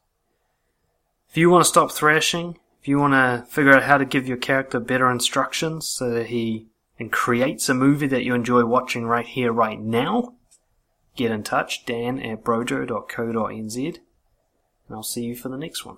If 1.29 1.37
you 1.37 1.49
want 1.49 1.65
to 1.65 1.69
stop 1.69 1.91
thrashing, 1.91 2.57
if 2.81 2.87
you 2.87 2.99
want 2.99 3.13
to 3.13 3.45
figure 3.51 3.73
out 3.73 3.83
how 3.83 3.97
to 3.97 4.05
give 4.05 4.27
your 4.27 4.37
character 4.37 4.79
better 4.79 5.11
instructions 5.11 5.87
so 5.87 6.09
that 6.11 6.27
he 6.27 6.67
and 6.99 7.11
creates 7.11 7.69
a 7.69 7.73
movie 7.73 8.07
that 8.07 8.23
you 8.23 8.33
enjoy 8.33 8.65
watching 8.65 9.05
right 9.05 9.27
here, 9.27 9.51
right 9.51 9.79
now, 9.79 10.33
get 11.15 11.31
in 11.31 11.43
touch, 11.43 11.85
dan 11.85 12.19
at 12.19 12.43
brojo.co.nz, 12.43 13.75
and 13.77 13.99
I'll 14.89 15.03
see 15.03 15.23
you 15.23 15.35
for 15.35 15.49
the 15.49 15.57
next 15.57 15.85
one. 15.85 15.97